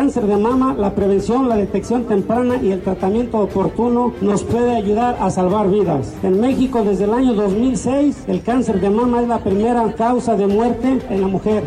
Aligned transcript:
Cáncer 0.00 0.26
de 0.26 0.38
mama, 0.38 0.74
la 0.78 0.94
prevención, 0.94 1.46
la 1.46 1.56
detección 1.56 2.04
temprana 2.04 2.56
y 2.62 2.72
el 2.72 2.80
tratamiento 2.80 3.36
oportuno 3.36 4.14
nos 4.22 4.42
puede 4.44 4.74
ayudar 4.74 5.18
a 5.20 5.28
salvar 5.28 5.68
vidas. 5.68 6.14
En 6.22 6.40
México, 6.40 6.82
desde 6.82 7.04
el 7.04 7.12
año 7.12 7.34
2006, 7.34 8.24
el 8.26 8.40
cáncer 8.42 8.80
de 8.80 8.88
mama 8.88 9.20
es 9.20 9.28
la 9.28 9.44
primera 9.44 9.92
causa 9.92 10.36
de 10.36 10.46
muerte 10.46 11.00
en 11.10 11.20
la 11.20 11.26
mujer. 11.26 11.62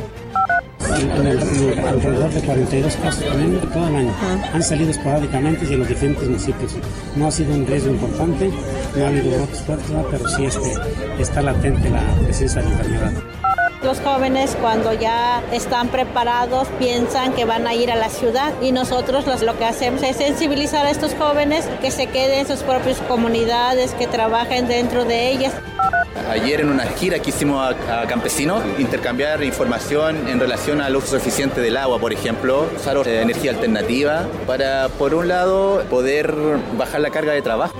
alrededor 0.89 2.31
de 2.31 2.41
42 2.41 2.95
casos 2.95 3.23
también 3.23 3.59
todo 3.71 3.87
el 3.87 3.95
año. 3.97 4.11
Han 4.51 4.63
salido 4.63 4.89
esporádicamente 4.89 5.67
y 5.69 5.73
en 5.73 5.79
los 5.81 5.87
diferentes 5.87 6.27
municipios. 6.27 6.75
No 7.15 7.27
ha 7.27 7.31
sido 7.31 7.53
un 7.53 7.67
riesgo 7.67 7.91
importante, 7.91 8.49
no 8.97 9.05
ha 9.05 9.09
habido 9.09 9.29
brotes 9.37 9.61
fuertes, 9.61 9.91
pero 10.09 10.27
sí 10.27 10.45
este, 10.45 10.73
está 11.19 11.43
latente 11.43 11.87
la 11.87 12.01
presencia 12.23 12.63
de 12.63 12.69
la 12.69 12.75
enfermedad. 12.77 13.42
Los 13.93 14.01
jóvenes 14.01 14.57
cuando 14.59 14.91
ya 14.91 15.43
están 15.51 15.89
preparados 15.89 16.67
piensan 16.79 17.31
que 17.33 17.45
van 17.45 17.67
a 17.67 17.75
ir 17.75 17.91
a 17.91 17.95
la 17.95 18.09
ciudad 18.09 18.51
y 18.59 18.71
nosotros 18.71 19.23
lo 19.43 19.55
que 19.55 19.65
hacemos 19.65 20.01
es 20.01 20.17
sensibilizar 20.17 20.83
a 20.87 20.89
estos 20.89 21.13
jóvenes 21.13 21.69
que 21.79 21.91
se 21.91 22.07
queden 22.07 22.39
en 22.39 22.47
sus 22.47 22.63
propias 22.63 22.97
comunidades, 23.01 23.93
que 23.93 24.07
trabajen 24.07 24.67
dentro 24.67 25.05
de 25.05 25.29
ellas. 25.29 25.53
Ayer 26.27 26.61
en 26.61 26.69
una 26.69 26.85
gira 26.85 27.19
que 27.19 27.29
hicimos 27.29 27.71
a, 27.87 28.07
campesinos, 28.07 28.63
intercambiar 28.79 29.43
información 29.43 30.27
en 30.27 30.39
relación 30.39 30.81
al 30.81 30.95
uso 30.95 31.15
eficiente 31.15 31.61
del 31.61 31.77
agua, 31.77 31.99
por 31.99 32.13
ejemplo, 32.13 32.67
usar 32.75 32.97
energía 33.07 33.51
alternativa 33.51 34.25
para, 34.47 34.89
por 34.89 35.13
un 35.13 35.27
lado, 35.27 35.83
poder 35.91 36.33
bajar 36.79 36.99
la 36.99 37.11
carga 37.11 37.33
de 37.33 37.43
trabajo. 37.43 37.75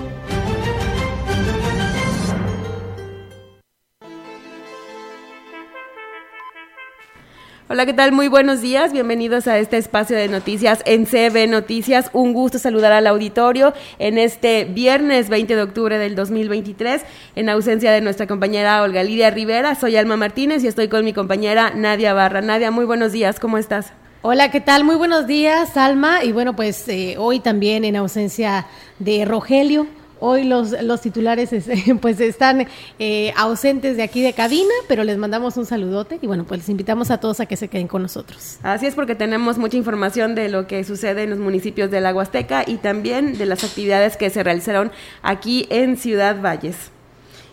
Hola, 7.69 7.85
¿qué 7.85 7.93
tal? 7.93 8.11
Muy 8.11 8.27
buenos 8.27 8.59
días. 8.59 8.91
Bienvenidos 8.91 9.47
a 9.47 9.57
este 9.57 9.77
espacio 9.77 10.17
de 10.17 10.27
noticias 10.27 10.83
en 10.85 11.05
CB 11.05 11.47
Noticias. 11.47 12.09
Un 12.11 12.33
gusto 12.33 12.59
saludar 12.59 12.91
al 12.91 13.07
auditorio 13.07 13.73
en 13.99 14.17
este 14.17 14.65
viernes 14.65 15.29
20 15.29 15.55
de 15.55 15.61
octubre 15.61 15.97
del 15.97 16.13
2023. 16.13 17.03
En 17.37 17.47
ausencia 17.47 17.93
de 17.93 18.01
nuestra 18.01 18.27
compañera 18.27 18.81
Olga 18.81 19.01
Lidia 19.01 19.31
Rivera, 19.31 19.75
soy 19.75 19.95
Alma 19.95 20.17
Martínez 20.17 20.61
y 20.65 20.67
estoy 20.67 20.89
con 20.89 21.05
mi 21.05 21.13
compañera 21.13 21.71
Nadia 21.73 22.13
Barra. 22.13 22.41
Nadia, 22.41 22.69
muy 22.69 22.83
buenos 22.83 23.13
días. 23.13 23.39
¿Cómo 23.39 23.57
estás? 23.57 23.93
Hola, 24.23 24.51
¿qué 24.51 24.59
tal? 24.59 24.83
Muy 24.83 24.97
buenos 24.97 25.25
días, 25.25 25.77
Alma. 25.77 26.21
Y 26.21 26.33
bueno, 26.33 26.57
pues 26.57 26.85
eh, 26.89 27.15
hoy 27.17 27.39
también 27.39 27.85
en 27.85 27.95
ausencia 27.95 28.67
de 28.99 29.23
Rogelio. 29.23 29.87
Hoy 30.25 30.45
los, 30.45 30.71
los 30.83 31.01
titulares 31.01 31.49
pues 32.01 32.21
están 32.21 32.65
eh, 32.97 33.33
ausentes 33.35 33.97
de 33.97 34.03
aquí 34.03 34.21
de 34.21 34.31
cabina, 34.31 34.73
pero 34.87 35.03
les 35.03 35.17
mandamos 35.17 35.57
un 35.57 35.65
saludote 35.65 36.17
y 36.21 36.27
bueno, 36.27 36.45
pues 36.45 36.61
les 36.61 36.69
invitamos 36.69 37.11
a 37.11 37.17
todos 37.17 37.41
a 37.41 37.45
que 37.45 37.57
se 37.57 37.67
queden 37.67 37.89
con 37.89 38.03
nosotros. 38.03 38.57
Así 38.63 38.85
es 38.85 38.95
porque 38.95 39.15
tenemos 39.15 39.57
mucha 39.57 39.75
información 39.75 40.33
de 40.33 40.47
lo 40.47 40.65
que 40.65 40.85
sucede 40.85 41.23
en 41.23 41.31
los 41.31 41.39
municipios 41.39 41.91
de 41.91 41.99
la 41.99 42.15
Huasteca 42.15 42.63
y 42.65 42.77
también 42.77 43.37
de 43.37 43.45
las 43.45 43.65
actividades 43.65 44.15
que 44.15 44.29
se 44.29 44.43
realizaron 44.43 44.93
aquí 45.23 45.67
en 45.69 45.97
Ciudad 45.97 46.41
Valles. 46.41 46.77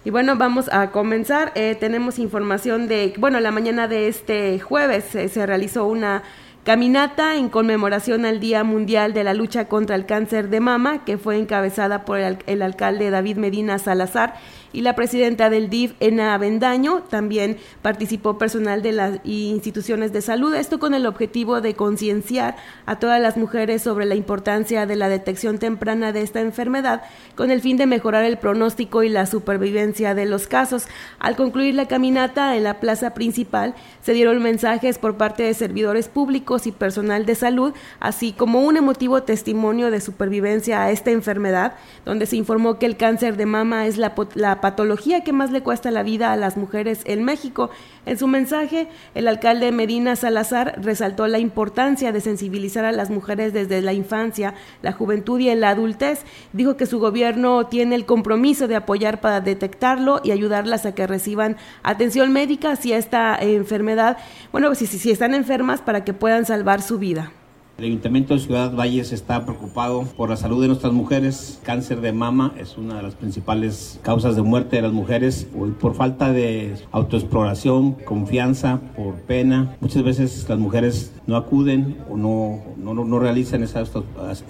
Y 0.04 0.10
bueno, 0.10 0.36
vamos 0.36 0.72
a 0.72 0.92
comenzar. 0.92 1.50
Eh, 1.56 1.76
tenemos 1.78 2.20
información 2.20 2.86
de, 2.86 3.14
bueno, 3.18 3.40
la 3.40 3.50
mañana 3.50 3.88
de 3.88 4.06
este 4.06 4.60
jueves 4.60 5.12
eh, 5.16 5.28
se 5.28 5.44
realizó 5.44 5.86
una 5.86 6.22
Caminata 6.64 7.36
en 7.36 7.48
conmemoración 7.48 8.26
al 8.26 8.38
Día 8.38 8.64
Mundial 8.64 9.14
de 9.14 9.24
la 9.24 9.32
Lucha 9.32 9.66
contra 9.66 9.96
el 9.96 10.04
Cáncer 10.04 10.50
de 10.50 10.60
Mama, 10.60 11.06
que 11.06 11.16
fue 11.16 11.38
encabezada 11.38 12.04
por 12.04 12.18
el, 12.18 12.36
el 12.46 12.60
alcalde 12.60 13.08
David 13.08 13.38
Medina 13.38 13.78
Salazar 13.78 14.34
y 14.72 14.82
la 14.82 14.94
presidenta 14.94 15.50
del 15.50 15.70
DIF, 15.70 15.94
Ena 16.00 16.34
Avendaño. 16.34 17.02
También 17.08 17.58
participó 17.82 18.38
personal 18.38 18.82
de 18.82 18.92
las 18.92 19.20
instituciones 19.24 20.12
de 20.12 20.22
salud, 20.22 20.54
esto 20.54 20.78
con 20.78 20.94
el 20.94 21.06
objetivo 21.06 21.60
de 21.60 21.74
concienciar 21.74 22.56
a 22.86 22.98
todas 22.98 23.20
las 23.20 23.36
mujeres 23.36 23.82
sobre 23.82 24.06
la 24.06 24.14
importancia 24.14 24.86
de 24.86 24.96
la 24.96 25.08
detección 25.08 25.58
temprana 25.58 26.12
de 26.12 26.22
esta 26.22 26.40
enfermedad, 26.40 27.02
con 27.34 27.50
el 27.50 27.60
fin 27.60 27.76
de 27.76 27.86
mejorar 27.86 28.24
el 28.24 28.38
pronóstico 28.38 29.02
y 29.02 29.08
la 29.08 29.26
supervivencia 29.26 30.14
de 30.14 30.26
los 30.26 30.46
casos. 30.46 30.86
Al 31.18 31.36
concluir 31.36 31.74
la 31.74 31.88
caminata 31.88 32.56
en 32.56 32.64
la 32.64 32.80
plaza 32.80 33.14
principal, 33.14 33.74
se 34.02 34.12
dieron 34.12 34.42
mensajes 34.42 34.98
por 34.98 35.16
parte 35.16 35.42
de 35.42 35.54
servidores 35.54 36.08
públicos 36.08 36.66
y 36.66 36.72
personal 36.72 37.26
de 37.26 37.34
salud, 37.34 37.74
así 37.98 38.32
como 38.32 38.60
un 38.60 38.76
emotivo 38.76 39.22
testimonio 39.22 39.90
de 39.90 40.00
supervivencia 40.00 40.82
a 40.82 40.90
esta 40.90 41.10
enfermedad, 41.10 41.74
donde 42.04 42.26
se 42.26 42.36
informó 42.36 42.78
que 42.78 42.86
el 42.86 42.96
cáncer 42.96 43.36
de 43.36 43.46
mama 43.46 43.86
es 43.86 43.98
la, 43.98 44.14
la 44.34 44.59
patología 44.60 45.22
que 45.22 45.32
más 45.32 45.50
le 45.50 45.62
cuesta 45.62 45.90
la 45.90 46.02
vida 46.02 46.32
a 46.32 46.36
las 46.36 46.56
mujeres 46.56 47.00
en 47.04 47.24
México. 47.24 47.70
En 48.06 48.18
su 48.18 48.26
mensaje, 48.26 48.88
el 49.14 49.28
alcalde 49.28 49.72
Medina 49.72 50.16
Salazar 50.16 50.80
resaltó 50.82 51.26
la 51.26 51.38
importancia 51.38 52.12
de 52.12 52.20
sensibilizar 52.20 52.84
a 52.84 52.92
las 52.92 53.10
mujeres 53.10 53.52
desde 53.52 53.82
la 53.82 53.92
infancia, 53.92 54.54
la 54.82 54.92
juventud 54.92 55.40
y 55.40 55.54
la 55.54 55.70
adultez. 55.70 56.24
Dijo 56.52 56.76
que 56.76 56.86
su 56.86 56.98
gobierno 56.98 57.66
tiene 57.66 57.94
el 57.94 58.06
compromiso 58.06 58.68
de 58.68 58.76
apoyar 58.76 59.20
para 59.20 59.40
detectarlo 59.40 60.20
y 60.22 60.30
ayudarlas 60.30 60.86
a 60.86 60.94
que 60.94 61.06
reciban 61.06 61.56
atención 61.82 62.32
médica 62.32 62.76
si 62.76 62.92
esta 62.92 63.36
enfermedad, 63.36 64.18
bueno, 64.52 64.74
si, 64.74 64.86
si 64.86 65.10
están 65.10 65.34
enfermas 65.34 65.80
para 65.80 66.04
que 66.04 66.14
puedan 66.14 66.46
salvar 66.46 66.82
su 66.82 66.98
vida. 66.98 67.32
El 67.80 67.86
Ayuntamiento 67.86 68.34
de 68.34 68.40
Ciudad 68.40 68.76
Valles 68.76 69.10
está 69.10 69.42
preocupado 69.46 70.02
por 70.14 70.28
la 70.28 70.36
salud 70.36 70.60
de 70.60 70.68
nuestras 70.68 70.92
mujeres. 70.92 71.62
Cáncer 71.62 72.02
de 72.02 72.12
mama 72.12 72.52
es 72.58 72.76
una 72.76 72.96
de 72.98 73.02
las 73.02 73.14
principales 73.14 73.98
causas 74.02 74.36
de 74.36 74.42
muerte 74.42 74.76
de 74.76 74.82
las 74.82 74.92
mujeres 74.92 75.48
por 75.80 75.94
falta 75.94 76.30
de 76.30 76.74
autoexploración, 76.92 77.92
confianza, 77.92 78.80
por 78.94 79.14
pena. 79.22 79.76
Muchas 79.80 80.02
veces 80.02 80.46
las 80.46 80.58
mujeres 80.58 81.14
no 81.26 81.36
acuden 81.36 81.96
o 82.10 82.18
no, 82.18 82.60
no, 82.76 82.92
no 82.92 83.18
realizan 83.18 83.62
esa, 83.62 83.82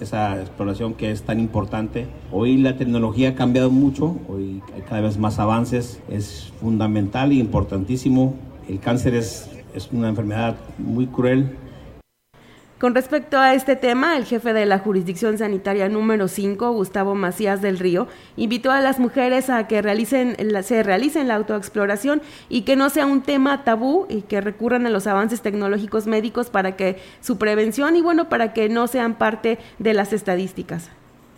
esa 0.01 0.41
exploración 0.41 0.93
que 0.93 1.11
es 1.11 1.21
tan 1.23 1.39
importante. 1.39 2.07
Hoy 2.33 2.57
la 2.57 2.75
tecnología 2.75 3.29
ha 3.29 3.35
cambiado 3.35 3.69
mucho, 3.69 4.17
hoy 4.27 4.61
hay 4.75 4.81
cada 4.81 4.99
vez 4.99 5.17
más 5.17 5.39
avances. 5.39 6.01
Es 6.09 6.51
fundamental 6.59 7.31
y 7.31 7.39
importantísimo. 7.39 8.35
El 8.67 8.81
cáncer 8.81 9.15
es, 9.15 9.49
es 9.73 9.87
una 9.93 10.09
enfermedad 10.09 10.57
muy 10.77 11.07
cruel 11.07 11.60
con 12.81 12.95
respecto 12.95 13.37
a 13.37 13.53
este 13.53 13.75
tema, 13.75 14.17
el 14.17 14.25
jefe 14.25 14.53
de 14.53 14.65
la 14.65 14.79
jurisdicción 14.79 15.37
sanitaria 15.37 15.87
número 15.87 16.27
5, 16.27 16.71
Gustavo 16.71 17.13
Macías 17.13 17.61
del 17.61 17.77
Río, 17.77 18.07
invitó 18.37 18.71
a 18.71 18.81
las 18.81 18.97
mujeres 18.97 19.51
a 19.51 19.67
que 19.67 19.83
realicen, 19.83 20.35
se 20.63 20.81
realicen 20.81 21.27
la 21.27 21.35
autoexploración 21.35 22.23
y 22.49 22.63
que 22.63 22.75
no 22.75 22.89
sea 22.89 23.05
un 23.05 23.21
tema 23.21 23.63
tabú 23.63 24.07
y 24.09 24.23
que 24.23 24.41
recurran 24.41 24.87
a 24.87 24.89
los 24.89 25.05
avances 25.05 25.41
tecnológicos 25.41 26.07
médicos 26.07 26.49
para 26.49 26.75
que 26.75 26.97
su 27.19 27.37
prevención 27.37 27.95
y 27.95 28.01
bueno, 28.01 28.29
para 28.29 28.51
que 28.51 28.67
no 28.67 28.87
sean 28.87 29.13
parte 29.13 29.59
de 29.77 29.93
las 29.93 30.11
estadísticas. 30.11 30.89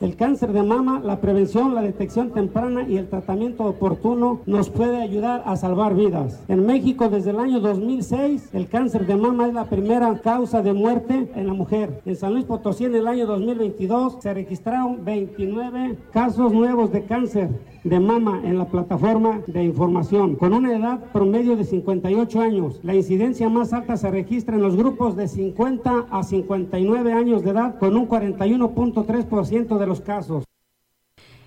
El 0.03 0.17
cáncer 0.17 0.51
de 0.51 0.63
mama, 0.63 0.99
la 1.01 1.21
prevención, 1.21 1.73
la 1.73 1.81
detección 1.81 2.31
temprana 2.31 2.85
y 2.85 2.97
el 2.97 3.07
tratamiento 3.07 3.63
oportuno 3.63 4.41
nos 4.45 4.69
puede 4.69 5.01
ayudar 5.01 5.43
a 5.45 5.55
salvar 5.55 5.95
vidas. 5.95 6.43
En 6.49 6.65
México, 6.65 7.07
desde 7.07 7.29
el 7.29 7.39
año 7.39 7.61
2006, 7.61 8.49
el 8.51 8.67
cáncer 8.67 9.07
de 9.07 9.15
mama 9.15 9.47
es 9.47 9.53
la 9.53 9.63
primera 9.63 10.13
causa 10.19 10.61
de 10.61 10.73
muerte 10.73 11.31
en 11.35 11.47
la 11.47 11.53
mujer. 11.53 12.01
En 12.05 12.17
San 12.17 12.33
Luis 12.33 12.43
Potosí, 12.43 12.83
en 12.83 12.95
el 12.95 13.07
año 13.07 13.25
2022, 13.25 14.17
se 14.19 14.33
registraron 14.33 15.05
29 15.05 15.97
casos 16.11 16.51
nuevos 16.51 16.91
de 16.91 17.05
cáncer 17.05 17.47
de 17.85 17.99
mama 17.99 18.41
en 18.43 18.57
la 18.57 18.65
plataforma 18.65 19.41
de 19.47 19.63
información, 19.63 20.35
con 20.35 20.53
una 20.53 20.75
edad 20.75 20.99
promedio 21.11 21.55
de 21.55 21.63
58 21.63 22.41
años. 22.41 22.79
La 22.83 22.95
incidencia 22.95 23.49
más 23.49 23.73
alta 23.73 23.97
se 23.97 24.09
registra 24.09 24.55
en 24.55 24.61
los 24.61 24.75
grupos 24.75 25.15
de 25.15 25.27
50 25.27 26.07
a 26.09 26.23
59 26.23 27.13
años 27.13 27.43
de 27.43 27.51
edad, 27.51 27.77
con 27.79 27.97
un 27.97 28.07
41.3% 28.07 29.77
de 29.77 29.87
los 29.87 29.92
casos. 30.01 30.43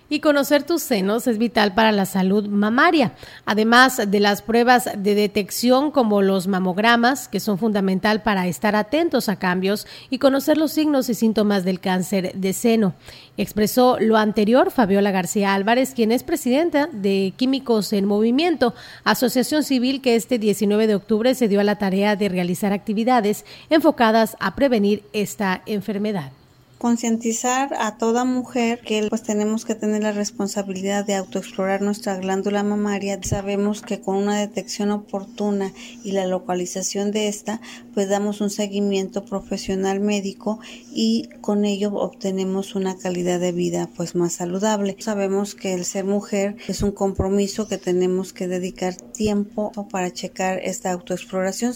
Y 0.08 0.20
conocer 0.20 0.62
tus 0.62 0.82
senos 0.82 1.26
es 1.26 1.36
vital 1.36 1.74
para 1.74 1.90
la 1.90 2.06
salud 2.06 2.46
mamaria, 2.46 3.14
además 3.44 4.00
de 4.06 4.20
las 4.20 4.40
pruebas 4.40 4.88
de 4.96 5.16
detección 5.16 5.90
como 5.90 6.22
los 6.22 6.46
mamogramas, 6.46 7.26
que 7.26 7.40
son 7.40 7.58
fundamental 7.58 8.22
para 8.22 8.46
estar 8.46 8.76
atentos 8.76 9.28
a 9.28 9.34
cambios 9.34 9.84
y 10.08 10.18
conocer 10.18 10.58
los 10.58 10.70
signos 10.70 11.08
y 11.08 11.14
síntomas 11.14 11.64
del 11.64 11.80
cáncer 11.80 12.32
de 12.36 12.52
seno. 12.52 12.94
Expresó 13.36 13.98
lo 13.98 14.16
anterior 14.16 14.70
Fabiola 14.70 15.10
García 15.10 15.54
Álvarez, 15.54 15.92
quien 15.92 16.12
es 16.12 16.22
presidenta 16.22 16.88
de 16.92 17.32
Químicos 17.36 17.92
en 17.92 18.04
Movimiento, 18.04 18.74
asociación 19.02 19.64
civil 19.64 20.02
que 20.02 20.14
este 20.14 20.38
19 20.38 20.86
de 20.86 20.94
octubre 20.94 21.34
se 21.34 21.48
dio 21.48 21.58
a 21.58 21.64
la 21.64 21.78
tarea 21.78 22.14
de 22.14 22.28
realizar 22.28 22.72
actividades 22.72 23.44
enfocadas 23.70 24.36
a 24.38 24.54
prevenir 24.54 25.02
esta 25.12 25.62
enfermedad 25.66 26.30
concientizar 26.78 27.74
a 27.78 27.96
toda 27.96 28.24
mujer 28.24 28.80
que 28.80 29.06
pues 29.08 29.22
tenemos 29.22 29.64
que 29.64 29.74
tener 29.74 30.02
la 30.02 30.12
responsabilidad 30.12 31.04
de 31.04 31.14
autoexplorar 31.14 31.82
nuestra 31.82 32.16
glándula 32.16 32.62
mamaria. 32.62 33.18
Sabemos 33.22 33.82
que 33.82 34.00
con 34.00 34.16
una 34.16 34.38
detección 34.38 34.90
oportuna 34.90 35.72
y 36.04 36.12
la 36.12 36.26
localización 36.26 37.12
de 37.12 37.28
esta, 37.28 37.60
pues 37.94 38.08
damos 38.08 38.40
un 38.40 38.50
seguimiento 38.50 39.24
profesional 39.24 40.00
médico 40.00 40.60
y 40.92 41.28
con 41.40 41.64
ello 41.64 41.94
obtenemos 41.94 42.74
una 42.74 42.96
calidad 42.96 43.40
de 43.40 43.52
vida 43.52 43.88
pues 43.96 44.14
más 44.14 44.34
saludable. 44.34 44.96
Sabemos 44.98 45.54
que 45.54 45.74
el 45.74 45.84
ser 45.84 46.04
mujer 46.04 46.56
es 46.68 46.82
un 46.82 46.92
compromiso 46.92 47.68
que 47.68 47.78
tenemos 47.78 48.32
que 48.32 48.48
dedicar 48.48 48.94
tiempo 48.94 49.72
para 49.90 50.12
checar 50.12 50.58
esta 50.58 50.92
autoexploración. 50.92 51.74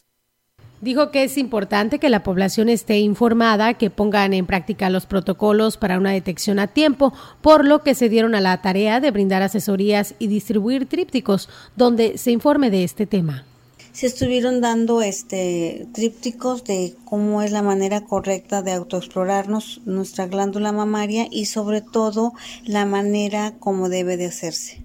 Dijo 0.80 1.10
que 1.10 1.24
es 1.24 1.36
importante 1.36 1.98
que 1.98 2.08
la 2.08 2.22
población 2.22 2.70
esté 2.70 3.00
informada, 3.00 3.74
que 3.74 3.90
pongan 3.90 4.32
en 4.32 4.46
práctica 4.46 4.88
los 4.88 5.04
protocolos 5.04 5.76
para 5.76 5.98
una 5.98 6.12
detección 6.12 6.58
a 6.58 6.68
tiempo, 6.68 7.12
por 7.42 7.66
lo 7.66 7.82
que 7.82 7.94
se 7.94 8.08
dieron 8.08 8.34
a 8.34 8.40
la 8.40 8.62
tarea 8.62 8.98
de 9.00 9.10
brindar 9.10 9.42
asesorías 9.42 10.14
y 10.18 10.28
distribuir 10.28 10.86
trípticos 10.86 11.50
donde 11.76 12.16
se 12.16 12.30
informe 12.30 12.70
de 12.70 12.84
este 12.84 13.06
tema 13.06 13.44
se 13.92 14.06
estuvieron 14.06 14.60
dando 14.60 15.02
este 15.02 15.88
trípticos 15.92 16.64
de 16.64 16.94
cómo 17.04 17.42
es 17.42 17.50
la 17.50 17.62
manera 17.62 18.02
correcta 18.02 18.62
de 18.62 18.72
autoexplorarnos 18.72 19.80
nuestra 19.84 20.26
glándula 20.26 20.70
mamaria 20.70 21.26
y 21.30 21.46
sobre 21.46 21.80
todo 21.80 22.32
la 22.64 22.86
manera 22.86 23.54
como 23.58 23.88
debe 23.88 24.16
de 24.16 24.26
hacerse. 24.26 24.84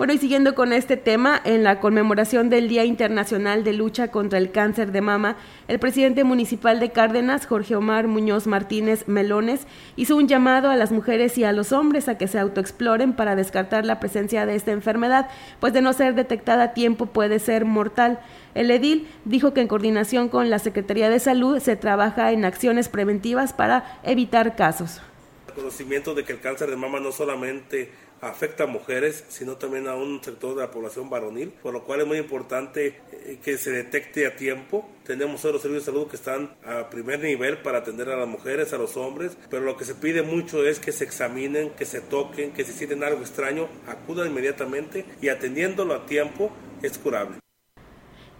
Bueno, 0.00 0.14
y 0.14 0.18
siguiendo 0.18 0.54
con 0.54 0.72
este 0.72 0.96
tema, 0.96 1.38
en 1.44 1.62
la 1.62 1.78
conmemoración 1.78 2.48
del 2.48 2.70
Día 2.70 2.86
Internacional 2.86 3.64
de 3.64 3.74
Lucha 3.74 4.10
contra 4.10 4.38
el 4.38 4.50
Cáncer 4.50 4.92
de 4.92 5.02
Mama, 5.02 5.36
el 5.68 5.78
presidente 5.78 6.24
municipal 6.24 6.80
de 6.80 6.90
Cárdenas, 6.90 7.44
Jorge 7.44 7.76
Omar 7.76 8.06
Muñoz 8.06 8.46
Martínez 8.46 9.08
Melones, 9.08 9.66
hizo 9.96 10.16
un 10.16 10.26
llamado 10.26 10.70
a 10.70 10.76
las 10.76 10.90
mujeres 10.90 11.36
y 11.36 11.44
a 11.44 11.52
los 11.52 11.72
hombres 11.72 12.08
a 12.08 12.16
que 12.16 12.28
se 12.28 12.38
autoexploren 12.38 13.12
para 13.12 13.36
descartar 13.36 13.84
la 13.84 14.00
presencia 14.00 14.46
de 14.46 14.54
esta 14.54 14.72
enfermedad, 14.72 15.28
pues 15.60 15.74
de 15.74 15.82
no 15.82 15.92
ser 15.92 16.14
detectada 16.14 16.62
a 16.62 16.72
tiempo 16.72 17.04
puede 17.04 17.38
ser 17.38 17.66
mortal. 17.66 18.20
El 18.54 18.70
edil 18.70 19.06
dijo 19.26 19.52
que 19.52 19.60
en 19.60 19.68
coordinación 19.68 20.30
con 20.30 20.48
la 20.48 20.60
Secretaría 20.60 21.10
de 21.10 21.20
Salud 21.20 21.58
se 21.58 21.76
trabaja 21.76 22.32
en 22.32 22.46
acciones 22.46 22.88
preventivas 22.88 23.52
para 23.52 24.00
evitar 24.02 24.56
casos. 24.56 25.02
El 25.48 25.56
conocimiento 25.56 26.14
de 26.14 26.24
que 26.24 26.32
el 26.32 26.40
cáncer 26.40 26.70
de 26.70 26.76
mama 26.76 27.00
no 27.00 27.12
solamente 27.12 27.90
afecta 28.20 28.64
a 28.64 28.66
mujeres, 28.66 29.24
sino 29.28 29.56
también 29.56 29.88
a 29.88 29.94
un 29.94 30.22
sector 30.22 30.54
de 30.54 30.62
la 30.62 30.70
población 30.70 31.10
varonil, 31.10 31.50
por 31.62 31.72
lo 31.72 31.84
cual 31.84 32.00
es 32.00 32.06
muy 32.06 32.18
importante 32.18 33.00
eh, 33.12 33.38
que 33.42 33.58
se 33.58 33.70
detecte 33.70 34.26
a 34.26 34.36
tiempo. 34.36 34.88
Tenemos 35.04 35.42
los 35.44 35.62
servicios 35.62 35.86
de 35.86 35.92
salud 35.92 36.08
que 36.08 36.16
están 36.16 36.54
a 36.64 36.90
primer 36.90 37.20
nivel 37.20 37.58
para 37.58 37.78
atender 37.78 38.08
a 38.10 38.16
las 38.16 38.28
mujeres, 38.28 38.72
a 38.72 38.78
los 38.78 38.96
hombres, 38.96 39.36
pero 39.50 39.62
lo 39.62 39.76
que 39.76 39.84
se 39.84 39.94
pide 39.94 40.22
mucho 40.22 40.66
es 40.66 40.78
que 40.78 40.92
se 40.92 41.04
examinen, 41.04 41.70
que 41.70 41.86
se 41.86 42.00
toquen, 42.00 42.52
que 42.52 42.64
si 42.64 42.72
sienten 42.72 43.02
algo 43.02 43.20
extraño, 43.20 43.68
acudan 43.86 44.28
inmediatamente 44.28 45.04
y 45.20 45.28
atendiéndolo 45.28 45.94
a 45.94 46.06
tiempo 46.06 46.50
es 46.82 46.98
curable 46.98 47.40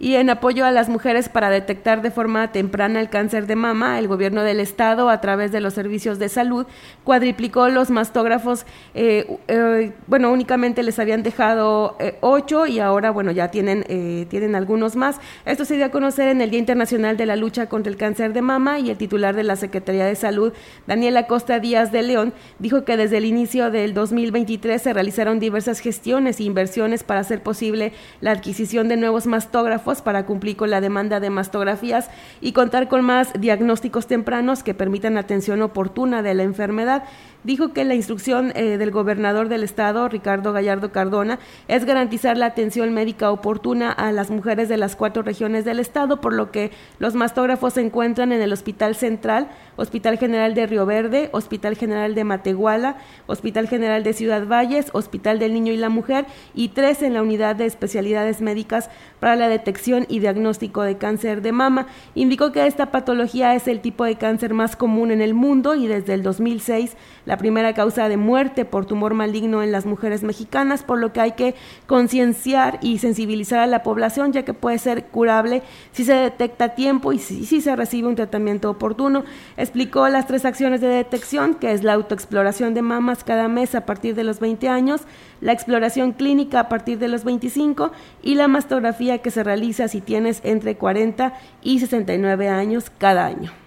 y 0.01 0.15
en 0.15 0.31
apoyo 0.31 0.65
a 0.65 0.71
las 0.71 0.89
mujeres 0.89 1.29
para 1.29 1.51
detectar 1.51 2.01
de 2.01 2.09
forma 2.09 2.51
temprana 2.51 2.99
el 2.99 3.09
cáncer 3.09 3.45
de 3.45 3.55
mama, 3.55 3.99
el 3.99 4.07
gobierno 4.07 4.41
del 4.41 4.59
estado, 4.59 5.11
a 5.11 5.21
través 5.21 5.51
de 5.51 5.61
los 5.61 5.75
servicios 5.75 6.17
de 6.17 6.27
salud, 6.27 6.65
cuadriplicó 7.03 7.69
los 7.69 7.91
mastógrafos. 7.91 8.65
Eh, 8.95 9.37
eh, 9.47 9.91
bueno, 10.07 10.31
únicamente 10.31 10.81
les 10.81 10.97
habían 10.97 11.21
dejado 11.21 11.97
eh, 11.99 12.17
ocho 12.21 12.65
y 12.65 12.79
ahora, 12.79 13.11
bueno, 13.11 13.29
ya 13.29 13.49
tienen, 13.51 13.83
tienen 14.27 14.55
algunos 14.55 14.95
más. 14.95 15.19
Esto 15.45 15.65
se 15.65 15.75
dio 15.75 15.85
a 15.85 15.89
conocer 15.89 16.29
en 16.29 16.41
el 16.41 16.49
Día 16.49 16.59
Internacional 16.59 17.15
de 17.15 17.27
la 17.27 17.35
Lucha 17.35 17.69
contra 17.69 17.91
el 17.91 17.97
Cáncer 17.97 18.33
de 18.33 18.41
Mama 18.41 18.79
y 18.79 18.89
el 18.89 18.97
titular 18.97 19.35
de 19.35 19.43
la 19.43 19.55
Secretaría 19.55 20.05
de 20.07 20.15
Salud, 20.15 20.51
Daniela 20.87 21.27
Costa 21.27 21.59
Díaz 21.59 21.91
de 21.91 22.01
León, 22.01 22.33
dijo 22.57 22.85
que 22.85 22.97
desde 22.97 23.17
el 23.17 23.25
inicio 23.25 23.69
del 23.69 23.93
2023 23.93 24.81
se 24.81 24.93
realizaron 24.93 25.39
diversas 25.39 25.79
gestiones 25.79 26.39
e 26.39 26.43
inversiones 26.43 27.03
para 27.03 27.19
hacer 27.19 27.43
posible 27.43 27.93
la 28.19 28.31
adquisición 28.31 28.87
de 28.87 28.97
nuevos 28.97 29.27
mastógrafos 29.27 29.90
para 29.99 30.25
cumplir 30.25 30.55
con 30.55 30.69
la 30.69 30.79
demanda 30.79 31.19
de 31.19 31.29
mastografías 31.29 32.09
y 32.39 32.53
contar 32.53 32.87
con 32.87 33.01
más 33.01 33.33
diagnósticos 33.37 34.07
tempranos 34.07 34.63
que 34.63 34.73
permitan 34.73 35.17
atención 35.17 35.61
oportuna 35.61 36.23
de 36.23 36.33
la 36.33 36.43
enfermedad 36.43 37.03
dijo 37.43 37.73
que 37.73 37.83
la 37.83 37.95
instrucción 37.95 38.51
eh, 38.55 38.77
del 38.77 38.91
gobernador 38.91 39.49
del 39.49 39.63
estado, 39.63 40.07
Ricardo 40.07 40.53
Gallardo 40.53 40.91
Cardona, 40.91 41.39
es 41.67 41.85
garantizar 41.85 42.37
la 42.37 42.47
atención 42.47 42.93
médica 42.93 43.31
oportuna 43.31 43.91
a 43.91 44.11
las 44.11 44.29
mujeres 44.29 44.69
de 44.69 44.77
las 44.77 44.95
cuatro 44.95 45.23
regiones 45.23 45.65
del 45.65 45.79
estado, 45.79 46.21
por 46.21 46.33
lo 46.33 46.51
que 46.51 46.71
los 46.99 47.15
mastógrafos 47.15 47.73
se 47.73 47.81
encuentran 47.81 48.31
en 48.31 48.41
el 48.41 48.53
Hospital 48.53 48.95
Central, 48.95 49.49
Hospital 49.75 50.17
General 50.17 50.53
de 50.53 50.67
Río 50.67 50.85
Verde, 50.85 51.29
Hospital 51.31 51.75
General 51.75 52.13
de 52.15 52.23
Matehuala, 52.23 52.97
Hospital 53.27 53.67
General 53.67 54.03
de 54.03 54.13
Ciudad 54.13 54.45
Valles, 54.47 54.89
Hospital 54.93 55.39
del 55.39 55.53
Niño 55.53 55.73
y 55.73 55.77
la 55.77 55.89
Mujer 55.89 56.25
y 56.53 56.69
tres 56.69 57.01
en 57.01 57.13
la 57.13 57.21
unidad 57.21 57.55
de 57.55 57.65
especialidades 57.65 58.41
médicas 58.41 58.89
para 59.19 59.35
la 59.35 59.47
detección 59.47 60.05
y 60.09 60.19
diagnóstico 60.19 60.83
de 60.83 60.97
cáncer 60.97 61.41
de 61.41 61.51
mama. 61.51 61.87
Indicó 62.15 62.51
que 62.51 62.67
esta 62.67 62.91
patología 62.91 63.55
es 63.55 63.67
el 63.67 63.81
tipo 63.81 64.05
de 64.05 64.15
cáncer 64.15 64.53
más 64.53 64.75
común 64.75 65.11
en 65.11 65.21
el 65.21 65.33
mundo 65.33 65.75
y 65.75 65.87
desde 65.87 66.13
el 66.13 66.23
2006 66.23 66.95
la 67.31 67.37
primera 67.37 67.73
causa 67.73 68.09
de 68.09 68.17
muerte 68.17 68.65
por 68.65 68.85
tumor 68.85 69.13
maligno 69.13 69.63
en 69.63 69.71
las 69.71 69.85
mujeres 69.85 70.21
mexicanas, 70.21 70.83
por 70.83 70.99
lo 70.99 71.13
que 71.13 71.21
hay 71.21 71.31
que 71.31 71.55
concienciar 71.87 72.77
y 72.81 72.97
sensibilizar 72.97 73.59
a 73.59 73.67
la 73.67 73.83
población, 73.83 74.33
ya 74.33 74.43
que 74.43 74.53
puede 74.53 74.77
ser 74.79 75.05
curable 75.05 75.63
si 75.93 76.03
se 76.03 76.13
detecta 76.13 76.65
a 76.65 76.75
tiempo 76.75 77.13
y 77.13 77.19
si, 77.19 77.61
se 77.61 77.73
recibe 77.77 78.09
un 78.09 78.15
tratamiento 78.15 78.69
oportuno. 78.69 79.23
Explicó 79.55 80.09
las 80.09 80.27
tres 80.27 80.43
acciones 80.43 80.81
de 80.81 80.89
detección, 80.89 81.55
que 81.55 81.71
es 81.71 81.85
la 81.85 81.93
autoexploración 81.93 82.73
de 82.73 82.81
mamas 82.81 83.23
cada 83.23 83.47
mes 83.47 83.75
a 83.75 83.85
partir 83.85 84.13
de 84.13 84.25
los 84.25 84.41
20 84.41 84.67
años, 84.67 85.03
la 85.39 85.53
exploración 85.53 86.11
clínica 86.11 86.59
a 86.59 86.67
partir 86.67 86.99
de 86.99 87.07
los 87.07 87.23
25 87.23 87.93
y 88.21 88.35
la 88.35 88.49
mastografía 88.49 89.19
que 89.19 89.31
se 89.31 89.45
realiza 89.45 89.87
si 89.87 90.01
tienes 90.01 90.41
entre 90.43 90.75
40 90.75 91.31
y 91.61 91.79
69 91.79 92.49
años 92.49 92.91
cada 92.97 93.25
año. 93.25 93.60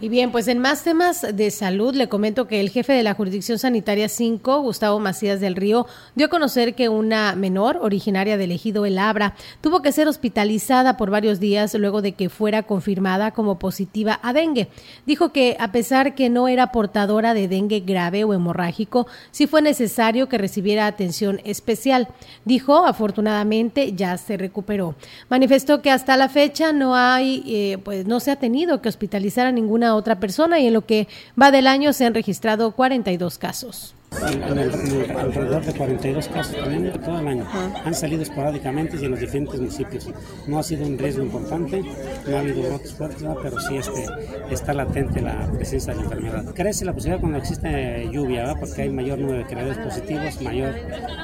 Y 0.00 0.08
bien, 0.08 0.30
pues 0.30 0.46
en 0.46 0.60
más 0.60 0.84
temas 0.84 1.26
de 1.34 1.50
salud, 1.50 1.92
le 1.92 2.08
comento 2.08 2.46
que 2.46 2.60
el 2.60 2.70
jefe 2.70 2.92
de 2.92 3.02
la 3.02 3.14
Jurisdicción 3.14 3.58
Sanitaria 3.58 4.08
5, 4.08 4.60
Gustavo 4.62 5.00
Macías 5.00 5.40
del 5.40 5.56
Río, 5.56 5.88
dio 6.14 6.26
a 6.26 6.30
conocer 6.30 6.76
que 6.76 6.88
una 6.88 7.34
menor 7.34 7.78
originaria 7.82 8.36
del 8.36 8.52
ejido 8.52 8.86
El 8.86 8.96
Abra 8.96 9.34
tuvo 9.60 9.82
que 9.82 9.90
ser 9.90 10.06
hospitalizada 10.06 10.96
por 10.96 11.10
varios 11.10 11.40
días 11.40 11.74
luego 11.74 12.00
de 12.00 12.12
que 12.12 12.28
fuera 12.28 12.62
confirmada 12.62 13.32
como 13.32 13.58
positiva 13.58 14.20
a 14.22 14.32
dengue. 14.32 14.68
Dijo 15.04 15.32
que 15.32 15.56
a 15.58 15.72
pesar 15.72 16.14
que 16.14 16.30
no 16.30 16.46
era 16.46 16.70
portadora 16.70 17.34
de 17.34 17.48
dengue 17.48 17.80
grave 17.80 18.22
o 18.22 18.32
hemorrágico, 18.32 19.08
sí 19.32 19.48
fue 19.48 19.62
necesario 19.62 20.28
que 20.28 20.38
recibiera 20.38 20.86
atención 20.86 21.40
especial. 21.42 22.06
Dijo, 22.44 22.86
afortunadamente 22.86 23.94
ya 23.94 24.16
se 24.16 24.36
recuperó. 24.36 24.94
Manifestó 25.28 25.82
que 25.82 25.90
hasta 25.90 26.16
la 26.16 26.28
fecha 26.28 26.72
no 26.72 26.94
hay, 26.94 27.42
eh, 27.48 27.78
pues 27.78 28.06
no 28.06 28.20
se 28.20 28.30
ha 28.30 28.36
tenido 28.36 28.80
que 28.80 28.88
hospitalizar 28.88 29.48
a 29.48 29.50
ninguna 29.50 29.87
otra 29.94 30.20
persona 30.20 30.58
y 30.58 30.66
en 30.66 30.74
lo 30.74 30.86
que 30.86 31.08
va 31.40 31.50
del 31.50 31.66
año 31.66 31.92
se 31.92 32.06
han 32.06 32.14
registrado 32.14 32.72
42 32.72 33.38
casos. 33.38 33.94
En, 34.10 34.42
alrededor 34.42 35.64
de 35.64 35.74
42 35.74 36.28
casos 36.28 36.56
también 36.56 36.92
todo 37.04 37.20
el 37.20 37.28
año. 37.28 37.46
Han 37.84 37.94
salido 37.94 38.22
esporádicamente 38.22 38.96
y 38.96 39.04
en 39.04 39.12
los 39.12 39.20
diferentes 39.20 39.60
municipios. 39.60 40.08
No 40.46 40.58
ha 40.58 40.62
sido 40.62 40.86
un 40.86 40.98
riesgo 40.98 41.22
importante, 41.22 41.82
no 42.26 42.36
ha 42.36 42.40
habido 42.40 42.62
brotes 42.62 42.94
fuertes, 42.94 43.22
pero 43.42 43.60
sí 43.60 43.76
este, 43.76 44.06
está 44.50 44.72
latente 44.72 45.20
la 45.20 45.46
presencia 45.52 45.92
de 45.92 45.98
la 45.98 46.04
enfermedad. 46.04 46.54
Crece 46.54 46.84
la 46.84 46.94
posibilidad 46.94 47.20
cuando 47.20 47.38
existe 47.38 48.08
lluvia, 48.10 48.54
porque 48.58 48.82
hay 48.82 48.90
mayor 48.90 49.18
número 49.18 49.38
de 49.38 49.46
creadores 49.46 49.78
positivos, 49.78 50.40
mayor 50.40 50.74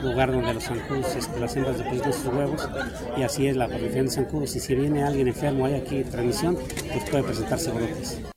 lugar 0.03 0.33
donde 0.33 0.55
los 0.55 0.65
zancudos, 0.65 1.17
este, 1.17 1.41
las 1.41 1.57
hembras 1.57 1.79
depositan 1.79 2.13
sus 2.13 2.27
huevos, 2.27 2.69
y 3.17 3.23
así 3.23 3.47
es 3.47 3.57
la 3.57 3.67
población 3.67 4.07
de 4.07 4.13
zancudos. 4.13 4.55
Y 4.57 4.61
si 4.61 4.75
viene 4.75 5.03
alguien 5.03 5.29
enfermo, 5.29 5.65
hay 5.67 5.75
aquí 5.75 6.05
transmisión, 6.05 6.57
pues 6.93 7.11
puede 7.11 7.25
presentarse 7.25 7.71
brotes. 7.71 8.34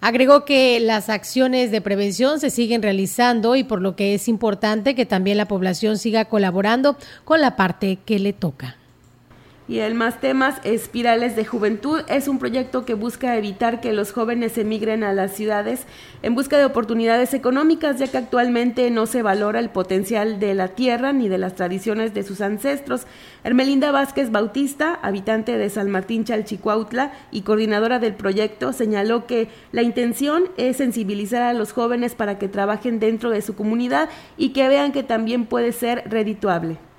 Agregó 0.00 0.46
que 0.46 0.80
las 0.80 1.10
acciones 1.10 1.70
de 1.70 1.82
prevención 1.82 2.40
se 2.40 2.48
siguen 2.48 2.82
realizando 2.82 3.54
y 3.54 3.64
por 3.64 3.82
lo 3.82 3.96
que 3.96 4.14
es 4.14 4.28
importante 4.28 4.94
que 4.94 5.04
también 5.04 5.36
la 5.36 5.46
población 5.46 5.98
siga 5.98 6.24
colaborando 6.24 6.96
con 7.24 7.40
la 7.42 7.54
parte 7.54 7.98
que 8.06 8.18
le 8.18 8.32
toca. 8.32 8.79
Y 9.70 9.78
el 9.78 9.94
Más 9.94 10.18
Temas, 10.18 10.56
Espirales 10.64 11.36
de 11.36 11.44
Juventud, 11.44 12.00
es 12.08 12.26
un 12.26 12.40
proyecto 12.40 12.84
que 12.84 12.94
busca 12.94 13.36
evitar 13.36 13.80
que 13.80 13.92
los 13.92 14.10
jóvenes 14.10 14.58
emigren 14.58 15.04
a 15.04 15.12
las 15.12 15.32
ciudades 15.32 15.86
en 16.24 16.34
busca 16.34 16.58
de 16.58 16.64
oportunidades 16.64 17.34
económicas, 17.34 17.96
ya 18.00 18.08
que 18.08 18.18
actualmente 18.18 18.90
no 18.90 19.06
se 19.06 19.22
valora 19.22 19.60
el 19.60 19.70
potencial 19.70 20.40
de 20.40 20.54
la 20.54 20.66
tierra 20.66 21.12
ni 21.12 21.28
de 21.28 21.38
las 21.38 21.54
tradiciones 21.54 22.14
de 22.14 22.24
sus 22.24 22.40
ancestros. 22.40 23.06
Hermelinda 23.44 23.92
Vázquez 23.92 24.32
Bautista, 24.32 24.98
habitante 25.02 25.56
de 25.56 25.70
San 25.70 25.88
Martín 25.88 26.24
Chalchicuautla 26.24 27.12
y 27.30 27.42
coordinadora 27.42 28.00
del 28.00 28.14
proyecto, 28.14 28.72
señaló 28.72 29.28
que 29.28 29.46
la 29.70 29.82
intención 29.82 30.48
es 30.56 30.78
sensibilizar 30.78 31.42
a 31.42 31.54
los 31.54 31.70
jóvenes 31.70 32.16
para 32.16 32.40
que 32.40 32.48
trabajen 32.48 32.98
dentro 32.98 33.30
de 33.30 33.40
su 33.40 33.54
comunidad 33.54 34.08
y 34.36 34.48
que 34.48 34.66
vean 34.66 34.90
que 34.90 35.04
también 35.04 35.46
puede 35.46 35.70
ser 35.70 36.02
redituable. 36.10 36.89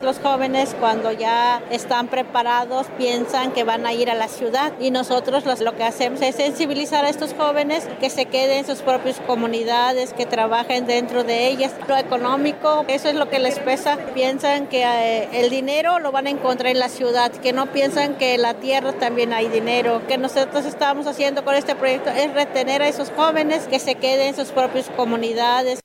Los 0.00 0.18
jóvenes 0.18 0.74
cuando 0.80 1.12
ya 1.12 1.62
están 1.70 2.08
preparados 2.08 2.86
piensan 2.96 3.52
que 3.52 3.64
van 3.64 3.84
a 3.84 3.92
ir 3.92 4.08
a 4.08 4.14
la 4.14 4.28
ciudad 4.28 4.72
y 4.80 4.90
nosotros 4.90 5.44
lo 5.60 5.76
que 5.76 5.84
hacemos 5.84 6.22
es 6.22 6.36
sensibilizar 6.36 7.04
a 7.04 7.10
estos 7.10 7.34
jóvenes 7.34 7.86
que 8.00 8.08
se 8.08 8.24
queden 8.24 8.60
en 8.60 8.66
sus 8.66 8.80
propias 8.80 9.20
comunidades, 9.20 10.14
que 10.14 10.24
trabajen 10.24 10.86
dentro 10.86 11.22
de 11.22 11.48
ellas. 11.48 11.74
Lo 11.86 11.98
económico, 11.98 12.86
eso 12.88 13.10
es 13.10 13.14
lo 13.14 13.28
que 13.28 13.40
les 13.40 13.58
pesa. 13.58 13.98
Piensan 14.14 14.68
que 14.68 14.84
eh, 14.84 15.28
el 15.34 15.50
dinero 15.50 15.98
lo 15.98 16.12
van 16.12 16.28
a 16.28 16.30
encontrar 16.30 16.72
en 16.72 16.78
la 16.78 16.88
ciudad, 16.88 17.30
que 17.30 17.52
no 17.52 17.66
piensan 17.66 18.14
que 18.14 18.36
en 18.36 18.40
la 18.40 18.54
tierra 18.54 18.94
también 18.94 19.34
hay 19.34 19.48
dinero. 19.48 20.00
Que 20.08 20.16
nosotros 20.16 20.64
estamos 20.64 21.06
haciendo 21.08 21.44
con 21.44 21.54
este 21.54 21.74
proyecto 21.74 22.08
es 22.08 22.32
retener 22.32 22.80
a 22.80 22.88
esos 22.88 23.10
jóvenes 23.10 23.66
que 23.66 23.78
se 23.78 23.96
queden 23.96 24.28
en 24.28 24.34
sus 24.34 24.48
propias 24.48 24.88
comunidades. 24.96 25.80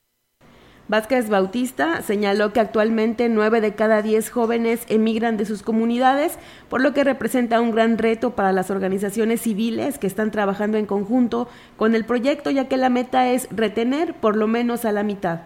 Vázquez 0.88 1.30
Bautista 1.30 2.04
señaló 2.04 2.54
que 2.54 2.60
actualmente 2.60 3.28
nueve 3.28 3.60
de 3.60 3.74
cada 3.74 4.04
diez 4.04 4.30
jóvenes 4.30 4.86
emigran 4.88 5.36
de 5.36 5.46
sus 5.46 5.64
comunidades, 5.64 6.38
por 6.70 6.80
lo 6.80 6.94
que 6.94 7.04
representa 7.04 7.60
un 7.60 7.72
gran 7.72 7.98
reto 7.98 8.36
para 8.36 8.52
las 8.52 8.70
organizaciones 8.70 9.42
civiles 9.42 9.98
que 9.98 10.06
están 10.06 10.30
trabajando 10.30 10.78
en 10.78 10.86
conjunto 10.86 11.48
con 11.76 11.96
el 11.96 12.06
proyecto, 12.06 12.52
ya 12.52 12.68
que 12.68 12.78
la 12.78 12.90
meta 12.90 13.30
es 13.30 13.48
retener 13.50 14.14
por 14.14 14.36
lo 14.36 14.46
menos 14.46 14.86
a 14.86 14.92
la 14.92 15.02
mitad 15.02 15.42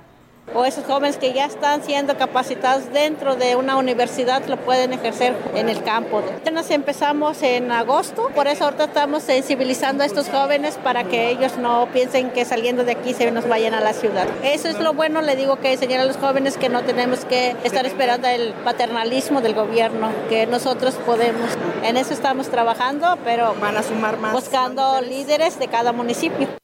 o 0.54 0.66
esos 0.66 0.86
jóvenes 0.86 1.18
que 1.18 1.34
ya 1.34 1.46
están 1.46 1.84
siendo 1.84 2.18
capacitados 2.18 2.92
dentro 2.92 3.36
de 3.36 3.56
una 3.56 3.78
universidad 3.78 4.46
lo 4.48 4.58
pueden 4.58 4.94
ejercer 4.94 5.36
en 5.56 5.70
el 5.70 5.84
campo. 5.84 6.22
Apenas 6.42 6.70
empezamos 6.72 7.42
en 7.44 7.72
agosto, 7.72 8.30
por 8.36 8.48
eso 8.48 8.66
ahorita 8.66 8.86
estamos 8.86 9.24
sensibilizando 9.24 10.04
a 10.04 10.06
estos 10.06 10.30
jóvenes 10.30 10.78
para 10.84 11.04
que 11.04 11.30
ellos 11.30 11.58
no 11.58 11.88
piensen 11.94 12.32
que 12.32 12.46
saliendo 12.46 12.84
de 12.84 12.94
aquí 12.94 13.14
se 13.14 13.32
nos 13.32 13.48
vayan 13.48 13.74
a 13.74 13.82
la 13.82 13.94
ciudad. 13.94 14.28
Eso 14.44 14.68
es 14.68 14.80
lo 14.80 14.94
bueno, 14.94 15.22
le 15.22 15.36
digo 15.36 15.58
que 15.58 15.74
enseñar 15.74 16.02
a 16.02 16.06
los 16.06 16.18
jóvenes 16.18 16.58
que 16.58 16.70
no 16.70 16.84
tenemos 16.84 17.26
que 17.26 17.56
estar 17.64 17.86
esperando 17.86 18.28
el 18.28 18.54
paternalismo 18.64 19.42
del 19.42 19.54
gobierno, 19.54 20.10
que 20.30 20.48
nosotros 20.48 20.96
podemos. 21.06 21.50
En 21.84 21.98
eso 21.98 22.14
estamos 22.14 22.50
trabajando, 22.50 23.18
pero 23.24 23.56
van 23.62 23.78
a 23.78 23.84
sumar 23.84 24.18
más 24.18 24.34
buscando 24.34 25.02
líderes 25.02 25.60
de 25.60 25.68
cada 25.68 25.92
municipio. 25.92 26.59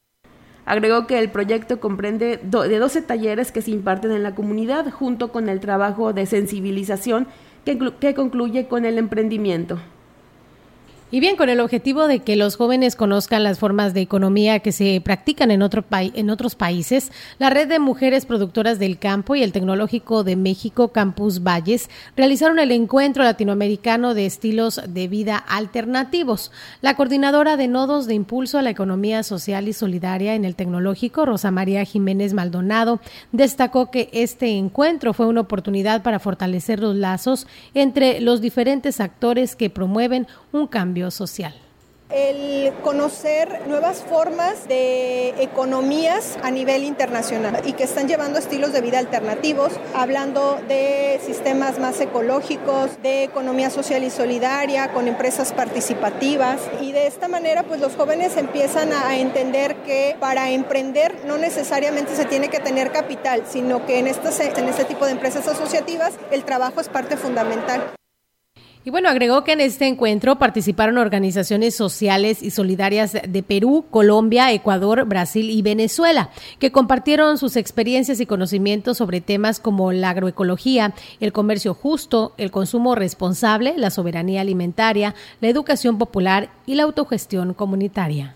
Agregó 0.65 1.05
que 1.05 1.19
el 1.19 1.29
proyecto 1.29 1.79
comprende 1.79 2.39
de 2.41 2.79
12 2.79 3.01
talleres 3.03 3.51
que 3.51 3.61
se 3.61 3.71
imparten 3.71 4.11
en 4.11 4.23
la 4.23 4.33
comunidad 4.33 4.89
junto 4.91 5.31
con 5.31 5.47
el 5.47 5.59
trabajo 5.59 6.11
de 6.11 6.25
sensibilización 6.25 7.27
que 7.63 8.13
concluye 8.15 8.67
con 8.67 8.85
el 8.85 8.97
emprendimiento. 8.97 9.79
Y 11.15 11.21
bien, 11.21 11.37
con 11.37 11.47
el 11.47 11.61
objetivo 11.61 12.09
de 12.09 12.19
que 12.19 12.35
los 12.35 12.57
jóvenes 12.57 12.97
conozcan 12.97 13.45
las 13.45 13.57
formas 13.57 13.93
de 13.93 14.01
economía 14.01 14.59
que 14.59 14.73
se 14.73 14.99
practican 14.99 15.49
en, 15.49 15.61
otro 15.61 15.85
en 15.89 16.29
otros 16.29 16.55
países, 16.55 17.09
la 17.39 17.49
Red 17.49 17.69
de 17.69 17.79
Mujeres 17.79 18.25
Productoras 18.25 18.79
del 18.79 18.99
Campo 18.99 19.33
y 19.33 19.41
el 19.41 19.53
Tecnológico 19.53 20.25
de 20.25 20.35
México 20.35 20.89
Campus 20.89 21.41
Valles 21.41 21.89
realizaron 22.17 22.59
el 22.59 22.73
encuentro 22.73 23.23
latinoamericano 23.23 24.13
de 24.13 24.25
estilos 24.25 24.81
de 24.89 25.07
vida 25.07 25.37
alternativos. 25.37 26.51
La 26.81 26.97
coordinadora 26.97 27.55
de 27.55 27.69
nodos 27.69 28.07
de 28.07 28.13
impulso 28.13 28.57
a 28.57 28.61
la 28.61 28.71
economía 28.71 29.23
social 29.23 29.69
y 29.69 29.71
solidaria 29.71 30.35
en 30.35 30.43
el 30.43 30.57
Tecnológico, 30.57 31.25
Rosa 31.25 31.49
María 31.49 31.85
Jiménez 31.85 32.33
Maldonado, 32.33 32.99
destacó 33.31 33.89
que 33.89 34.09
este 34.11 34.49
encuentro 34.57 35.13
fue 35.13 35.27
una 35.27 35.39
oportunidad 35.39 36.03
para 36.03 36.19
fortalecer 36.19 36.81
los 36.81 36.97
lazos 36.97 37.47
entre 37.73 38.19
los 38.19 38.41
diferentes 38.41 38.99
actores 38.99 39.55
que 39.55 39.69
promueven 39.69 40.27
un 40.51 40.67
cambio 40.67 41.04
social 41.11 41.53
el 42.09 42.71
conocer 42.83 43.67
nuevas 43.67 43.97
formas 43.97 44.67
de 44.67 45.29
economías 45.41 46.37
a 46.43 46.51
nivel 46.51 46.83
internacional 46.83 47.61
y 47.65 47.73
que 47.73 47.83
están 47.83 48.07
llevando 48.07 48.37
estilos 48.37 48.73
de 48.73 48.81
vida 48.81 48.99
alternativos, 48.99 49.71
hablando 49.95 50.59
de 50.67 51.19
sistemas 51.25 51.79
más 51.79 51.99
ecológicos, 51.99 53.01
de 53.01 53.23
economía 53.23 53.69
social 53.69 54.03
y 54.03 54.11
solidaria, 54.11 54.93
con 54.93 55.07
empresas 55.07 55.51
participativas 55.51 56.61
y 56.79 56.91
de 56.91 57.07
esta 57.07 57.27
manera 57.27 57.63
pues 57.63 57.81
los 57.81 57.95
jóvenes 57.95 58.37
empiezan 58.37 58.93
a 58.93 59.17
entender 59.17 59.75
que 59.77 60.15
para 60.19 60.51
emprender 60.51 61.25
no 61.25 61.37
necesariamente 61.37 62.15
se 62.15 62.25
tiene 62.25 62.49
que 62.49 62.59
tener 62.59 62.91
capital, 62.91 63.43
sino 63.47 63.85
que 63.85 63.97
en, 63.99 64.07
en 64.07 64.69
este 64.69 64.85
tipo 64.85 65.05
de 65.05 65.11
empresas 65.11 65.47
asociativas 65.47 66.13
el 66.31 66.43
trabajo 66.43 66.81
es 66.81 66.89
parte 66.89 67.17
fundamental. 67.17 67.95
Y 68.87 68.91
bueno, 68.91 69.09
agregó 69.09 69.43
que 69.43 69.53
en 69.53 69.61
este 69.61 69.87
encuentro 69.87 70.37
participaron 70.37 70.99
organizaciones 70.99 71.75
sociales 71.75 72.43
y 72.43 72.51
solidarias 72.51 73.13
de 73.13 73.41
Perú, 73.41 73.85
Colombia, 73.89 74.53
Ecuador, 74.53 75.05
Brasil 75.05 75.49
y 75.49 75.63
Venezuela, 75.63 76.29
que 76.59 76.71
compartieron 76.71 77.39
sus 77.39 77.55
experiencias 77.55 78.19
y 78.19 78.27
conocimientos 78.27 78.97
sobre 78.99 79.21
temas 79.21 79.59
como 79.59 79.91
la 79.91 80.11
agroecología, 80.11 80.93
el 81.19 81.33
comercio 81.33 81.73
justo, 81.73 82.35
el 82.37 82.51
consumo 82.51 82.93
responsable, 82.93 83.73
la 83.75 83.89
soberanía 83.89 84.41
alimentaria, 84.41 85.15
la 85.41 85.47
educación 85.47 85.97
popular 85.97 86.51
y 86.67 86.75
la 86.75 86.83
autogestión 86.83 87.55
comunitaria. 87.55 88.35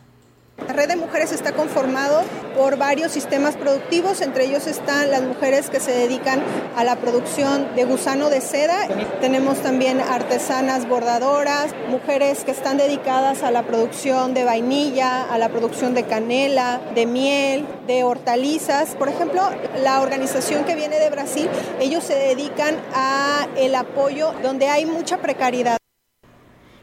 La 0.68 0.74
red 0.74 0.88
de 0.88 0.96
mujeres 0.96 1.32
está 1.32 1.54
conformado 1.54 2.22
por 2.56 2.78
varios 2.78 3.12
sistemas 3.12 3.56
productivos, 3.56 4.22
entre 4.22 4.46
ellos 4.46 4.68
están 4.68 5.10
las 5.10 5.24
mujeres 5.24 5.70
que 5.70 5.80
se 5.80 5.92
dedican 5.92 6.42
a 6.76 6.84
la 6.84 6.98
producción 6.98 7.76
de 7.76 7.86
gusano 7.86 8.30
de 8.30 8.42
seda. 8.42 8.88
Tenemos 9.22 9.62
también 9.64 10.00
artesanas 10.00 10.88
bordadoras, 10.88 11.74
mujeres 11.90 12.44
que 12.44 12.52
están 12.52 12.78
dedicadas 12.78 13.44
a 13.44 13.52
la 13.52 13.64
producción 13.64 14.34
de 14.34 14.44
vainilla, 14.44 15.24
a 15.24 15.38
la 15.38 15.50
producción 15.50 15.96
de 15.96 16.04
canela, 16.04 16.80
de 16.94 17.06
miel, 17.06 17.66
de 17.88 18.04
hortalizas. 18.04 18.96
Por 18.96 19.10
ejemplo, 19.10 19.42
la 19.82 20.02
organización 20.02 20.66
que 20.66 20.76
viene 20.76 21.00
de 21.00 21.10
Brasil, 21.10 21.50
ellos 21.80 22.04
se 22.04 22.16
dedican 22.16 22.76
a 22.94 23.48
el 23.56 23.74
apoyo 23.74 24.34
donde 24.44 24.68
hay 24.68 24.86
mucha 24.86 25.18
precariedad 25.18 25.79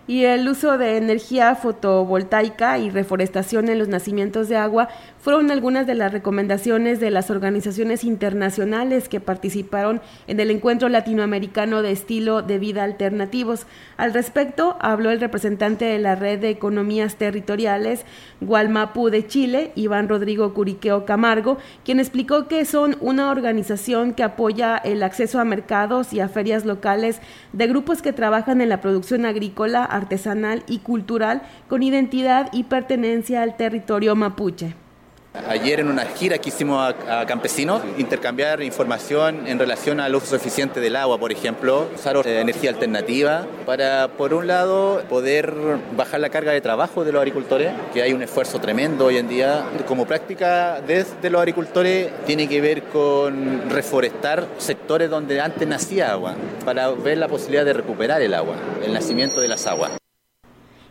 y 0.06 0.24
el 0.24 0.48
uso 0.48 0.78
de 0.78 0.96
energía 0.96 1.54
fotovoltaica 1.54 2.78
y 2.78 2.90
reforestación 2.90 3.68
en 3.68 3.78
los 3.78 3.88
nacimientos 3.88 4.48
de 4.48 4.56
agua 4.56 4.88
fueron 5.20 5.50
algunas 5.50 5.88
de 5.88 5.96
las 5.96 6.12
recomendaciones 6.12 7.00
de 7.00 7.10
las 7.10 7.30
organizaciones 7.30 8.04
internacionales 8.04 9.08
que 9.08 9.18
participaron 9.18 10.00
en 10.28 10.38
el 10.38 10.52
encuentro 10.52 10.88
latinoamericano 10.88 11.82
de 11.82 11.90
estilo 11.90 12.42
de 12.42 12.60
vida 12.60 12.84
alternativos. 12.84 13.66
Al 13.96 14.14
respecto, 14.14 14.76
habló 14.80 15.10
el 15.10 15.18
representante 15.18 15.84
de 15.84 15.98
la 15.98 16.14
Red 16.14 16.38
de 16.38 16.50
Economías 16.50 17.16
Territoriales 17.16 18.04
Gualmapu 18.40 19.10
de 19.10 19.26
Chile, 19.26 19.72
Iván 19.74 20.08
Rodrigo 20.08 20.54
Curiqueo 20.54 21.04
Camargo, 21.04 21.58
quien 21.84 21.98
explicó 21.98 22.46
que 22.46 22.64
son 22.64 22.96
una 23.00 23.30
organización 23.30 24.14
que 24.14 24.22
apoya 24.22 24.76
el 24.76 25.02
acceso 25.02 25.40
a 25.40 25.44
mercados 25.44 26.12
y 26.12 26.20
a 26.20 26.28
ferias 26.28 26.64
locales 26.64 27.20
de 27.52 27.66
grupos 27.66 28.00
que 28.00 28.12
trabajan 28.12 28.60
en 28.60 28.68
la 28.68 28.80
producción 28.80 29.26
agrícola, 29.26 29.84
artesanal 29.96 30.62
y 30.66 30.78
cultural 30.78 31.42
con 31.68 31.82
identidad 31.82 32.50
y 32.52 32.64
pertenencia 32.64 33.42
al 33.42 33.56
territorio 33.56 34.14
mapuche. 34.14 34.74
Ayer 35.48 35.80
en 35.80 35.88
una 35.88 36.04
gira 36.04 36.38
que 36.38 36.48
hicimos 36.48 36.94
a, 37.08 37.26
campesinos, 37.26 37.82
intercambiar 37.98 38.62
información 38.62 39.46
en 39.46 39.58
relación 39.58 40.00
al 40.00 40.14
uso 40.14 40.36
eficiente 40.36 40.80
del 40.80 40.96
agua, 40.96 41.18
por 41.18 41.32
ejemplo, 41.32 41.88
usar 41.94 42.16
eh, 42.24 42.40
energía 42.40 42.70
alternativa 42.70 43.46
para, 43.64 44.08
por 44.08 44.34
un 44.34 44.46
lado, 44.46 45.02
poder 45.08 45.54
bajar 45.96 46.20
la 46.20 46.30
carga 46.30 46.52
de 46.52 46.60
trabajo 46.60 47.04
de 47.04 47.12
los 47.12 47.20
agricultores, 47.20 47.72
que 47.92 48.02
hay 48.02 48.12
un 48.12 48.22
esfuerzo 48.22 48.60
tremendo 48.60 49.06
hoy 49.06 49.18
en 49.18 49.28
día. 49.28 49.64
Como 49.86 50.06
práctica 50.06 50.80
desde 50.80 51.30
los 51.30 51.40
agricultores 51.40 52.10
tiene 52.26 52.48
que 52.48 52.60
ver 52.60 52.84
con 52.84 53.70
reforestar 53.70 54.46
sectores 54.58 55.10
donde 55.10 55.40
antes 55.40 55.66
nacía 55.66 56.12
agua, 56.12 56.34
para 56.64 56.90
ver 56.90 57.18
la 57.18 57.28
posibilidad 57.28 57.64
de 57.64 57.72
recuperar 57.72 58.22
el 58.22 58.34
agua, 58.34 58.56
el 58.84 58.92
nacimiento 58.92 59.40
de 59.40 59.48
las 59.48 59.66
aguas. 59.66 59.92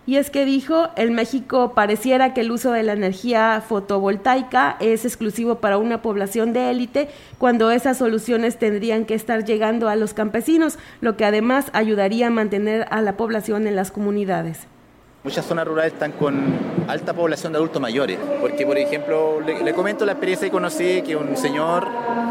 Y 0.07 0.17
es 0.17 0.29
que 0.29 0.45
dijo, 0.45 0.89
en 0.97 1.13
México 1.13 1.73
pareciera 1.73 2.33
que 2.33 2.41
el 2.41 2.51
uso 2.51 2.71
de 2.71 2.83
la 2.83 2.93
energía 2.93 3.63
fotovoltaica 3.67 4.77
es 4.79 5.03
exclusivo 5.03 5.55
para 5.55 5.79
una 5.79 6.03
población 6.03 6.53
de 6.53 6.69
élite, 6.69 7.09
cuando 7.39 7.71
esas 7.71 7.97
soluciones 7.97 8.59
tendrían 8.59 9.05
que 9.05 9.15
estar 9.15 9.45
llegando 9.45 9.89
a 9.89 9.95
los 9.95 10.13
campesinos, 10.13 10.77
lo 11.01 11.17
que 11.17 11.25
además 11.25 11.71
ayudaría 11.73 12.27
a 12.27 12.31
mantener 12.31 12.85
a 12.91 13.01
la 13.01 13.17
población 13.17 13.65
en 13.65 13.75
las 13.75 13.89
comunidades. 13.89 14.67
Muchas 15.25 15.43
zonas 15.47 15.65
rurales 15.65 15.93
están 15.93 16.11
con 16.11 16.35
alta 16.87 17.11
población 17.11 17.51
de 17.51 17.57
adultos 17.57 17.81
mayores, 17.81 18.19
porque 18.39 18.63
por 18.63 18.77
ejemplo, 18.77 19.41
le, 19.41 19.73
comento 19.73 20.05
la 20.05 20.11
experiencia 20.11 20.47
que 20.47 20.51
conocí 20.51 21.01
que 21.01 21.15
un 21.15 21.35
señor, 21.35 21.87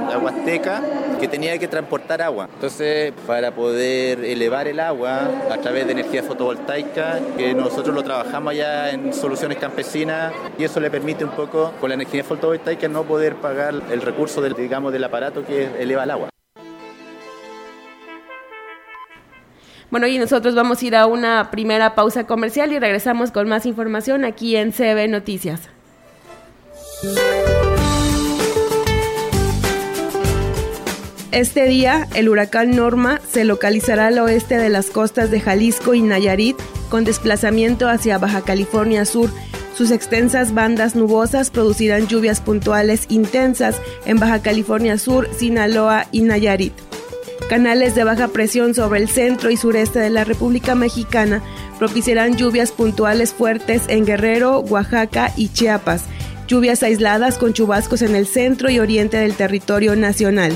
la 0.09 0.17
Huasteca, 0.17 0.81
que 1.19 1.27
tenía 1.27 1.59
que 1.59 1.67
transportar 1.67 2.23
agua. 2.23 2.49
Entonces, 2.55 3.13
para 3.27 3.51
poder 3.51 4.25
elevar 4.25 4.69
el 4.69 4.79
agua 4.79 5.29
a 5.51 5.57
través 5.57 5.87
de 5.87 5.93
energía 5.93 6.23
fotovoltaica, 6.23 7.19
que 7.37 7.53
nosotros 7.53 7.93
lo 7.93 8.05
trabajamos 8.05 8.55
ya 8.55 8.91
en 8.91 9.13
soluciones 9.13 9.59
campesinas 9.59 10.33
y 10.57 10.63
eso 10.63 10.79
le 10.79 10.89
permite 10.89 11.25
un 11.25 11.33
poco 11.33 11.73
con 11.81 11.89
la 11.89 11.97
energía 11.97 12.23
fotovoltaica 12.23 12.87
no 12.87 13.03
poder 13.03 13.35
pagar 13.35 13.75
el 13.91 14.03
recurso 14.03 14.41
del, 14.41 14.55
digamos, 14.55 14.93
del 14.93 15.03
aparato 15.03 15.45
que 15.45 15.69
eleva 15.83 16.05
el 16.05 16.13
agua. 16.13 16.34
Bueno, 19.95 20.09
y 20.09 20.19
nosotros 20.19 20.57
vamos 20.57 20.83
a 20.83 20.87
ir 20.87 20.97
a 20.97 21.07
una 21.07 21.53
primera 21.53 21.95
pausa 21.95 22.27
comercial 22.27 22.73
y 22.73 22.81
regresamos 22.81 23.31
con 23.31 23.49
más 23.49 23.65
información 23.65 24.25
aquí 24.25 24.57
en 24.57 24.73
CB 24.73 25.09
Noticias. 25.09 25.61
Este 31.31 31.67
día, 31.67 32.09
el 32.17 32.29
huracán 32.29 32.75
Norma 32.75 33.21
se 33.31 33.45
localizará 33.45 34.09
al 34.09 34.19
oeste 34.19 34.59
de 34.59 34.69
las 34.69 34.91
costas 34.91 35.31
de 35.31 35.39
Jalisco 35.39 35.95
y 35.95 36.03
Nayarit 36.03 36.57
con 36.91 37.05
desplazamiento 37.05 37.89
hacia 37.89 38.19
Baja 38.19 38.41
California 38.41 39.05
Sur. 39.05 39.31
Sus 39.77 39.93
extensas 39.93 40.55
bandas 40.55 40.97
nubosas 40.97 41.53
producirán 41.53 42.09
lluvias 42.09 42.41
puntuales 42.41 43.07
intensas 43.11 43.81
en 44.07 44.19
Baja 44.19 44.43
California 44.43 44.99
Sur, 44.99 45.29
Sinaloa 45.33 46.09
y 46.11 46.23
Nayarit. 46.23 46.73
Canales 47.49 47.95
de 47.95 48.05
baja 48.05 48.29
presión 48.29 48.75
sobre 48.75 49.01
el 49.01 49.09
centro 49.09 49.51
y 49.51 49.57
sureste 49.57 49.99
de 49.99 50.11
la 50.11 50.25
República 50.25 50.75
Mexicana 50.75 51.43
propiciarán 51.79 52.37
lluvias 52.37 52.73
puntuales 52.73 53.35
fuertes 53.35 53.83
en 53.89 54.07
Guerrero, 54.07 54.61
Oaxaca 54.61 55.33
y 55.37 55.49
Chiapas, 55.49 56.05
lluvias 56.49 56.83
aisladas 56.83 57.37
con 57.37 57.53
chubascos 57.53 58.03
en 58.03 58.17
el 58.17 58.27
centro 58.27 58.71
y 58.71 58.79
oriente 58.79 59.19
del 59.19 59.35
territorio 59.35 59.95
nacional. 59.95 60.53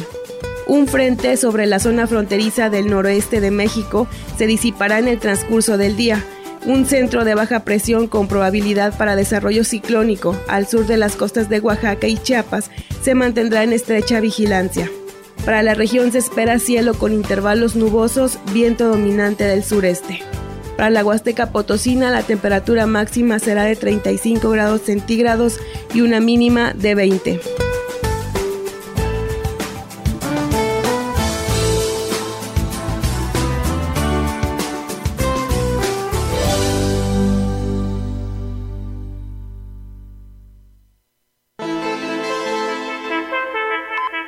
Un 0.66 0.86
frente 0.86 1.36
sobre 1.36 1.66
la 1.66 1.78
zona 1.78 2.06
fronteriza 2.06 2.70
del 2.70 2.88
noroeste 2.88 3.40
de 3.40 3.50
México 3.50 4.06
se 4.36 4.46
disipará 4.46 4.98
en 4.98 5.08
el 5.08 5.18
transcurso 5.18 5.78
del 5.78 5.96
día. 5.96 6.22
Un 6.66 6.86
centro 6.86 7.24
de 7.24 7.34
baja 7.34 7.64
presión 7.64 8.06
con 8.06 8.28
probabilidad 8.28 8.96
para 8.96 9.16
desarrollo 9.16 9.64
ciclónico 9.64 10.36
al 10.46 10.66
sur 10.66 10.86
de 10.86 10.96
las 10.96 11.16
costas 11.16 11.48
de 11.48 11.60
Oaxaca 11.60 12.06
y 12.06 12.18
Chiapas 12.18 12.70
se 13.02 13.14
mantendrá 13.14 13.62
en 13.62 13.72
estrecha 13.72 14.20
vigilancia. 14.20 14.90
Para 15.48 15.62
la 15.62 15.72
región 15.72 16.12
se 16.12 16.18
espera 16.18 16.58
cielo 16.58 16.92
con 16.92 17.10
intervalos 17.14 17.74
nubosos, 17.74 18.38
viento 18.52 18.86
dominante 18.86 19.44
del 19.44 19.64
sureste. 19.64 20.20
Para 20.76 20.90
la 20.90 21.02
Huasteca 21.02 21.52
Potosina 21.52 22.10
la 22.10 22.22
temperatura 22.22 22.86
máxima 22.86 23.38
será 23.38 23.64
de 23.64 23.74
35 23.74 24.50
grados 24.50 24.82
centígrados 24.82 25.58
y 25.94 26.02
una 26.02 26.20
mínima 26.20 26.74
de 26.74 26.94
20. 26.94 27.40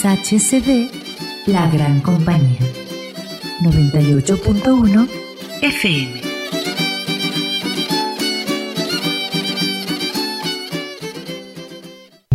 XHCD, 0.00 0.88
la 1.46 1.68
gran 1.70 2.00
compañía. 2.00 2.60
98.1 3.62 5.08
FM. 5.60 6.17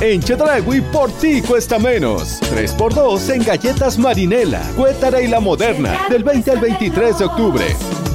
En 0.00 0.22
Chedragui 0.22 0.80
por 0.80 1.12
ti 1.12 1.42
cuesta 1.42 1.78
menos. 1.78 2.40
3x2 2.40 3.34
en 3.34 3.44
galletas 3.44 3.98
marinela, 3.98 4.62
cuétara 4.74 5.20
y 5.20 5.28
la 5.28 5.40
moderna, 5.40 6.06
del 6.08 6.24
20 6.24 6.52
al 6.52 6.58
23 6.58 7.18
de 7.18 7.24
octubre. 7.26 8.09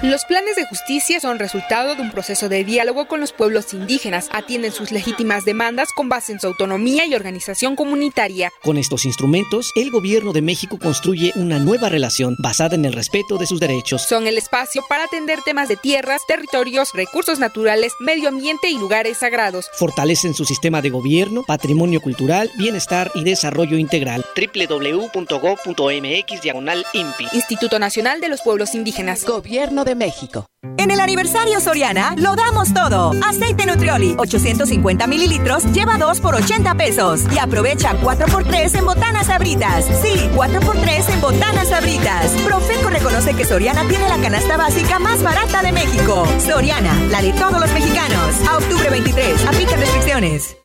Los 0.01 0.23
planes 0.23 0.55
de 0.55 0.65
justicia 0.65 1.19
son 1.19 1.39
resultado 1.39 1.93
de 1.93 2.01
un 2.01 2.11
proceso 2.11 2.47
de 2.47 2.63
diálogo 2.63 3.09
con 3.09 3.19
los 3.19 3.33
pueblos 3.33 3.73
indígenas, 3.73 4.29
atienden 4.31 4.71
sus 4.71 4.93
legítimas 4.93 5.43
demandas 5.43 5.89
con 5.93 6.07
base 6.07 6.31
en 6.31 6.39
su 6.39 6.47
autonomía 6.47 7.05
y 7.05 7.15
organización 7.15 7.75
comunitaria. 7.75 8.49
Con 8.63 8.77
estos 8.77 9.03
instrumentos, 9.03 9.73
el 9.75 9.91
gobierno 9.91 10.31
de 10.31 10.41
México 10.41 10.79
construye 10.79 11.33
una 11.35 11.59
nueva 11.59 11.89
relación 11.89 12.37
basada 12.39 12.75
en 12.75 12.85
el 12.85 12.93
respeto 12.93 13.37
de 13.37 13.45
sus 13.45 13.59
derechos. 13.59 14.03
Son 14.03 14.25
el 14.25 14.37
espacio 14.37 14.85
para 14.87 15.03
atender 15.03 15.41
temas 15.41 15.67
de 15.67 15.75
tierras, 15.75 16.21
territorios, 16.29 16.93
recursos 16.93 17.39
naturales, 17.39 17.91
medio 17.99 18.29
ambiente 18.29 18.69
y 18.69 18.77
lugares 18.77 19.17
sagrados. 19.17 19.69
Fortalecen 19.73 20.33
su 20.33 20.45
sistema 20.45 20.81
de 20.81 20.91
gobierno, 20.91 21.43
patrimonio 21.43 21.99
cultural, 21.99 22.49
bienestar 22.57 23.11
y 23.15 23.25
desarrollo 23.25 23.77
integral. 23.77 24.25
www.gov.mx 24.33 26.41
diagonal 26.41 26.85
INPI. 26.93 27.27
Instituto 27.33 27.79
Nacional 27.79 28.21
de 28.21 28.29
los 28.29 28.41
Pueblos 28.41 28.75
Indígenas. 28.75 29.25
Gobierno 29.25 29.83
de 29.83 29.88
México. 29.95 30.45
En 30.77 30.91
el 30.91 30.99
aniversario 30.99 31.59
Soriana, 31.59 32.15
lo 32.17 32.35
damos 32.35 32.73
todo. 32.73 33.11
Aceite 33.25 33.65
Nutrioli, 33.65 34.15
850 34.17 35.07
mililitros, 35.07 35.63
lleva 35.71 35.97
2 35.97 36.19
por 36.21 36.35
80 36.35 36.75
pesos. 36.75 37.21
Y 37.33 37.37
aprovecha 37.37 37.99
4x3 38.01 38.79
en 38.79 38.85
botanas 38.85 39.27
sabritas. 39.27 39.85
Sí, 40.01 40.29
4x3 40.35 41.13
en 41.13 41.21
botanas 41.21 41.69
sabritas. 41.69 42.31
Profeco 42.45 42.89
reconoce 42.89 43.33
que 43.33 43.45
Soriana 43.45 43.87
tiene 43.87 44.07
la 44.09 44.17
canasta 44.17 44.57
básica 44.57 44.99
más 44.99 45.21
barata 45.23 45.61
de 45.61 45.71
México. 45.71 46.25
Soriana, 46.45 46.93
la 47.09 47.21
de 47.21 47.33
todos 47.33 47.59
los 47.59 47.71
mexicanos. 47.73 48.47
A 48.47 48.57
octubre 48.57 48.89
23, 48.89 49.45
aplica 49.45 49.75
restricciones. 49.75 50.55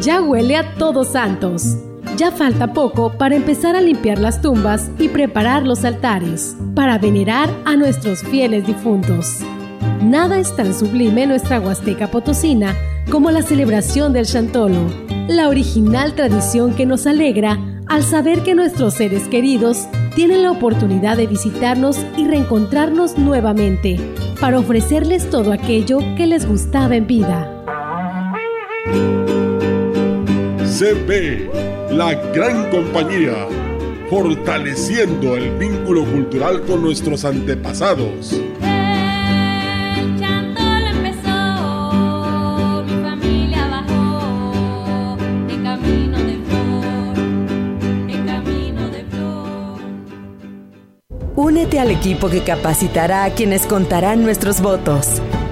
Ya 0.00 0.20
huele 0.20 0.56
a 0.56 0.74
Todos 0.74 1.12
Santos. 1.12 1.76
Ya 2.16 2.30
falta 2.30 2.72
poco 2.72 3.12
para 3.18 3.34
empezar 3.34 3.74
a 3.74 3.80
limpiar 3.80 4.18
las 4.18 4.40
tumbas 4.40 4.88
y 5.00 5.08
preparar 5.08 5.66
los 5.66 5.84
altares 5.84 6.56
para 6.76 6.96
venerar 6.98 7.50
a 7.64 7.74
nuestros 7.74 8.22
fieles 8.22 8.66
difuntos. 8.66 9.40
Nada 10.00 10.38
es 10.38 10.54
tan 10.54 10.74
sublime 10.74 11.24
en 11.24 11.30
nuestra 11.30 11.58
Huasteca 11.58 12.12
Potosina 12.12 12.76
como 13.10 13.32
la 13.32 13.42
celebración 13.42 14.12
del 14.12 14.26
Chantolo, 14.26 14.86
la 15.26 15.48
original 15.48 16.14
tradición 16.14 16.74
que 16.74 16.86
nos 16.86 17.06
alegra 17.06 17.58
al 17.88 18.04
saber 18.04 18.42
que 18.44 18.54
nuestros 18.54 18.94
seres 18.94 19.26
queridos 19.26 19.88
tienen 20.14 20.44
la 20.44 20.52
oportunidad 20.52 21.16
de 21.16 21.26
visitarnos 21.26 21.98
y 22.16 22.26
reencontrarnos 22.28 23.18
nuevamente 23.18 23.98
para 24.40 24.60
ofrecerles 24.60 25.28
todo 25.30 25.52
aquello 25.52 25.98
que 26.16 26.28
les 26.28 26.46
gustaba 26.46 26.94
en 26.94 27.06
vida. 27.08 27.50
CB, 30.76 31.92
la 31.92 32.14
gran 32.32 32.68
compañía, 32.68 33.46
fortaleciendo 34.10 35.36
el 35.36 35.56
vínculo 35.56 36.04
cultural 36.04 36.62
con 36.62 36.82
nuestros 36.82 37.24
antepasados. 37.24 38.40
Únete 51.36 51.78
al 51.78 51.92
equipo 51.92 52.28
que 52.28 52.42
capacitará 52.42 53.22
a 53.22 53.30
quienes 53.30 53.66
contarán 53.66 54.24
nuestros 54.24 54.60
votos. 54.60 55.20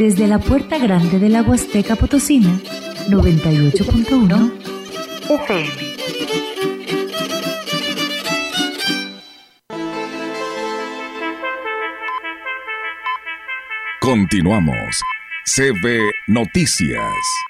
desde 0.00 0.26
la 0.26 0.38
puerta 0.38 0.78
grande 0.78 1.18
de 1.18 1.28
la 1.28 1.42
Huasteca 1.42 1.94
Potosina, 1.94 2.58
98.1 3.10 4.50
FM. 5.28 5.68
Continuamos. 14.00 15.02
CB 15.44 16.10
Noticias. 16.28 17.49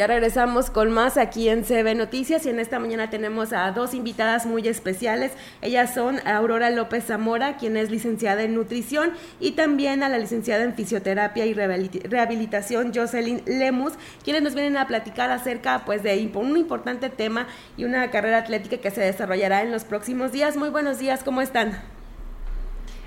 Ya 0.00 0.06
regresamos 0.06 0.70
con 0.70 0.90
más 0.90 1.18
aquí 1.18 1.50
en 1.50 1.62
CB 1.62 1.94
Noticias 1.94 2.46
y 2.46 2.48
en 2.48 2.58
esta 2.58 2.78
mañana 2.78 3.10
tenemos 3.10 3.52
a 3.52 3.70
dos 3.72 3.92
invitadas 3.92 4.46
muy 4.46 4.66
especiales. 4.66 5.32
Ellas 5.60 5.92
son 5.92 6.26
Aurora 6.26 6.70
López 6.70 7.04
Zamora, 7.04 7.58
quien 7.58 7.76
es 7.76 7.90
licenciada 7.90 8.42
en 8.42 8.54
nutrición, 8.54 9.12
y 9.40 9.50
también 9.50 10.02
a 10.02 10.08
la 10.08 10.16
licenciada 10.16 10.64
en 10.64 10.72
fisioterapia 10.72 11.44
y 11.44 11.52
rehabilitación 11.52 12.94
Jocelyn 12.94 13.42
Lemus, 13.44 13.92
quienes 14.24 14.40
nos 14.40 14.54
vienen 14.54 14.78
a 14.78 14.86
platicar 14.86 15.30
acerca 15.30 15.84
pues 15.84 16.02
de 16.02 16.30
un 16.32 16.56
importante 16.56 17.10
tema 17.10 17.46
y 17.76 17.84
una 17.84 18.10
carrera 18.10 18.38
atlética 18.38 18.78
que 18.78 18.90
se 18.90 19.02
desarrollará 19.02 19.60
en 19.60 19.70
los 19.70 19.84
próximos 19.84 20.32
días. 20.32 20.56
Muy 20.56 20.70
buenos 20.70 20.98
días, 20.98 21.22
¿cómo 21.22 21.42
están? 21.42 21.99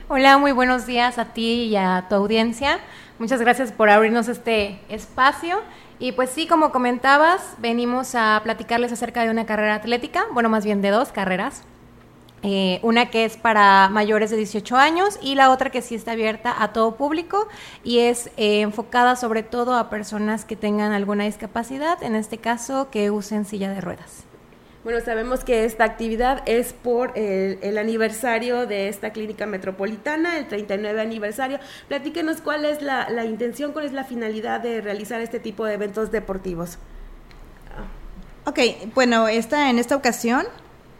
Hola, 0.10 0.38
muy 0.38 0.52
buenos 0.52 0.86
días 0.86 1.18
a 1.18 1.34
ti 1.34 1.64
y 1.64 1.78
a 1.78 2.08
tu 2.10 2.16
audiencia. 2.16 2.80
Muchas 3.20 3.40
gracias 3.40 3.72
por 3.72 3.90
abrirnos 3.90 4.28
este 4.28 4.82
espacio. 4.90 5.62
Y 5.98 6.12
pues 6.12 6.30
sí, 6.30 6.46
como 6.46 6.74
comentabas, 6.74 7.56
venimos 7.60 8.14
a 8.14 8.42
platicarles 8.44 8.92
acerca 8.92 9.24
de 9.24 9.30
una 9.30 9.46
carrera 9.46 9.76
atlética, 9.76 10.26
bueno, 10.34 10.50
más 10.50 10.66
bien 10.66 10.82
de 10.82 10.90
dos 10.90 11.14
carreras. 11.14 11.64
Eh, 12.42 12.82
una 12.84 13.10
que 13.12 13.24
es 13.24 13.38
para 13.38 13.88
mayores 13.88 14.30
de 14.30 14.36
18 14.36 14.76
años 14.76 15.18
y 15.22 15.36
la 15.36 15.50
otra 15.52 15.70
que 15.70 15.82
sí 15.82 15.96
está 15.96 16.12
abierta 16.12 16.54
a 16.62 16.74
todo 16.74 16.98
público 16.98 17.48
y 17.86 18.00
es 18.00 18.28
eh, 18.36 18.60
enfocada 18.60 19.16
sobre 19.16 19.42
todo 19.42 19.76
a 19.76 19.90
personas 19.90 20.44
que 20.44 20.58
tengan 20.58 20.92
alguna 20.92 21.24
discapacidad, 21.24 22.04
en 22.04 22.16
este 22.16 22.40
caso 22.40 22.90
que 22.92 23.10
usen 23.10 23.46
silla 23.46 23.72
de 23.72 23.80
ruedas. 23.80 24.26
Bueno, 24.84 25.00
sabemos 25.00 25.46
que 25.46 25.64
esta 25.64 25.86
actividad 25.86 26.44
es 26.46 26.74
por 26.74 27.18
el, 27.18 27.78
aniversario 27.78 28.68
de 28.68 28.90
esta 28.90 29.14
clínica 29.14 29.46
metropolitana, 29.46 30.38
el 30.38 30.48
39 30.48 31.00
aniversario. 31.00 31.60
Platíquenos 31.88 32.42
cuál 32.42 32.66
es 32.66 32.82
la, 32.82 33.08
intención, 33.24 33.72
cuál 33.72 33.86
es 33.86 33.94
la 33.94 34.04
finalidad 34.04 34.60
de 34.60 34.82
realizar 34.82 35.22
este 35.22 35.40
tipo 35.40 35.64
de 35.66 35.76
eventos 35.76 36.12
deportivos. 36.12 36.78
Ok, 38.46 38.60
bueno, 38.94 39.30
esta, 39.30 39.70
en 39.70 39.80
esta 39.80 39.96
ocasión, 39.96 40.46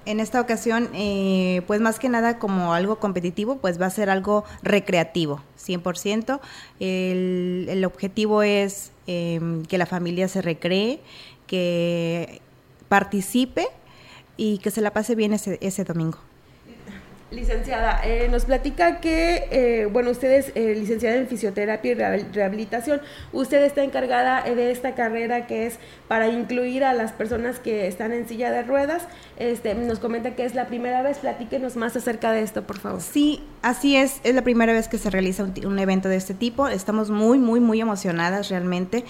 en 0.06 0.22
esta 0.22 0.40
ocasión, 0.40 0.90
eh, 0.94 1.62
pues 1.68 1.82
más 1.82 2.00
que 2.00 2.08
nada 2.08 2.40
como 2.40 2.74
algo 2.74 3.00
competitivo, 3.00 3.58
pues 3.58 3.82
va 3.82 3.88
a 3.88 3.90
ser 3.90 4.10
algo 4.10 4.46
recreativo, 4.62 5.42
100%. 5.60 6.40
El, 6.80 7.68
el 7.68 7.84
objetivo 7.84 8.44
es 8.44 8.94
em, 9.08 9.66
que 9.66 9.78
la 9.78 9.86
familia 9.86 10.30
se 10.30 10.42
recree, 10.42 11.02
que 11.48 12.42
participe 12.94 13.66
y 14.38 14.60
que 14.60 14.70
se 14.70 14.80
la 14.80 14.92
pase 14.94 15.16
bien 15.16 15.34
ese, 15.34 15.58
ese 15.62 15.84
domingo. 15.84 16.20
Licenciada, 17.32 18.02
eh, 18.04 18.28
nos 18.30 18.46
platica 18.46 19.00
que, 19.00 19.48
eh, 19.50 19.90
bueno, 19.92 20.12
usted 20.12 20.32
es 20.32 20.52
eh, 20.54 20.76
licenciada 20.76 21.16
en 21.16 21.28
fisioterapia 21.28 21.92
y 21.92 21.96
rehabilitación. 21.96 23.02
Usted 23.32 23.64
está 23.64 23.84
encargada 23.84 24.44
de 24.44 24.70
esta 24.70 24.94
carrera 24.94 25.48
que 25.48 25.66
es 25.66 25.80
para 26.08 26.28
incluir 26.28 26.84
a 26.84 26.94
las 26.94 27.12
personas 27.12 27.58
que 27.58 27.88
están 27.88 28.12
en 28.12 28.28
silla 28.28 28.52
de 28.52 28.62
ruedas. 28.62 29.08
Este, 29.38 29.74
nos 29.74 29.98
comenta 29.98 30.36
que 30.36 30.46
es 30.46 30.54
la 30.54 30.68
primera 30.68 31.02
vez. 31.02 31.18
Platíquenos 31.18 31.76
más 31.76 31.96
acerca 31.96 32.32
de 32.32 32.44
esto, 32.44 32.62
por 32.68 32.78
favor. 32.78 33.02
Sí, 33.02 33.42
así 33.64 33.96
es. 33.96 34.22
Es 34.24 34.36
la 34.36 34.44
primera 34.44 34.72
vez 34.72 34.88
que 34.88 35.00
se 35.00 35.10
realiza 35.10 35.44
un, 35.44 35.80
evento 35.80 36.10
de 36.10 36.18
este 36.18 36.36
tipo. 36.36 36.68
Estamos 36.68 37.10
muy, 37.10 37.40
muy, 37.40 37.60
muy 37.60 37.82
emocionadas 37.82 38.50
realmente, 38.50 39.04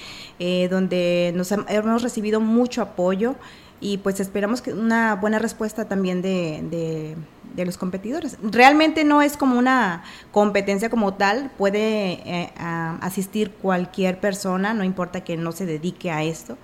donde 0.69 1.33
nos 1.35 1.51
hemos 1.51 2.01
recibido 2.01 2.39
mucho 2.39 2.81
apoyo 2.81 3.35
y 3.83 3.97
pues 3.97 4.21
esperamos 4.21 4.61
que 4.61 4.71
una 4.71 5.15
buena 5.15 5.39
respuesta 5.39 5.89
también 5.89 6.21
de, 6.21 7.15
de, 7.53 7.65
los 7.65 7.77
competidores. 7.77 8.37
Realmente 8.41 9.03
no 9.03 9.21
es 9.21 9.35
como 9.35 9.59
una 9.59 10.03
competencia 10.31 10.89
como 10.89 11.15
tal, 11.15 11.51
puede 11.57 12.13
eh, 12.25 12.49
asistir 12.55 13.51
cualquier 13.51 14.19
persona, 14.19 14.73
no 14.73 14.85
importa 14.85 15.25
que 15.25 15.35
no 15.35 15.51
se 15.51 15.65
dedique 15.65 16.11
a 16.11 16.23
esto. 16.23 16.57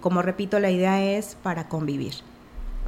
como 0.00 0.22
repito, 0.22 0.58
la 0.58 0.70
idea 0.70 1.02
es 1.02 1.36
para 1.40 1.68
convivir. 1.68 2.14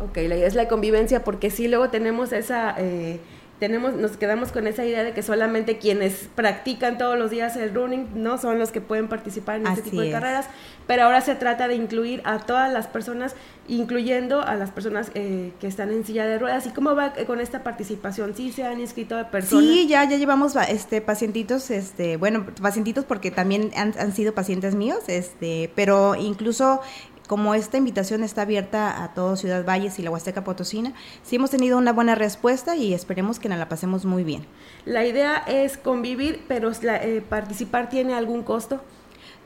Ok, 0.05 0.17
la 0.17 0.37
idea 0.37 0.47
es 0.47 0.57
la 0.57 0.67
convivencia 0.69 1.23
porque 1.25 1.51
sí 1.51 1.69
luego 1.69 1.89
tenemos 1.89 2.33
esa... 2.33 2.75
Eh, 2.79 3.21
tenemos, 3.59 3.95
nos 3.95 4.16
quedamos 4.16 4.53
con 4.53 4.66
esa 4.66 4.85
idea 4.85 5.03
de 5.03 5.12
que 5.12 5.23
solamente 5.23 5.79
quienes 5.79 6.29
practican 6.35 6.99
todos 6.99 7.19
los 7.19 7.31
días 7.31 7.57
el 7.57 7.75
running 7.75 8.09
no 8.14 8.38
son 8.38 8.59
los 8.59 8.71
que 8.71 8.81
pueden 8.81 9.09
participar 9.09 9.61
en 9.61 9.66
este 9.66 9.83
tipo 9.83 10.03
de 10.03 10.11
carreras, 10.11 10.47
pero 10.87 11.05
ahora 11.05 11.21
se 11.21 11.35
trata 11.35 11.66
de 11.66 11.75
incluir 11.75 12.21
a 12.25 12.40
todas 12.40 12.73
las 12.73 12.87
personas, 12.87 13.35
incluyendo 13.66 14.42
a 14.42 14.55
las 14.57 14.71
personas 14.71 15.11
eh, 15.14 15.53
que 15.59 15.66
están 15.66 15.90
en 15.90 16.05
silla 16.05 16.27
de 16.27 16.38
ruedas. 16.38 16.66
¿Y 16.66 16.71
cómo 16.71 16.95
va 16.95 17.14
con 17.27 17.40
esta 17.40 17.62
participación? 17.62 18.35
¿Sí 18.37 18.53
se 18.53 18.64
han 18.64 18.79
inscrito 18.79 19.16
personas? 19.31 19.64
Sí, 19.64 19.87
ya, 19.88 20.05
ya 20.05 20.16
llevamos 20.16 20.55
este, 20.69 21.01
pacientitos, 21.01 21.71
este, 21.71 22.19
bueno, 22.19 22.47
pacientitos 22.61 23.05
porque 23.05 23.31
también 23.31 23.71
han, 23.75 23.95
han 23.99 24.12
sido 24.12 24.35
pacientes 24.35 24.75
míos, 24.75 25.01
este, 25.09 25.71
pero 25.75 26.14
incluso 26.14 26.81
como 27.27 27.55
esta 27.55 27.77
invitación 27.77 28.23
está 28.23 28.43
abierta 28.43 29.03
a 29.03 29.15
todo 29.15 29.37
Ciudad 29.37 29.65
Valles 29.65 29.99
y 29.99 30.03
la 30.03 30.11
Huasteca 30.11 30.45
Potosina, 30.45 30.93
sí 31.23 31.37
hemos 31.37 31.51
tenido 31.51 31.79
una 31.79 31.93
buena 31.93 32.15
respuesta 32.15 32.77
y 32.77 32.95
esperemos 32.95 33.39
que 33.39 33.49
nos 33.49 33.59
la 33.59 33.69
pasemos 33.69 34.05
muy 34.05 34.25
bien. 34.25 34.47
La 34.85 35.05
idea 35.05 35.39
es 35.47 35.77
convivir, 35.77 36.45
pero 36.49 36.71
eh, 36.71 37.23
¿participar 37.29 37.89
tiene 37.89 38.15
algún 38.15 38.43
costo? 38.43 38.81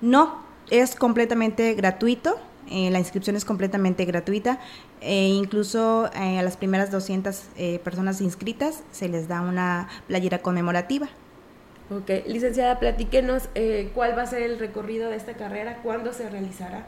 No, 0.00 0.42
es 0.70 0.94
completamente 0.94 1.74
gratuito. 1.74 2.38
Eh, 2.70 2.90
la 2.90 2.98
inscripción 2.98 3.34
es 3.34 3.44
completamente 3.44 4.04
gratuita 4.04 4.60
e 5.00 5.26
incluso 5.28 6.08
eh, 6.14 6.38
a 6.38 6.42
las 6.42 6.56
primeras 6.56 6.92
200 6.92 7.48
personas 7.82 8.20
inscritas 8.20 8.84
se 8.92 9.08
les 9.08 9.26
da 9.26 9.40
una 9.40 9.88
playera 10.06 10.38
conmemorativa. 10.38 11.08
Ok, 11.90 12.10
licenciada, 12.28 12.78
platíquenos 12.78 13.48
cuál 13.94 14.16
va 14.16 14.22
a 14.22 14.26
ser 14.26 14.42
el 14.42 14.60
recorrido 14.60 15.10
de 15.10 15.16
esta 15.16 15.32
carrera, 15.34 15.78
cuándo 15.82 16.12
se 16.12 16.30
realizará. 16.30 16.86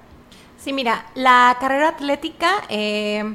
Sí, 0.63 0.73
mira, 0.73 1.07
la 1.17 1.57
carrera 1.59 1.89
atlética 1.89 2.63
eh, 2.69 3.35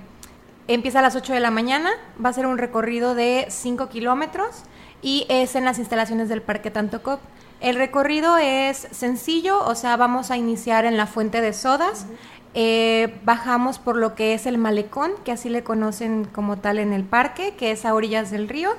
empieza 0.69 0.99
a 0.99 1.01
las 1.01 1.13
8 1.13 1.33
de 1.33 1.41
la 1.41 1.51
mañana, 1.51 1.91
va 2.23 2.29
a 2.29 2.33
ser 2.33 2.45
un 2.45 2.57
recorrido 2.57 3.15
de 3.15 3.47
5 3.49 3.89
kilómetros 3.89 4.63
y 5.01 5.25
es 5.27 5.55
en 5.55 5.65
las 5.65 5.77
instalaciones 5.77 6.29
del 6.29 6.41
Parque 6.41 6.71
Tantocop. 6.71 7.19
El 7.59 7.75
recorrido 7.75 8.37
es 8.37 8.87
sencillo, 8.91 9.59
o 9.59 9.75
sea, 9.75 9.97
vamos 9.97 10.31
a 10.31 10.37
iniciar 10.37 10.85
en 10.85 10.95
la 10.95 11.05
fuente 11.05 11.41
de 11.41 11.51
sodas, 11.51 12.05
eh, 12.53 13.19
bajamos 13.25 13.77
por 13.77 13.97
lo 13.97 14.15
que 14.15 14.33
es 14.33 14.45
el 14.45 14.57
malecón, 14.57 15.11
que 15.25 15.33
así 15.33 15.49
le 15.49 15.65
conocen 15.65 16.23
como 16.23 16.59
tal 16.59 16.79
en 16.79 16.93
el 16.93 17.03
parque, 17.03 17.55
que 17.57 17.71
es 17.71 17.83
a 17.83 17.93
orillas 17.93 18.31
del 18.31 18.47
río, 18.47 18.69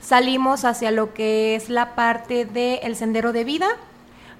salimos 0.00 0.64
hacia 0.64 0.92
lo 0.92 1.12
que 1.12 1.56
es 1.56 1.68
la 1.70 1.96
parte 1.96 2.44
del 2.44 2.94
sendero 2.94 3.32
de 3.32 3.42
vida, 3.42 3.66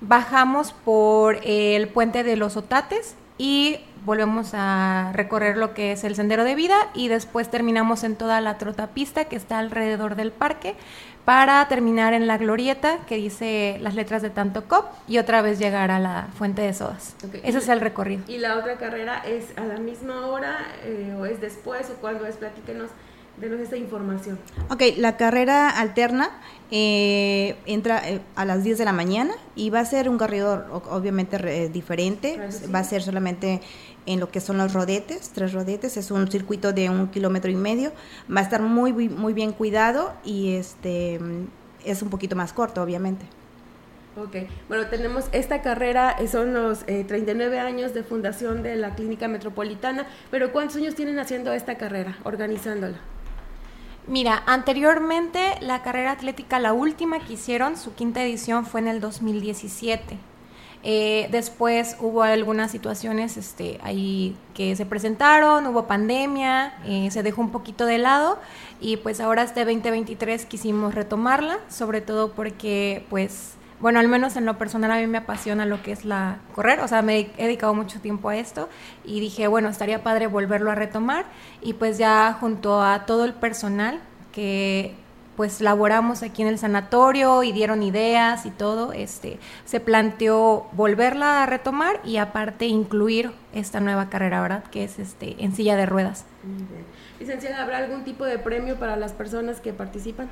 bajamos 0.01 0.73
por 0.73 1.41
el 1.43 1.89
puente 1.89 2.23
de 2.23 2.37
los 2.37 2.57
Otates, 2.57 3.17
y 3.39 3.79
volvemos 4.05 4.51
a 4.55 5.11
recorrer 5.15 5.57
lo 5.57 5.75
que 5.75 5.93
es 5.93 6.05
el 6.05 6.15
sendero 6.15 6.45
de 6.45 6.55
vida 6.55 6.77
y 6.95 7.09
después 7.09 7.51
terminamos 7.51 8.05
en 8.05 8.17
toda 8.17 8.41
la 8.41 8.57
trotapista 8.57 9.25
que 9.25 9.37
está 9.37 9.59
alrededor 9.59 10.15
del 10.15 10.31
parque 10.31 10.77
para 11.25 11.67
terminar 11.67 12.15
en 12.15 12.29
la 12.29 12.39
glorieta 12.39 12.99
que 13.09 13.17
dice 13.17 13.79
las 13.81 13.97
letras 13.97 14.23
de 14.23 14.31
Tanto 14.31 14.69
Cop 14.69 14.87
y 15.09 15.19
otra 15.19 15.43
vez 15.43 15.59
llegar 15.59 15.91
a 15.91 15.99
la 15.99 16.29
fuente 16.39 16.63
de 16.63 16.73
sodas. 16.73 17.17
Ese 17.43 17.59
es 17.59 17.69
el 17.69 17.81
recorrido. 17.81 18.23
¿Y 18.29 18.39
la 18.39 18.57
otra 18.57 18.77
carrera 18.77 19.25
es 19.27 19.47
a 19.59 19.65
la 19.65 19.79
misma 19.79 20.27
hora 20.27 20.57
eh, 20.85 21.17
o 21.19 21.27
es 21.27 21.41
después 21.41 21.91
o 21.91 21.95
cuándo 21.95 22.27
es? 22.27 22.37
Platíquenos 22.37 22.91
denos 23.41 23.61
esta 23.61 23.77
información. 23.77 24.39
Ok, 24.71 24.83
la 24.97 25.17
carrera 25.17 25.71
alterna 25.71 26.31
eh, 26.71 27.57
entra 27.67 28.09
eh, 28.09 28.21
a 28.35 28.45
las 28.45 28.65
10 28.65 28.79
de 28.79 28.85
la 28.85 28.93
mañana 28.93 29.35
y 29.55 29.71
va 29.71 29.81
a 29.81 29.85
ser 29.85 30.09
un 30.09 30.19
corredor 30.19 30.67
obviamente 30.91 31.37
eh, 31.37 31.69
diferente, 31.69 32.41
va 32.75 32.81
a 32.81 32.85
ser 32.85 33.03
solamente 33.03 33.61
en 34.07 34.21
lo 34.21 34.31
que 34.31 34.41
son 34.41 34.59
los 34.59 34.73
rodetes, 34.73 35.31
tres 35.31 35.53
rodetes, 35.53 35.97
es 35.97 36.11
un 36.11 36.31
circuito 36.31 36.73
de 36.73 36.91
un 36.91 37.09
kilómetro 37.09 37.51
y 37.51 37.57
medio, 37.57 37.93
va 38.35 38.41
a 38.41 38.43
estar 38.43 38.63
muy, 38.63 38.93
muy, 38.93 39.33
bien 39.33 39.53
cuidado 39.53 40.13
y 40.25 40.55
este 40.55 41.21
es 41.85 42.03
un 42.03 42.11
poquito 42.11 42.37
más 42.37 42.53
corto, 42.53 42.83
obviamente. 42.83 43.27
Ok, 44.17 44.49
bueno, 44.69 44.87
tenemos 44.87 45.27
esta 45.33 45.61
carrera, 45.61 46.17
son 46.31 46.55
los 46.55 46.87
39 46.87 47.59
años 47.61 47.93
de 47.93 48.03
fundación 48.03 48.63
de 48.63 48.77
la 48.77 48.95
Clínica 48.95 49.29
Metropolitana, 49.29 50.07
pero 50.31 50.53
¿cuántos 50.53 50.77
años 50.77 50.95
tienen 50.95 51.19
haciendo 51.19 51.53
esta 51.53 51.77
carrera, 51.77 52.17
organizándola? 52.25 52.99
Mira, 54.09 54.45
anteriormente 54.47 55.57
la 55.61 55.83
carrera 55.83 56.13
atlética, 56.13 56.61
la 56.61 56.73
última 56.73 57.19
que 57.19 57.33
hicieron, 57.33 57.77
su 57.77 57.95
quinta 57.95 58.23
edición 58.23 58.65
fue 58.65 58.81
en 58.81 58.87
el 58.87 59.01
2017. 59.01 60.17
Eh, 60.85 61.27
después 61.33 61.97
hubo 61.99 62.23
algunas 62.23 62.71
situaciones 62.71 63.37
este, 63.37 63.81
ahí 63.83 64.37
que 64.55 64.77
se 64.77 64.87
presentaron, 64.87 65.67
hubo 65.67 65.89
pandemia, 65.89 66.75
eh, 66.87 67.11
se 67.11 67.25
dejó 67.25 67.41
un 67.41 67.51
poquito 67.51 67.87
de 67.87 67.99
lado 67.99 68.39
y 68.81 68.97
pues 68.99 69.21
ahora 69.21 69.43
este 69.43 69.65
2023 69.65 70.47
quisimos 70.47 70.95
retomarla, 70.95 71.59
sobre 71.69 72.01
todo 72.01 72.31
porque 72.31 73.05
pues 73.11 73.55
bueno, 73.81 74.01
al 74.01 74.09
menos 74.09 74.37
en 74.37 74.47
lo 74.47 74.57
personal 74.59 74.91
a 74.91 74.97
mí 74.97 75.07
me 75.07 75.19
apasiona 75.19 75.67
lo 75.67 75.83
que 75.83 75.93
es 75.93 76.05
la 76.05 76.39
correr, 76.55 76.81
o 76.81 76.89
sea, 76.89 77.03
me 77.03 77.19
he 77.37 77.45
dedicado 77.45 77.75
mucho 77.75 78.01
tiempo 78.01 78.29
a 78.29 78.37
esto 78.37 78.69
y 79.05 79.21
dije, 79.21 79.49
bueno, 79.49 79.69
estaría 79.69 80.03
padre 80.03 80.27
volverlo 80.27 80.71
a 80.71 80.75
retomar 80.75 81.27
y 81.61 81.75
pues 81.75 81.99
ya 81.99 82.37
junto 82.41 82.83
a 82.83 83.05
todo 83.07 83.25
el 83.25 83.35
personal 83.35 84.01
que 84.33 84.95
pues 85.37 85.61
laboramos 85.61 86.23
aquí 86.23 86.41
en 86.41 86.49
el 86.49 86.59
sanatorio 86.59 87.43
y 87.43 87.53
dieron 87.53 87.83
ideas 87.83 88.47
y 88.47 88.51
todo, 88.51 88.95
este 88.95 89.39
se 89.67 89.81
planteó 89.81 90.67
volverla 90.73 91.43
a 91.43 91.47
retomar 91.47 92.01
y 92.05 92.17
aparte 92.17 92.67
incluir 92.67 93.33
esta 93.53 93.81
nueva 93.81 94.09
carrera, 94.09 94.41
¿verdad? 94.41 94.65
Que 94.65 94.85
es 94.85 94.99
este 94.99 95.37
en 95.45 95.55
silla 95.55 95.77
de 95.77 95.85
ruedas. 95.85 96.25
Licenciada, 97.21 97.63
¿habrá 97.63 97.79
algún 97.79 98.05
tipo 98.05 98.25
de 98.25 98.39
premio 98.39 98.77
para 98.77 98.97
las 98.97 99.13
personas 99.13 99.61
que 99.61 99.75
participan? 99.75 100.29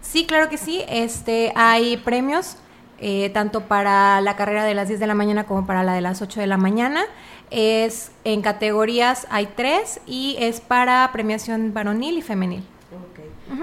Sí, 0.00 0.26
claro 0.26 0.48
que 0.48 0.58
sí. 0.58 0.84
Este, 0.88 1.52
hay 1.56 1.96
premios 1.96 2.58
eh, 2.98 3.30
tanto 3.30 3.62
para 3.62 4.20
la 4.20 4.36
carrera 4.36 4.64
de 4.64 4.74
las 4.74 4.88
10 4.88 5.00
de 5.00 5.06
la 5.06 5.14
mañana 5.14 5.44
como 5.44 5.66
para 5.66 5.82
la 5.82 5.94
de 5.94 6.00
las 6.00 6.22
8 6.22 6.40
de 6.40 6.46
la 6.46 6.56
mañana. 6.56 7.04
Es 7.50 8.10
en 8.24 8.42
categorías 8.42 9.26
hay 9.30 9.46
tres 9.46 10.00
y 10.06 10.36
es 10.40 10.60
para 10.60 11.08
premiación 11.12 11.72
varonil 11.74 12.18
y 12.18 12.22
femenil. 12.22 12.64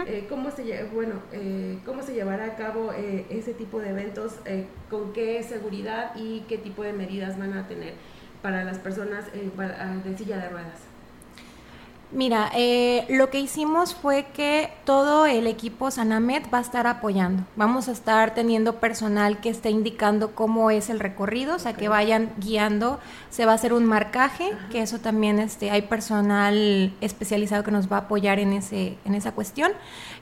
Eh, 0.07 0.25
¿cómo, 0.29 0.49
se, 0.49 0.85
bueno, 0.93 1.15
eh, 1.33 1.77
¿Cómo 1.85 2.01
se 2.03 2.13
llevará 2.13 2.45
a 2.45 2.55
cabo 2.55 2.93
ese 2.93 3.53
tipo 3.53 3.79
de 3.79 3.89
eventos? 3.89 4.33
¿Con 4.89 5.13
qué 5.13 5.43
seguridad 5.43 6.15
y 6.15 6.41
qué 6.47 6.57
tipo 6.57 6.83
de 6.83 6.93
medidas 6.93 7.37
van 7.37 7.53
a 7.57 7.67
tener 7.67 7.93
para 8.41 8.63
las 8.63 8.79
personas 8.79 9.25
de 9.33 10.17
silla 10.17 10.37
de 10.37 10.49
ruedas? 10.49 10.92
Mira, 12.13 12.51
eh, 12.55 13.07
lo 13.09 13.31
que 13.31 13.39
hicimos 13.39 13.95
fue 13.95 14.27
que 14.35 14.69
todo 14.85 15.25
el 15.25 15.47
equipo 15.47 15.89
Sanamet 15.89 16.53
va 16.53 16.59
a 16.59 16.61
estar 16.61 16.85
apoyando. 16.85 17.43
Vamos 17.55 17.87
a 17.87 17.91
estar 17.91 18.35
teniendo 18.35 18.79
personal 18.79 19.41
que 19.41 19.49
esté 19.49 19.71
indicando 19.71 20.35
cómo 20.35 20.69
es 20.69 20.91
el 20.91 20.99
recorrido, 20.99 21.55
o 21.55 21.59
sea, 21.59 21.73
que 21.73 21.87
vayan 21.87 22.31
guiando. 22.37 22.99
Se 23.31 23.47
va 23.47 23.53
a 23.53 23.55
hacer 23.55 23.73
un 23.73 23.85
marcaje, 23.85 24.51
que 24.71 24.83
eso 24.83 24.99
también 24.99 25.39
este, 25.39 25.71
hay 25.71 25.81
personal 25.83 26.93
especializado 27.01 27.63
que 27.63 27.71
nos 27.71 27.91
va 27.91 27.95
a 27.95 27.99
apoyar 28.01 28.37
en, 28.37 28.53
ese, 28.53 28.95
en 29.05 29.15
esa 29.15 29.31
cuestión. 29.31 29.71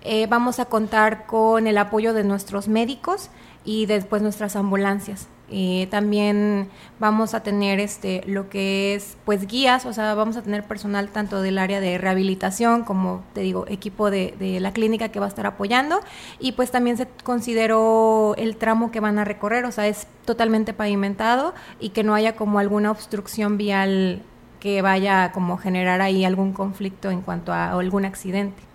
Eh, 0.04 0.28
vamos 0.28 0.60
a 0.60 0.66
contar 0.66 1.26
con 1.26 1.68
el 1.68 1.78
apoyo 1.78 2.14
de 2.14 2.24
nuestros 2.24 2.70
médicos 2.70 3.30
y 3.66 3.86
después 3.86 4.22
nuestras 4.22 4.56
ambulancias. 4.56 5.28
Eh, 5.54 5.88
también 5.92 6.70
vamos 6.98 7.34
a 7.34 7.44
tener 7.44 7.82
este 7.82 8.24
lo 8.26 8.50
que 8.50 8.96
es 8.96 9.18
pues 9.26 9.48
guías, 9.48 9.86
o 9.86 9.92
sea, 9.92 10.16
vamos 10.16 10.38
a 10.38 10.42
tener 10.42 10.64
personal 10.64 11.10
tanto 11.10 11.42
del 11.42 11.58
área 11.58 11.82
de 11.82 11.98
rehabilitación 11.98 12.86
como 12.86 13.22
te 13.34 13.42
digo, 13.42 13.66
equipo 13.68 14.10
de, 14.10 14.34
de, 14.40 14.62
la 14.62 14.72
clínica 14.72 15.10
que 15.10 15.20
va 15.20 15.26
a 15.26 15.30
estar 15.30 15.46
apoyando 15.46 16.00
y 16.40 16.54
pues 16.54 16.72
también 16.72 16.96
se 16.96 17.08
consideró 17.26 18.34
el 18.38 18.56
tramo 18.56 18.92
que 18.92 19.02
van 19.02 19.20
a 19.20 19.26
recorrer, 19.26 19.66
o 19.66 19.74
sea, 19.74 19.88
es 19.88 20.08
totalmente 20.24 20.74
pavimentado 20.74 21.54
y 21.82 21.90
que 21.90 22.06
no 22.06 22.14
haya 22.14 22.38
como 22.38 22.60
alguna 22.60 22.90
obstrucción 22.90 23.58
vial 23.58 24.22
que 24.62 24.82
vaya 24.82 25.34
como 25.34 25.58
generar 25.58 26.00
ahí 26.00 26.24
algún 26.24 26.54
conflicto 26.54 27.12
en 27.12 27.22
cuanto 27.22 27.52
a 27.52 27.72
algún 27.72 28.06
accidente. 28.06 28.71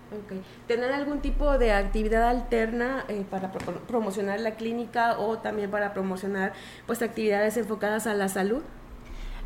¿Tener 0.67 0.91
algún 0.91 1.19
tipo 1.19 1.57
de 1.57 1.73
actividad 1.73 2.29
alterna 2.29 3.05
eh, 3.07 3.25
para 3.29 3.51
promocionar 3.51 4.39
la 4.39 4.51
clínica 4.51 5.17
o 5.19 5.37
también 5.39 5.71
para 5.71 5.93
promocionar 5.93 6.53
pues 6.85 7.01
actividades 7.01 7.57
enfocadas 7.57 8.07
a 8.07 8.13
la 8.13 8.29
salud? 8.29 8.61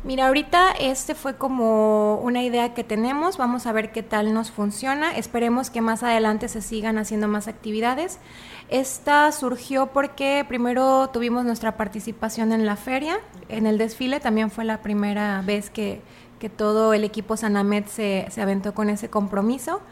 Mira, 0.04 0.26
ahorita 0.26 0.72
este 0.72 1.14
fue 1.14 1.36
como 1.36 2.16
una 2.16 2.42
idea 2.42 2.74
que 2.74 2.82
tenemos, 2.82 3.36
vamos 3.36 3.66
a 3.66 3.72
ver 3.72 3.92
qué 3.92 4.02
tal 4.02 4.34
nos 4.34 4.50
funciona, 4.50 5.16
esperemos 5.16 5.70
que 5.70 5.80
más 5.80 6.02
adelante 6.02 6.48
se 6.48 6.60
sigan 6.60 6.98
haciendo 6.98 7.28
más 7.28 7.46
actividades. 7.46 8.18
Esta 8.68 9.30
surgió 9.30 9.92
porque 9.92 10.44
primero 10.48 11.08
tuvimos 11.10 11.44
nuestra 11.44 11.76
participación 11.76 12.50
en 12.50 12.66
la 12.66 12.74
feria, 12.74 13.20
en 13.48 13.64
el 13.64 13.78
desfile, 13.78 14.18
también 14.18 14.50
fue 14.50 14.64
la 14.64 14.82
primera 14.82 15.40
vez 15.42 15.70
que, 15.70 16.00
que 16.40 16.48
todo 16.48 16.94
el 16.94 17.04
equipo 17.04 17.36
Sanamet 17.36 17.86
se, 17.86 18.26
se 18.30 18.42
aventó 18.42 18.74
con 18.74 18.90
ese 18.90 19.08
compromiso. 19.08 19.82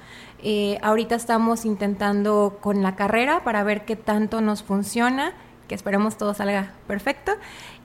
Eh, 0.43 0.79
ahorita 0.83 1.15
estamos 1.15 1.65
intentando 1.65 2.59
con 2.61 2.83
la 2.83 2.97
carrera 2.97 3.45
para 3.45 3.63
ver 3.63 3.85
qué 3.85 3.97
tanto 3.97 4.41
nos 4.41 4.63
funciona, 4.63 5.33
que 5.69 5.75
esperemos 5.75 6.17
todo 6.17 6.35
salga 6.35 6.75
perfecto. 6.87 7.33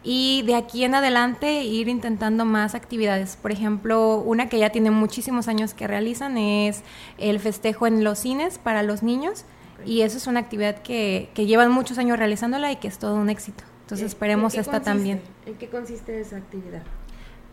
Y 0.04 0.44
de 0.44 0.56
aquí 0.56 0.84
en 0.84 0.96
adelante 0.96 1.64
ir 1.64 1.88
intentando 1.88 2.46
más 2.46 2.76
actividades. 2.76 3.38
Por 3.42 3.52
ejemplo, 3.52 4.18
una 4.18 4.50
que 4.50 4.60
ya 4.60 4.70
tiene 4.70 4.92
muchísimos 4.92 5.48
años 5.48 5.74
que 5.74 5.88
realizan 5.88 6.38
es 6.38 6.84
el 7.18 7.40
festejo 7.40 7.88
en 7.88 8.04
los 8.04 8.20
cines 8.20 8.60
para 8.60 8.84
los 8.84 9.02
niños. 9.02 9.46
Y 9.86 10.02
eso 10.02 10.18
es 10.18 10.28
una 10.28 10.40
actividad 10.40 10.82
que, 10.82 11.30
que 11.34 11.46
llevan 11.48 11.72
muchos 11.72 11.98
años 11.98 12.18
realizándola 12.18 12.72
y 12.72 12.76
que 12.78 12.88
es 12.88 13.00
todo 13.00 13.16
un 13.16 13.30
éxito. 13.30 13.64
Entonces 13.82 14.08
esperemos 14.08 14.56
esta 14.56 14.82
también. 14.82 15.22
¿En 15.46 15.56
qué 15.56 15.70
consiste 15.70 16.20
esa 16.20 16.38
actividad? 16.38 16.82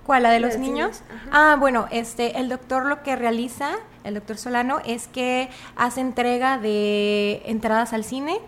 ¿Cuál? 0.05 0.25
¿La 0.25 0.31
de 0.31 0.41
los 0.41 0.59
niños? 0.59 1.03
Ah, 1.31 1.57
bueno, 1.59 1.87
este, 1.91 2.41
el 2.41 2.49
doctor 2.49 2.87
lo 2.87 3.03
que 3.03 3.15
realiza, 3.17 3.71
el 4.05 4.15
doctor 4.15 4.37
Solano, 4.37 4.81
es 4.85 5.07
que 5.07 5.49
hace 5.77 6.01
entrega 6.01 6.59
de 6.59 7.43
entradas 7.47 7.93
al 7.93 8.05
cine 8.05 8.41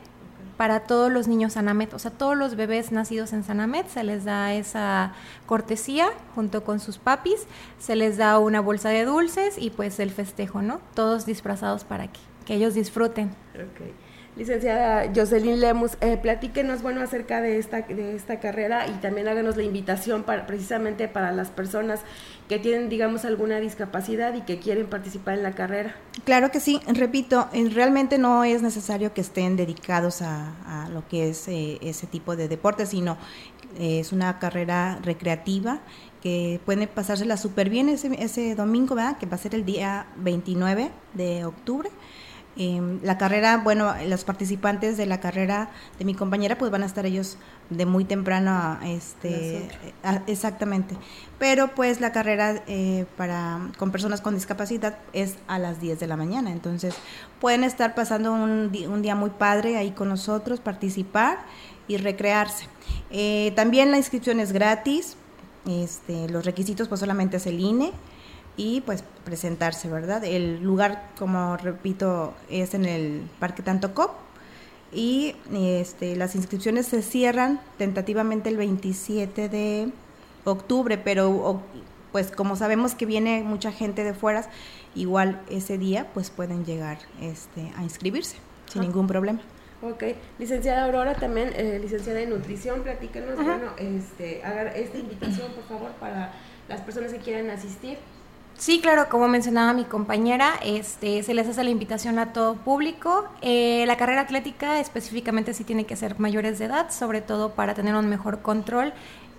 para 0.56 0.80
todos 0.80 1.10
los 1.10 1.28
niños 1.28 1.54
Sanamet. 1.54 1.94
O 1.94 1.98
sea, 1.98 2.10
todos 2.10 2.36
los 2.36 2.56
bebés 2.56 2.92
nacidos 2.92 3.32
en 3.32 3.44
Sanamet 3.44 3.88
se 3.88 4.02
les 4.04 4.24
da 4.24 4.52
esa 4.54 5.12
cortesía 5.46 6.08
junto 6.34 6.64
con 6.64 6.80
sus 6.80 6.98
papis, 6.98 7.46
se 7.78 7.96
les 7.96 8.16
da 8.16 8.38
una 8.38 8.60
bolsa 8.60 8.88
de 8.88 9.04
dulces 9.04 9.56
y 9.58 9.70
pues 9.70 10.00
el 10.00 10.10
festejo, 10.10 10.62
¿no? 10.62 10.80
Todos 10.94 11.26
disfrazados 11.26 11.84
para 11.84 12.08
que, 12.08 12.20
que 12.46 12.54
ellos 12.54 12.74
disfruten. 12.74 13.34
Okay. 13.54 13.94
Licenciada 14.36 15.12
Jocelyn 15.14 15.60
Lemus, 15.60 15.92
eh, 16.00 16.16
platíquenos 16.20 16.82
bueno 16.82 17.00
acerca 17.00 17.40
de 17.40 17.58
esta, 17.58 17.82
de 17.82 18.16
esta 18.16 18.40
carrera 18.40 18.88
y 18.88 18.92
también 18.94 19.28
háganos 19.28 19.56
la 19.56 19.62
invitación 19.62 20.24
para, 20.24 20.44
precisamente 20.44 21.06
para 21.06 21.30
las 21.30 21.50
personas 21.50 22.00
que 22.48 22.58
tienen, 22.58 22.88
digamos, 22.88 23.24
alguna 23.24 23.60
discapacidad 23.60 24.34
y 24.34 24.40
que 24.40 24.58
quieren 24.58 24.86
participar 24.86 25.34
en 25.34 25.44
la 25.44 25.52
carrera. 25.52 25.94
Claro 26.24 26.50
que 26.50 26.58
sí, 26.58 26.80
repito, 26.88 27.48
realmente 27.70 28.18
no 28.18 28.42
es 28.42 28.60
necesario 28.60 29.14
que 29.14 29.20
estén 29.20 29.56
dedicados 29.56 30.20
a, 30.20 30.88
lo 30.92 31.06
que 31.06 31.30
es 31.30 31.46
eh, 31.46 31.78
ese 31.80 32.08
tipo 32.08 32.34
de 32.34 32.48
deporte, 32.48 32.86
sino 32.86 33.16
eh, 33.78 34.00
es 34.00 34.12
una 34.12 34.40
carrera 34.40 34.98
recreativa 35.02 35.78
que 36.22 36.60
puede 36.64 36.88
pasársela 36.88 37.36
súper 37.36 37.70
bien 37.70 37.88
ese, 37.88 38.10
ese 38.18 38.56
domingo, 38.56 38.96
¿verdad? 38.96 39.16
Que 39.16 39.26
va 39.26 39.36
a 39.36 39.38
ser 39.38 39.54
el 39.54 39.64
día 39.64 40.06
29 40.16 40.90
de 41.14 41.44
octubre. 41.44 41.88
Em, 42.56 43.00
la 43.02 43.18
carrera, 43.18 43.56
bueno, 43.56 43.92
los 44.06 44.22
participantes 44.22 44.96
de 44.96 45.06
la 45.06 45.18
carrera 45.18 45.70
de 45.98 46.04
mi 46.04 46.14
compañera, 46.14 46.56
pues 46.56 46.70
van 46.70 46.84
a 46.84 46.86
estar 46.86 47.04
ellos 47.04 47.36
de 47.68 47.84
muy 47.84 48.04
temprano, 48.04 48.78
este, 48.84 49.68
exactamente. 50.28 50.96
Pero 51.38 51.74
pues 51.74 52.00
la 52.00 52.12
carrera 52.12 52.62
eh, 52.68 53.06
para 53.16 53.58
con 53.76 53.90
personas 53.90 54.20
con 54.20 54.34
discapacidad 54.34 54.98
es 55.12 55.34
a 55.48 55.58
las 55.58 55.80
10 55.80 55.98
de 55.98 56.06
la 56.06 56.16
mañana, 56.16 56.52
entonces 56.52 56.94
pueden 57.40 57.64
estar 57.64 57.94
pasando 57.94 58.32
un, 58.32 58.70
un 58.88 59.02
día 59.02 59.16
muy 59.16 59.30
padre 59.30 59.76
ahí 59.76 59.90
con 59.90 60.08
nosotros, 60.08 60.60
participar 60.60 61.38
y 61.88 61.96
recrearse. 61.96 62.66
Eh, 63.10 63.52
también 63.56 63.90
la 63.90 63.96
inscripción 63.96 64.38
es 64.38 64.52
gratis, 64.52 65.16
este, 65.66 66.28
los 66.28 66.44
requisitos 66.44 66.88
pues 66.88 67.00
solamente 67.00 67.38
es 67.38 67.46
el 67.46 67.58
INE 67.58 67.92
y 68.56 68.80
pues 68.82 69.04
presentarse, 69.24 69.88
¿verdad? 69.88 70.24
El 70.24 70.62
lugar, 70.62 71.10
como 71.18 71.56
repito, 71.56 72.34
es 72.48 72.74
en 72.74 72.84
el 72.84 73.22
Parque 73.38 73.62
Tantocop 73.62 74.12
y 74.92 75.34
este, 75.52 76.16
las 76.16 76.34
inscripciones 76.36 76.86
se 76.86 77.02
cierran 77.02 77.60
tentativamente 77.78 78.48
el 78.48 78.56
27 78.56 79.48
de 79.48 79.88
octubre, 80.44 80.98
pero 80.98 81.62
pues 82.12 82.30
como 82.30 82.54
sabemos 82.54 82.94
que 82.94 83.06
viene 83.06 83.42
mucha 83.42 83.72
gente 83.72 84.04
de 84.04 84.14
fuera, 84.14 84.48
igual 84.94 85.40
ese 85.50 85.78
día 85.78 86.06
pues 86.14 86.30
pueden 86.30 86.64
llegar 86.64 86.98
este, 87.20 87.72
a 87.76 87.82
inscribirse 87.82 88.36
sin 88.66 88.82
ningún 88.82 89.08
problema. 89.08 89.40
Ok, 89.82 90.04
licenciada 90.38 90.84
Aurora, 90.84 91.14
también 91.14 91.50
eh, 91.56 91.78
licenciada 91.82 92.20
en 92.20 92.30
nutrición, 92.30 92.82
platícanos, 92.82 93.34
bueno, 93.34 93.72
este, 93.76 94.42
haga 94.44 94.74
esta 94.74 94.96
invitación 94.96 95.52
por 95.52 95.64
favor 95.64 95.90
para 96.00 96.32
las 96.68 96.80
personas 96.80 97.12
que 97.12 97.18
quieran 97.18 97.50
asistir. 97.50 97.98
Sí, 98.56 98.80
claro, 98.80 99.08
como 99.08 99.26
mencionaba 99.26 99.72
mi 99.72 99.84
compañera, 99.84 100.52
este, 100.62 101.22
se 101.22 101.34
les 101.34 101.48
hace 101.48 101.64
la 101.64 101.70
invitación 101.70 102.18
a 102.18 102.32
todo 102.32 102.54
público. 102.54 103.28
Eh, 103.42 103.84
la 103.86 103.96
carrera 103.96 104.20
atlética 104.20 104.78
específicamente 104.78 105.54
sí 105.54 105.64
tiene 105.64 105.86
que 105.86 105.96
ser 105.96 106.18
mayores 106.20 106.58
de 106.58 106.66
edad, 106.66 106.90
sobre 106.90 107.20
todo 107.20 107.50
para 107.50 107.74
tener 107.74 107.94
un 107.96 108.08
mejor 108.08 108.42
control 108.42 108.92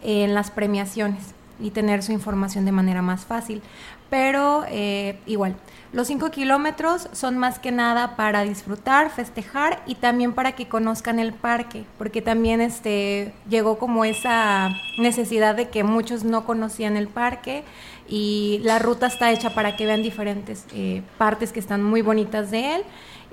en 0.04 0.34
las 0.34 0.52
premiaciones 0.52 1.34
y 1.60 1.72
tener 1.72 2.04
su 2.04 2.12
información 2.12 2.66
de 2.66 2.74
manera 2.74 3.02
más 3.02 3.26
fácil. 3.26 3.62
Pero 4.10 4.66
eh, 4.68 5.18
igual, 5.26 5.56
los 5.94 6.08
5 6.08 6.30
kilómetros 6.30 7.08
son 7.14 7.38
más 7.38 7.58
que 7.58 7.72
nada 7.72 8.18
para 8.18 8.44
disfrutar, 8.44 9.10
festejar 9.10 9.82
y 9.88 9.96
también 9.96 10.34
para 10.34 10.52
que 10.52 10.68
conozcan 10.68 11.20
el 11.20 11.34
parque, 11.34 11.86
porque 11.98 12.22
también 12.22 12.60
este, 12.60 13.34
llegó 13.50 13.80
como 13.80 14.04
esa 14.04 14.70
necesidad 14.98 15.56
de 15.56 15.70
que 15.70 15.84
muchos 15.84 16.24
no 16.24 16.46
conocían 16.46 16.98
el 16.98 17.08
parque 17.08 17.64
y 18.08 18.60
la 18.64 18.80
ruta 18.80 19.08
está 19.08 19.32
hecha 19.32 19.52
para 19.52 19.76
que 19.76 19.86
vean 19.86 20.04
diferentes 20.04 20.66
eh, 20.74 21.02
partes 21.18 21.52
que 21.52 21.60
están 21.60 21.84
muy 21.84 22.02
bonitas 22.02 22.52
de 22.52 22.76
él 22.76 22.82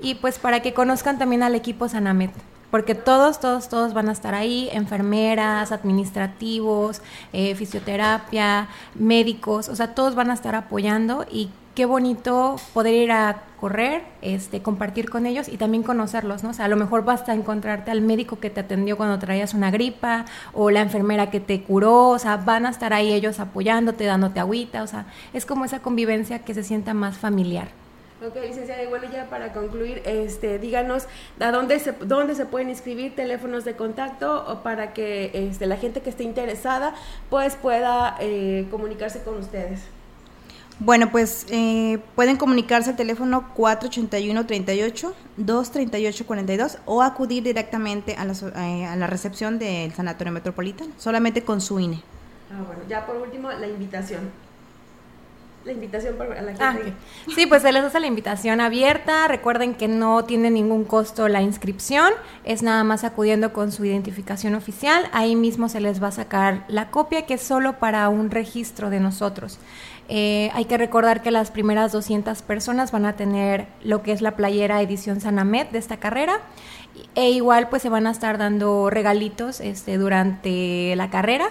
y 0.01 0.15
pues 0.15 0.39
para 0.39 0.61
que 0.61 0.73
conozcan 0.73 1.17
también 1.17 1.43
al 1.43 1.55
equipo 1.55 1.87
Sanamet 1.87 2.31
porque 2.73 2.95
todos, 2.95 3.39
todos, 3.39 3.69
todos 3.69 3.93
van 3.93 4.09
a 4.09 4.11
estar 4.11 4.33
ahí, 4.33 4.67
enfermeras, 4.71 5.71
administrativos, 5.71 7.03
eh, 7.31 7.53
fisioterapia, 7.53 8.67
médicos, 8.95 9.69
o 9.69 9.75
sea, 9.75 9.93
todos 9.93 10.15
van 10.15 10.31
a 10.31 10.33
estar 10.33 10.55
apoyando 10.55 11.23
y 11.31 11.51
qué 11.75 11.85
bonito 11.85 12.57
poder 12.73 12.93
ir 12.93 13.11
a 13.11 13.43
correr, 13.59 14.03
este, 14.21 14.61
compartir 14.61 15.09
con 15.09 15.25
ellos 15.25 15.47
y 15.47 15.57
también 15.57 15.83
conocerlos, 15.83 16.43
¿no? 16.43 16.53
Sea, 16.53 16.65
a 16.65 16.67
lo 16.67 16.75
mejor 16.75 17.03
basta 17.03 17.33
encontrarte 17.33 17.91
al 17.91 18.01
médico 18.01 18.39
que 18.39 18.49
te 18.49 18.59
atendió 18.59 18.97
cuando 18.97 19.17
traías 19.19 19.53
una 19.53 19.71
gripa 19.71 20.25
o 20.53 20.69
la 20.69 20.81
enfermera 20.81 21.31
que 21.31 21.39
te 21.39 21.63
curó, 21.63 22.09
o 22.09 22.19
sea, 22.19 22.37
van 22.37 22.65
a 22.65 22.69
estar 22.69 22.93
ahí 22.93 23.11
ellos 23.13 23.39
apoyándote, 23.39 24.05
dándote 24.05 24.39
agüita, 24.39 24.83
o 24.83 24.87
sea, 24.87 25.05
es 25.33 25.45
como 25.45 25.65
esa 25.65 25.79
convivencia 25.79 26.39
que 26.39 26.53
se 26.53 26.63
sienta 26.63 26.93
más 26.93 27.17
familiar. 27.17 27.69
Ok, 28.25 28.35
licenciada, 28.35 28.87
bueno, 28.87 29.05
ya 29.11 29.25
para 29.29 29.51
concluir, 29.51 30.01
este, 30.05 30.57
díganos 30.57 31.07
a 31.41 31.51
dónde 31.51 31.79
se, 31.79 31.91
dónde 31.91 32.35
se 32.35 32.45
pueden 32.45 32.69
inscribir, 32.69 33.15
teléfonos 33.15 33.65
de 33.65 33.75
contacto, 33.75 34.45
o 34.47 34.63
para 34.63 34.93
que 34.93 35.31
este, 35.33 35.65
la 35.65 35.75
gente 35.75 36.01
que 36.01 36.09
esté 36.09 36.23
interesada, 36.23 36.95
pues 37.29 37.55
pueda 37.55 38.15
eh, 38.21 38.67
comunicarse 38.71 39.23
con 39.23 39.37
ustedes. 39.39 39.81
Bueno, 40.79 41.11
pues 41.11 41.45
eh, 41.49 41.99
pueden 42.15 42.37
comunicarse 42.37 42.91
al 42.91 42.95
teléfono 42.95 43.49
481-38, 43.55 45.13
238-42 45.39 46.79
o 46.85 47.01
acudir 47.01 47.43
directamente 47.43 48.15
a 48.15 48.25
la, 48.25 48.33
eh, 48.33 48.85
a 48.85 48.95
la 48.95 49.07
recepción 49.07 49.59
del 49.59 49.93
Sanatorio 49.93 50.33
Metropolitano, 50.33 50.91
solamente 50.97 51.43
con 51.43 51.61
su 51.61 51.79
INE. 51.79 52.01
Ah, 52.51 52.63
bueno, 52.65 52.81
ya 52.89 53.05
por 53.05 53.17
último, 53.17 53.51
la 53.51 53.67
invitación 53.67 54.31
la 55.65 55.71
invitación 55.71 56.15
para 56.15 56.41
la 56.41 56.55
gente. 56.55 56.61
Ah, 56.61 56.75
sí, 57.33 57.45
pues 57.45 57.61
se 57.61 57.71
les 57.71 57.83
hace 57.83 57.99
la 57.99 58.07
invitación 58.07 58.59
abierta. 58.59 59.27
Recuerden 59.27 59.75
que 59.75 59.87
no 59.87 60.25
tiene 60.25 60.51
ningún 60.51 60.83
costo 60.83 61.27
la 61.27 61.41
inscripción, 61.41 62.11
es 62.43 62.63
nada 62.63 62.83
más 62.83 63.03
acudiendo 63.03 63.53
con 63.53 63.71
su 63.71 63.85
identificación 63.85 64.55
oficial. 64.55 65.09
Ahí 65.13 65.35
mismo 65.35 65.69
se 65.69 65.79
les 65.79 66.03
va 66.03 66.07
a 66.07 66.11
sacar 66.11 66.65
la 66.67 66.91
copia 66.91 67.25
que 67.25 67.35
es 67.35 67.41
solo 67.41 67.79
para 67.79 68.09
un 68.09 68.29
registro 68.29 68.89
de 68.89 68.99
nosotros. 68.99 69.57
Eh, 70.09 70.51
hay 70.53 70.65
que 70.65 70.77
recordar 70.77 71.21
que 71.21 71.31
las 71.31 71.51
primeras 71.51 71.91
200 71.91 72.41
personas 72.41 72.91
van 72.91 73.05
a 73.05 73.15
tener 73.15 73.67
lo 73.83 74.03
que 74.03 74.11
es 74.11 74.21
la 74.21 74.35
playera 74.35 74.81
edición 74.81 75.21
Sanamet 75.21 75.71
de 75.71 75.79
esta 75.79 75.97
carrera. 75.97 76.39
E 77.15 77.31
igual 77.31 77.69
pues 77.69 77.81
se 77.81 77.89
van 77.89 78.07
a 78.07 78.11
estar 78.11 78.37
dando 78.37 78.89
regalitos 78.89 79.59
este, 79.59 79.97
durante 79.97 80.95
la 80.95 81.09
carrera. 81.09 81.49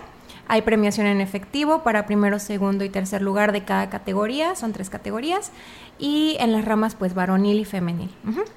Hay 0.48 0.62
premiación 0.62 1.06
en 1.06 1.20
efectivo 1.20 1.82
para 1.82 2.04
primero, 2.04 2.38
segundo 2.38 2.84
y 2.84 2.90
tercer 2.90 3.22
lugar 3.22 3.52
de 3.52 3.64
cada 3.64 3.88
categoría, 3.88 4.54
son 4.54 4.72
tres 4.72 4.90
categorías, 4.90 5.50
y 5.98 6.36
en 6.40 6.52
las 6.52 6.64
ramas 6.64 6.94
pues 6.94 7.14
varonil 7.14 7.60
y 7.60 7.64
femenil. 7.64 8.10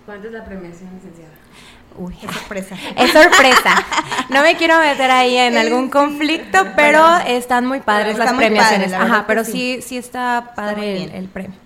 ¿Cuánto 0.06 0.28
es 0.28 0.34
la 0.34 0.44
premiación, 0.44 0.90
licenciada? 0.96 1.32
Uy, 1.98 2.16
es 2.22 2.32
sorpresa. 2.36 2.76
Es 2.98 3.12
sorpresa. 3.12 3.86
No 4.30 4.42
me 4.42 4.56
quiero 4.56 4.80
meter 4.80 5.12
ahí 5.12 5.38
en 5.38 5.58
algún 5.58 5.90
conflicto, 5.90 6.60
pero 6.76 7.18
están 7.28 7.66
muy 7.66 7.80
padres 7.80 8.18
las 8.18 8.34
premiaciones. 8.34 8.94
Ajá, 8.94 9.26
pero 9.28 9.44
sí. 9.44 9.82
sí, 9.82 9.98
está 9.98 10.54
padre 10.56 11.10
el 11.18 11.28
premio. 11.28 11.66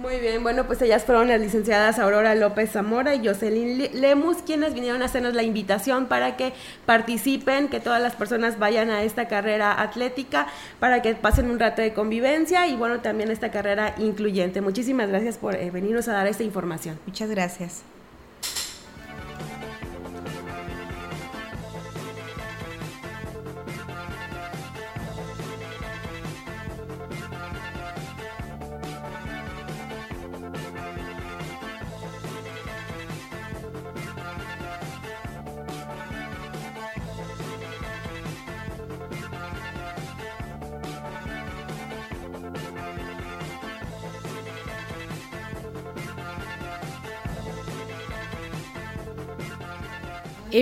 Muy 0.00 0.18
bien, 0.18 0.42
bueno, 0.42 0.66
pues 0.66 0.80
ellas 0.80 1.04
fueron 1.04 1.28
las 1.28 1.38
licenciadas 1.38 1.98
Aurora 1.98 2.34
López 2.34 2.70
Zamora 2.72 3.14
y 3.14 3.26
Jocelyn 3.26 4.00
Lemus, 4.00 4.38
quienes 4.38 4.72
vinieron 4.72 5.02
a 5.02 5.04
hacernos 5.04 5.34
la 5.34 5.42
invitación 5.42 6.06
para 6.06 6.38
que 6.38 6.54
participen, 6.86 7.68
que 7.68 7.80
todas 7.80 8.00
las 8.00 8.16
personas 8.16 8.58
vayan 8.58 8.88
a 8.88 9.02
esta 9.02 9.28
carrera 9.28 9.78
atlética, 9.78 10.46
para 10.78 11.02
que 11.02 11.14
pasen 11.16 11.50
un 11.50 11.58
rato 11.58 11.82
de 11.82 11.92
convivencia 11.92 12.66
y 12.66 12.76
bueno, 12.76 13.00
también 13.00 13.30
esta 13.30 13.50
carrera 13.50 13.94
incluyente. 13.98 14.62
Muchísimas 14.62 15.10
gracias 15.10 15.36
por 15.36 15.54
eh, 15.54 15.70
venirnos 15.70 16.08
a 16.08 16.14
dar 16.14 16.26
esta 16.26 16.44
información. 16.44 16.98
Muchas 17.04 17.28
gracias. 17.28 17.82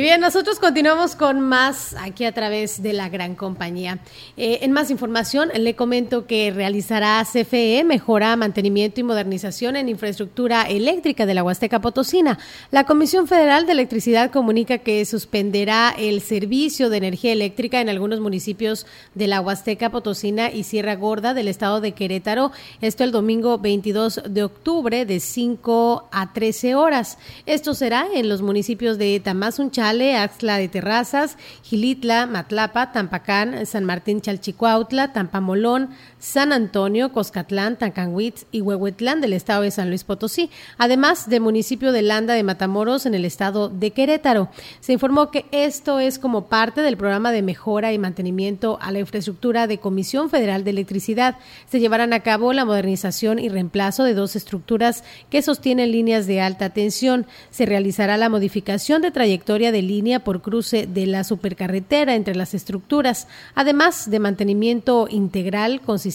Bien, 0.09 0.23
nosotros 0.23 0.59
continuamos 0.59 1.15
con 1.17 1.39
más 1.39 1.95
aquí 2.01 2.25
a 2.25 2.33
través 2.33 2.81
de 2.83 2.95
la 2.95 3.11
gran 3.11 3.35
compañía. 3.35 3.99
Eh, 4.39 4.61
en 4.63 4.73
más 4.73 4.91
información, 4.91 5.51
le 5.55 5.77
comento 5.77 6.27
que 6.27 6.51
realizará 6.51 7.23
CFE 7.31 7.85
mejora, 7.85 8.35
mantenimiento 8.37 9.01
y 9.01 9.03
modernización 9.03 9.77
en 9.77 9.91
infraestructura 9.91 10.63
eléctrica 10.63 11.27
de 11.27 11.35
la 11.35 11.45
Huasteca 11.45 11.83
Potosina. 11.83 12.39
La 12.71 12.85
Comisión 12.85 13.29
Federal 13.29 13.67
de 13.67 13.73
Electricidad 13.73 14.31
comunica 14.31 14.79
que 14.79 15.05
suspenderá 15.05 15.95
el 15.99 16.23
servicio 16.23 16.89
de 16.89 16.97
energía 16.97 17.35
eléctrica 17.35 17.83
en 17.83 17.91
algunos 17.91 18.21
municipios 18.21 18.87
de 19.15 19.27
la 19.27 19.43
Huasteca 19.43 19.91
Potosina 19.91 20.51
y 20.51 20.63
Sierra 20.63 20.97
Gorda 20.97 21.35
del 21.35 21.49
estado 21.49 21.83
de 21.83 21.93
Querétaro. 21.93 22.51
Esto 22.81 23.05
el 23.05 23.13
domingo 23.13 23.59
22 23.59 24.23
de 24.27 24.43
octubre 24.43 25.05
de 25.05 25.21
5 25.21 26.09
a 26.11 26.33
13 26.33 26.77
horas. 26.77 27.19
Esto 27.45 27.75
será 27.75 28.07
en 28.15 28.31
los 28.31 28.41
municipios 28.41 28.97
de 28.97 29.21
Tamazunchal, 29.21 29.98
Chale, 29.99 30.17
Axla 30.17 30.59
de 30.59 30.69
Terrazas, 30.69 31.37
Gilitla, 31.65 32.27
Matlapa, 32.27 32.93
Tampacán, 32.93 33.67
San 33.67 33.85
Martín 33.85 34.21
Chalchicuautla, 34.21 35.13
Tampamolón, 35.13 35.91
San 36.19 36.53
Antonio, 36.53 37.13
Coscatlán, 37.13 37.77
Tancanhuitz 37.77 38.47
y 38.51 38.61
Huehuetlán 38.61 39.21
del 39.21 39.33
estado 39.33 39.63
de 39.63 39.71
San 39.71 39.89
Luis 39.89 40.03
Potosí, 40.03 40.51
además 40.77 41.29
del 41.29 41.43
municipio 41.43 41.93
de 41.93 42.03
Landa 42.03 42.35
de 42.35 42.43
Matamoros 42.43 43.07
en 43.07 43.15
el 43.15 43.25
estado 43.25 43.69
de 43.69 43.93
Querétaro. 43.93 44.49
Se 44.81 44.93
informó 44.93 45.31
que 45.31 45.47
esto 45.53 46.01
es 46.01 46.19
como 46.19 46.47
parte 46.47 46.83
del 46.83 46.97
programa 46.97 47.31
de 47.31 47.43
mejora 47.43 47.93
y 47.93 47.99
mantenimiento 47.99 48.79
a 48.81 48.91
la 48.91 48.99
infraestructura 48.99 49.67
de 49.67 49.79
Comisión 49.79 50.29
Federal 50.29 50.65
de 50.65 50.71
Electricidad. 50.71 51.37
Se 51.71 51.79
llevarán 51.79 52.13
a 52.13 52.21
cabo 52.21 52.53
la 52.53 52.65
modernización 52.65 53.39
y 53.39 53.49
reemplazo 53.49 54.03
de 54.03 54.15
dos 54.15 54.35
estructuras 54.35 55.05
que 55.31 55.43
sostienen 55.43 55.93
líneas 55.93 56.27
de 56.27 56.41
alta 56.41 56.71
tensión. 56.71 57.27
Se 57.51 57.65
realizará 57.65 58.17
la 58.17 58.29
modificación 58.29 59.03
de 59.03 59.13
trayectoria 59.13 59.71
de 59.71 59.83
línea 59.83 60.25
por 60.25 60.43
cruce 60.43 60.89
de 60.89 61.07
la 61.07 61.23
supercarretera 61.23 62.17
entre 62.17 62.35
las 62.35 62.55
estructuras, 62.55 63.29
además 63.55 64.11
de 64.11 64.19
mantenimiento 64.19 65.07
integral 65.09 65.81
consistente 65.81 66.08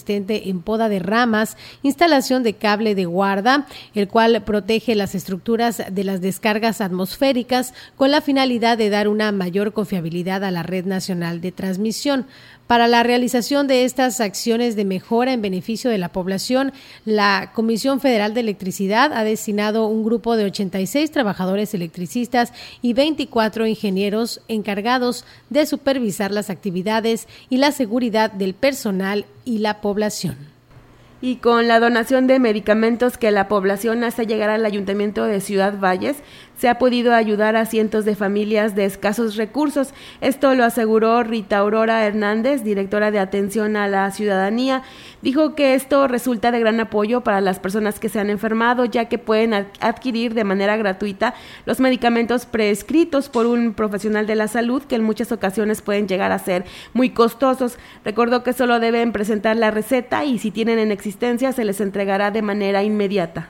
en 0.48 0.62
poda 0.62 0.89
de 0.89 1.00
ramas, 1.00 1.58
instalación 1.82 2.44
de 2.44 2.54
cable 2.54 2.96
de 2.96 3.06
guarda, 3.06 3.68
el 3.94 4.08
cual 4.08 4.44
protege 4.44 4.96
las 4.96 5.16
estructuras 5.16 5.84
de 5.91 6.04
las 6.04 6.22
descargas 6.22 6.82
atmosféricas 6.82 7.74
con 7.96 8.12
la 8.12 8.22
finalidad 8.22 8.78
de 8.78 8.89
dar 8.89 9.08
una 9.08 9.32
mayor 9.32 9.74
confiabilidad 9.74 10.44
a 10.44 10.52
la 10.52 10.64
red 10.64 10.86
nacional 10.86 11.41
de 11.41 11.52
transmisión. 11.52 12.26
Para 12.68 12.88
la 12.88 13.03
realización 13.03 13.68
de 13.68 13.84
estas 13.84 14.22
acciones 14.22 14.76
de 14.76 14.86
mejora 14.86 15.34
en 15.34 15.41
beneficio 15.41 15.91
de 15.91 15.97
la 15.97 16.09
población, 16.09 16.72
la 17.03 17.51
Comisión 17.53 17.99
Federal 17.99 18.34
de 18.34 18.39
Electricidad 18.39 19.11
ha 19.14 19.26
destinado 19.26 19.88
un 19.88 20.03
grupo 20.03 20.38
de 20.38 20.45
86 20.45 21.11
trabajadores 21.11 21.74
electricistas 21.74 22.53
y 22.82 22.93
24 22.93 23.68
ingenieros 23.68 24.41
encargados 24.47 25.26
de 25.49 25.66
supervisar 25.66 26.32
las 26.32 26.49
actividades 26.49 27.28
y 27.49 27.57
la 27.57 27.72
seguridad 27.74 28.32
del 28.32 28.53
personal 28.53 29.26
y 29.43 29.57
la 29.57 29.82
población. 29.82 30.53
Y 31.24 31.38
con 31.38 31.70
la 31.70 31.80
donación 31.80 32.28
de 32.28 32.38
medicamentos 32.38 33.18
que 33.18 33.32
la 33.32 33.47
población 33.47 34.03
hace 34.03 34.26
llegar 34.26 34.49
al 34.49 34.66
Ayuntamiento 34.66 35.24
de 35.24 35.39
Ciudad 35.39 35.80
Valles, 35.80 36.18
se 36.58 36.70
ha 36.70 36.78
podido 36.78 37.14
ayudar 37.14 37.56
a 37.56 37.66
cientos 37.66 38.06
de 38.06 38.16
familias 38.16 38.76
de 38.76 38.86
escasos 38.86 39.36
recursos. 39.36 39.93
Esto 40.22 40.56
lo 40.56 40.64
aseguró 40.64 41.24
Rita 41.24 41.58
Aurora 41.58 42.06
Hernández, 42.06 42.64
directora 42.64 43.12
de 43.12 43.20
Atención 43.20 43.76
a 43.76 43.88
la 43.88 44.10
Ciudadanía. 44.12 44.84
Dijo 45.22 45.56
que 45.56 45.74
esto 45.74 46.08
resulta 46.08 46.51
de 46.51 46.60
gran 46.60 46.80
apoyo 46.80 47.22
para 47.22 47.41
las 47.41 47.60
personas 47.60 47.99
que 47.99 48.10
se 48.10 48.20
han 48.20 48.30
enfermado, 48.30 48.86
ya 48.86 49.06
que 49.06 49.18
pueden 49.18 49.54
adquirir 49.54 50.34
de 50.34 50.43
manera 50.43 50.78
gratuita 50.78 51.34
los 51.66 51.80
medicamentos 51.80 52.45
prescritos 52.45 53.30
por 53.30 53.45
un 53.45 53.74
profesional 53.74 54.28
de 54.28 54.36
la 54.36 54.47
salud, 54.47 54.84
que 54.84 54.95
en 54.95 55.04
muchas 55.04 55.32
ocasiones 55.32 55.82
pueden 55.82 56.08
llegar 56.08 56.32
a 56.32 56.39
ser 56.39 56.66
muy 56.93 57.10
costosos. 57.10 57.78
Recordó 58.06 58.43
que 58.43 58.54
solo 58.54 58.80
deben 58.80 59.12
presentar 59.12 59.58
la 59.58 59.72
receta 59.72 60.24
y 60.26 60.39
si 60.39 60.51
tienen 60.51 60.80
en 60.80 60.91
existencia 60.91 61.51
se 61.51 61.66
les 61.66 61.82
entregará 61.82 62.32
de 62.32 62.41
manera 62.41 62.84
inmediata. 62.84 63.49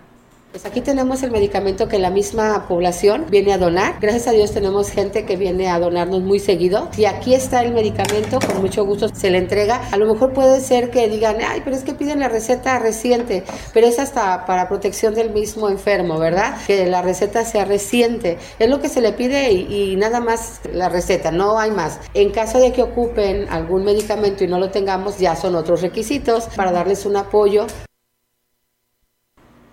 Pues 0.53 0.67
aquí 0.67 0.81
tenemos 0.81 1.23
el 1.23 1.31
medicamento 1.31 1.87
que 1.87 1.97
la 1.97 2.11
misma 2.11 2.67
población 2.67 3.25
viene 3.27 3.53
a 3.53 3.57
donar. 3.57 3.95
Gracias 3.99 4.27
a 4.27 4.31
Dios 4.33 4.51
tenemos 4.51 4.91
gente 4.91 5.25
que 5.25 5.35
viene 5.35 5.67
a 5.67 5.79
donarnos 5.79 6.21
muy 6.21 6.37
seguido. 6.37 6.89
Y 6.95 7.05
aquí 7.05 7.33
está 7.33 7.63
el 7.63 7.73
medicamento, 7.73 8.37
con 8.39 8.61
mucho 8.61 8.85
gusto 8.85 9.07
se 9.07 9.31
le 9.31 9.39
entrega. 9.39 9.81
A 9.91 9.97
lo 9.97 10.05
mejor 10.05 10.31
puede 10.31 10.59
ser 10.59 10.91
que 10.91 11.09
digan, 11.09 11.37
ay, 11.43 11.61
pero 11.63 11.75
es 11.75 11.83
que 11.83 11.95
piden 11.95 12.19
la 12.19 12.29
receta 12.29 12.77
reciente, 12.77 13.43
pero 13.73 13.87
es 13.87 13.97
hasta 13.97 14.45
para 14.45 14.67
protección 14.67 15.15
del 15.15 15.31
mismo 15.31 15.69
enfermo, 15.69 16.19
¿verdad? 16.19 16.55
Que 16.67 16.85
la 16.85 17.01
receta 17.01 17.43
sea 17.45 17.65
reciente. 17.65 18.37
Es 18.59 18.69
lo 18.69 18.79
que 18.79 18.89
se 18.89 19.01
le 19.01 19.11
pide 19.13 19.51
y, 19.51 19.93
y 19.93 19.95
nada 19.95 20.19
más 20.19 20.61
la 20.71 20.87
receta, 20.87 21.31
no 21.31 21.57
hay 21.57 21.71
más. 21.71 21.99
En 22.13 22.29
caso 22.29 22.59
de 22.59 22.71
que 22.71 22.83
ocupen 22.83 23.47
algún 23.49 23.83
medicamento 23.83 24.43
y 24.43 24.47
no 24.47 24.59
lo 24.59 24.69
tengamos, 24.69 25.17
ya 25.17 25.35
son 25.35 25.55
otros 25.55 25.81
requisitos 25.81 26.45
para 26.55 26.71
darles 26.71 27.07
un 27.07 27.17
apoyo. 27.17 27.65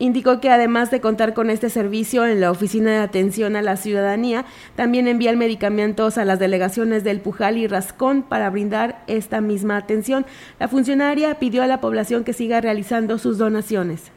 Indicó 0.00 0.40
que 0.40 0.48
además 0.48 0.90
de 0.90 1.02
contar 1.02 1.34
con 1.34 1.50
este 1.50 1.68
servicio 1.68 2.24
en 2.24 2.40
la 2.40 2.50
Oficina 2.50 2.90
de 2.90 3.00
Atención 3.00 3.54
a 3.54 3.60
la 3.60 3.76
Ciudadanía, 3.76 4.46
también 4.74 5.06
envían 5.06 5.36
medicamentos 5.36 6.16
a 6.16 6.24
las 6.24 6.38
delegaciones 6.38 7.04
del 7.04 7.20
Pujal 7.20 7.58
y 7.58 7.66
Rascón 7.66 8.22
para 8.22 8.48
brindar 8.48 9.04
esta 9.08 9.42
misma 9.42 9.76
atención. 9.76 10.24
La 10.58 10.68
funcionaria 10.68 11.38
pidió 11.38 11.62
a 11.62 11.66
la 11.66 11.82
población 11.82 12.24
que 12.24 12.32
siga 12.32 12.62
realizando 12.62 13.18
sus 13.18 13.36
donaciones. 13.36 14.10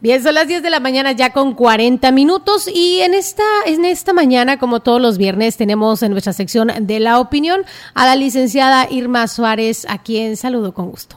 Bien, 0.00 0.22
son 0.22 0.34
las 0.34 0.46
10 0.46 0.62
de 0.62 0.70
la 0.70 0.78
mañana 0.78 1.10
ya 1.10 1.32
con 1.32 1.54
40 1.54 2.12
minutos 2.12 2.68
y 2.72 3.00
en 3.00 3.14
esta, 3.14 3.42
en 3.66 3.84
esta 3.84 4.12
mañana, 4.12 4.56
como 4.56 4.78
todos 4.78 5.02
los 5.02 5.18
viernes, 5.18 5.56
tenemos 5.56 6.04
en 6.04 6.12
nuestra 6.12 6.32
sección 6.32 6.70
de 6.82 7.00
la 7.00 7.18
opinión 7.18 7.62
a 7.94 8.06
la 8.06 8.14
licenciada 8.14 8.86
Irma 8.88 9.26
Suárez, 9.26 9.86
a 9.88 9.98
quien 9.98 10.36
saludo 10.36 10.72
con 10.72 10.88
gusto. 10.88 11.16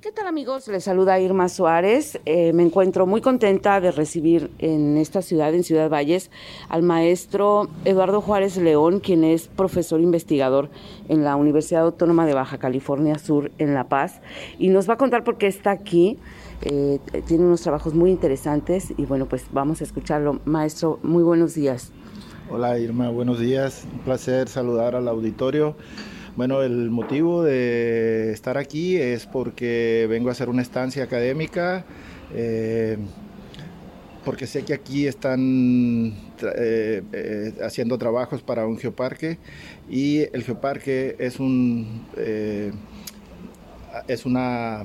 ¿Qué 0.00 0.12
tal 0.12 0.26
amigos? 0.26 0.66
Les 0.68 0.84
saluda 0.84 1.20
Irma 1.20 1.50
Suárez. 1.50 2.18
Eh, 2.24 2.54
me 2.54 2.62
encuentro 2.62 3.06
muy 3.06 3.20
contenta 3.20 3.78
de 3.82 3.92
recibir 3.92 4.50
en 4.58 4.96
esta 4.96 5.20
ciudad, 5.20 5.52
en 5.52 5.62
Ciudad 5.62 5.90
Valles, 5.90 6.30
al 6.70 6.82
maestro 6.82 7.68
Eduardo 7.84 8.22
Juárez 8.22 8.56
León, 8.56 9.00
quien 9.00 9.24
es 9.24 9.48
profesor 9.48 10.00
investigador 10.00 10.70
en 11.10 11.22
la 11.22 11.36
Universidad 11.36 11.82
Autónoma 11.82 12.24
de 12.24 12.32
Baja 12.32 12.56
California 12.56 13.18
Sur 13.18 13.50
en 13.58 13.74
La 13.74 13.84
Paz. 13.90 14.22
Y 14.58 14.68
nos 14.68 14.88
va 14.88 14.94
a 14.94 14.96
contar 14.96 15.22
por 15.22 15.36
qué 15.36 15.48
está 15.48 15.72
aquí 15.72 16.16
eh, 16.62 16.98
tiene 17.26 17.44
unos 17.44 17.60
trabajos 17.60 17.94
muy 17.94 18.10
interesantes 18.10 18.92
y 18.96 19.04
bueno, 19.04 19.26
pues 19.26 19.46
vamos 19.52 19.80
a 19.80 19.84
escucharlo. 19.84 20.40
Maestro, 20.44 20.98
muy 21.02 21.22
buenos 21.22 21.54
días. 21.54 21.92
Hola 22.50 22.78
Irma, 22.78 23.10
buenos 23.10 23.38
días. 23.38 23.86
Un 23.92 24.00
placer 24.00 24.48
saludar 24.48 24.96
al 24.96 25.06
auditorio. 25.06 25.76
Bueno, 26.36 26.62
el 26.62 26.90
motivo 26.90 27.42
de 27.42 28.32
estar 28.32 28.58
aquí 28.58 28.96
es 28.96 29.26
porque 29.26 30.06
vengo 30.08 30.28
a 30.28 30.32
hacer 30.32 30.48
una 30.48 30.62
estancia 30.62 31.04
académica, 31.04 31.84
eh, 32.34 32.96
porque 34.24 34.46
sé 34.46 34.64
que 34.64 34.74
aquí 34.74 35.06
están 35.06 36.14
eh, 36.56 37.54
haciendo 37.64 37.98
trabajos 37.98 38.42
para 38.42 38.66
un 38.66 38.78
geoparque 38.78 39.38
y 39.88 40.20
el 40.32 40.42
geoparque 40.44 41.16
es 41.18 41.40
un 41.40 42.06
es 44.06 44.26
una 44.26 44.84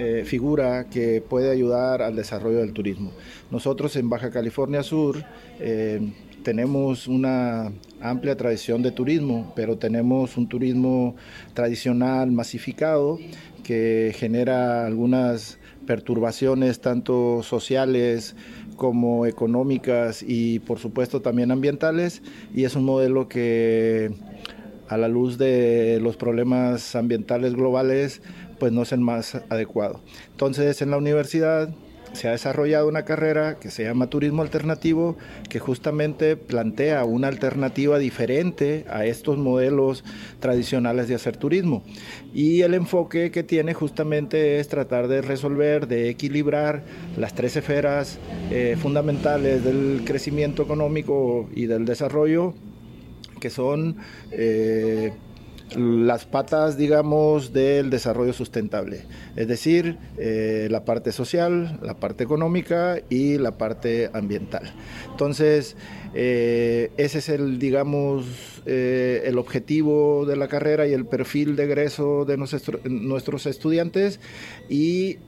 eh, 0.00 0.22
figura 0.24 0.88
que 0.88 1.20
puede 1.20 1.50
ayudar 1.50 2.02
al 2.02 2.14
desarrollo 2.14 2.58
del 2.58 2.72
turismo. 2.72 3.10
Nosotros 3.50 3.96
en 3.96 4.08
Baja 4.08 4.30
California 4.30 4.84
Sur 4.84 5.24
eh, 5.58 6.12
tenemos 6.44 7.08
una 7.08 7.72
amplia 8.00 8.36
tradición 8.36 8.80
de 8.80 8.92
turismo, 8.92 9.52
pero 9.56 9.76
tenemos 9.76 10.36
un 10.36 10.48
turismo 10.48 11.16
tradicional 11.52 12.30
masificado 12.30 13.18
que 13.64 14.14
genera 14.16 14.86
algunas 14.86 15.58
perturbaciones 15.84 16.80
tanto 16.80 17.42
sociales 17.42 18.36
como 18.76 19.26
económicas 19.26 20.22
y 20.24 20.60
por 20.60 20.78
supuesto 20.78 21.22
también 21.22 21.50
ambientales 21.50 22.22
y 22.54 22.62
es 22.62 22.76
un 22.76 22.84
modelo 22.84 23.28
que 23.28 24.12
a 24.88 24.96
la 24.96 25.08
luz 25.08 25.38
de 25.38 25.98
los 26.00 26.16
problemas 26.16 26.94
ambientales 26.94 27.54
globales 27.54 28.22
pues 28.58 28.72
no 28.72 28.82
es 28.82 28.92
el 28.92 29.00
más 29.00 29.34
adecuado. 29.48 30.00
Entonces 30.32 30.82
en 30.82 30.90
la 30.90 30.96
universidad 30.96 31.70
se 32.12 32.28
ha 32.28 32.32
desarrollado 32.32 32.88
una 32.88 33.04
carrera 33.04 33.58
que 33.58 33.70
se 33.70 33.84
llama 33.84 34.08
Turismo 34.08 34.42
Alternativo, 34.42 35.16
que 35.48 35.58
justamente 35.58 36.36
plantea 36.36 37.04
una 37.04 37.28
alternativa 37.28 37.98
diferente 37.98 38.84
a 38.88 39.04
estos 39.04 39.38
modelos 39.38 40.04
tradicionales 40.40 41.08
de 41.08 41.14
hacer 41.14 41.36
turismo. 41.36 41.82
Y 42.32 42.62
el 42.62 42.74
enfoque 42.74 43.30
que 43.30 43.42
tiene 43.42 43.74
justamente 43.74 44.58
es 44.58 44.68
tratar 44.68 45.08
de 45.08 45.22
resolver, 45.22 45.86
de 45.86 46.08
equilibrar 46.08 46.82
las 47.16 47.34
tres 47.34 47.56
esferas 47.56 48.18
eh, 48.50 48.76
fundamentales 48.80 49.64
del 49.64 50.02
crecimiento 50.04 50.62
económico 50.62 51.48
y 51.54 51.66
del 51.66 51.84
desarrollo, 51.84 52.54
que 53.40 53.50
son... 53.50 53.96
Eh, 54.30 55.12
las 55.76 56.24
patas, 56.24 56.76
digamos, 56.76 57.52
del 57.52 57.90
desarrollo 57.90 58.32
sustentable, 58.32 59.04
es 59.36 59.48
decir, 59.48 59.98
eh, 60.16 60.68
la 60.70 60.84
parte 60.84 61.12
social, 61.12 61.78
la 61.82 61.94
parte 61.94 62.24
económica 62.24 62.98
y 63.08 63.38
la 63.38 63.58
parte 63.58 64.10
ambiental. 64.12 64.72
Entonces, 65.10 65.76
eh, 66.14 66.90
ese 66.96 67.18
es 67.18 67.28
el, 67.28 67.58
digamos, 67.58 68.62
eh, 68.66 69.22
el 69.24 69.38
objetivo 69.38 70.26
de 70.26 70.36
la 70.36 70.48
carrera 70.48 70.86
y 70.86 70.92
el 70.92 71.06
perfil 71.06 71.56
de 71.56 71.64
egreso 71.64 72.24
de 72.24 72.36
nuestros 72.36 73.46
estudiantes. 73.46 74.20
Y 74.68 75.18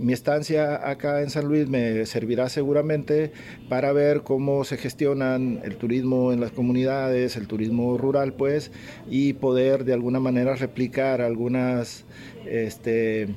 mi 0.00 0.12
estancia 0.12 0.88
acá 0.88 1.22
en 1.22 1.30
San 1.30 1.46
Luis 1.46 1.68
me 1.68 2.06
servirá 2.06 2.48
seguramente 2.48 3.32
para 3.68 3.92
ver 3.92 4.22
cómo 4.22 4.64
se 4.64 4.76
gestionan 4.76 5.60
el 5.64 5.76
turismo 5.76 6.32
en 6.32 6.40
las 6.40 6.52
comunidades, 6.52 7.36
el 7.36 7.46
turismo 7.46 7.98
rural, 7.98 8.34
pues, 8.34 8.70
y 9.08 9.34
poder 9.34 9.84
de 9.84 9.92
alguna 9.92 10.20
manera 10.20 10.54
replicar 10.56 11.20
algunas 11.20 12.04
este, 12.46 13.28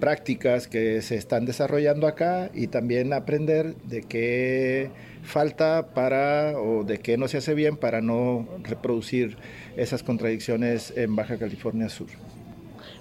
prácticas 0.00 0.66
que 0.68 1.02
se 1.02 1.16
están 1.16 1.44
desarrollando 1.44 2.06
acá 2.06 2.50
y 2.54 2.66
también 2.66 3.12
aprender 3.12 3.76
de 3.84 4.02
qué 4.02 4.90
falta 5.24 5.88
para 5.94 6.58
o 6.58 6.84
de 6.84 6.98
qué 6.98 7.16
no 7.16 7.28
se 7.28 7.38
hace 7.38 7.54
bien 7.54 7.76
para 7.76 8.00
no 8.00 8.46
reproducir 8.62 9.36
esas 9.76 10.02
contradicciones 10.02 10.92
en 10.96 11.16
Baja 11.16 11.38
California 11.38 11.88
Sur. 11.88 12.08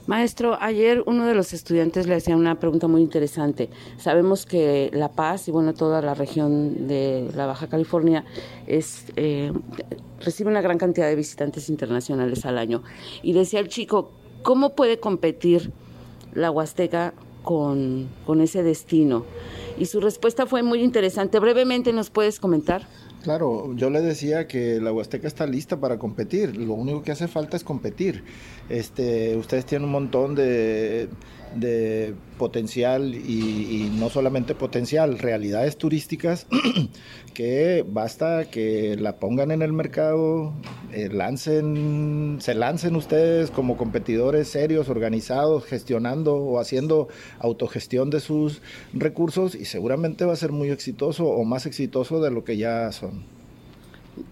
Maestro, 0.06 0.58
ayer 0.60 1.02
uno 1.06 1.26
de 1.26 1.34
los 1.34 1.54
estudiantes 1.54 2.08
le 2.08 2.16
hacía 2.16 2.36
una 2.36 2.60
pregunta 2.60 2.88
muy 2.88 3.02
interesante. 3.02 3.70
Sabemos 3.98 4.46
que 4.46 4.90
La 4.92 5.10
Paz 5.10 5.48
y 5.48 5.52
bueno 5.52 5.74
toda 5.74 6.02
la 6.02 6.14
región 6.14 6.88
de 6.88 7.30
la 7.36 7.46
Baja 7.46 7.68
California 7.68 8.26
es 8.68 9.06
eh, 9.16 9.54
recibe 10.20 10.50
una 10.50 10.62
gran 10.62 10.78
cantidad 10.78 11.08
de 11.08 11.16
visitantes 11.16 11.70
internacionales 11.70 12.46
al 12.46 12.58
año. 12.58 12.84
Y 13.22 13.32
decía 13.32 13.62
el 13.62 13.70
chico, 13.70 14.12
¿cómo 14.42 14.76
puede 14.76 15.00
competir 15.00 15.72
la 16.34 16.52
Huasteca 16.52 17.14
con, 17.42 18.10
con 18.26 18.42
ese 18.42 18.62
destino? 18.62 19.26
Y 19.78 19.86
su 19.86 20.00
respuesta 20.00 20.46
fue 20.46 20.64
muy 20.64 20.82
interesante. 20.82 21.40
Brevemente, 21.40 21.94
¿nos 21.94 22.10
puedes 22.10 22.40
comentar? 22.40 22.88
Claro, 23.24 23.74
yo 23.76 23.90
le 23.90 24.02
decía 24.02 24.48
que 24.48 24.82
la 24.82 24.92
Huasteca 24.92 25.28
está 25.28 25.46
lista 25.46 25.80
para 25.80 25.98
competir. 25.98 26.58
Lo 26.58 26.74
único 26.74 27.04
que 27.04 27.12
hace 27.12 27.28
falta 27.28 27.56
es 27.56 27.64
competir. 27.64 28.24
Este, 28.70 29.38
ustedes 29.38 29.66
tienen 29.66 29.86
un 29.86 29.92
montón 29.92 30.36
de, 30.36 31.08
potencial 32.38 33.16
y, 33.16 33.92
no 33.98 34.10
solamente 34.10 34.56
potencial, 34.56 35.20
realidades 35.20 35.78
turísticas 35.78 36.48
que 37.34 37.86
basta 37.88 38.46
que 38.46 38.96
la 38.98 39.18
pongan 39.18 39.52
en 39.52 39.62
el 39.62 39.74
mercado, 39.74 40.54
eh, 40.92 41.10
lancen, 41.10 42.38
se 42.40 42.54
lancen 42.54 42.96
ustedes 42.96 43.52
como 43.52 43.78
competidores 43.78 44.48
serios, 44.48 44.90
organizados, 44.90 45.66
gestionando 45.66 46.36
o 46.36 46.60
haciendo 46.60 47.08
autogestión 47.40 48.10
de 48.10 48.20
sus 48.20 48.62
recursos 48.94 49.56
y 49.56 49.66
seguramente 49.66 50.26
va 50.26 50.34
a 50.34 50.38
ser 50.38 50.52
muy 50.52 50.70
exitoso 50.70 51.26
o 51.28 51.44
más 51.44 51.66
exitoso 51.66 52.22
de 52.22 52.32
lo 52.32 52.44
que 52.44 52.58
ya 52.58 52.92
son. 52.92 53.24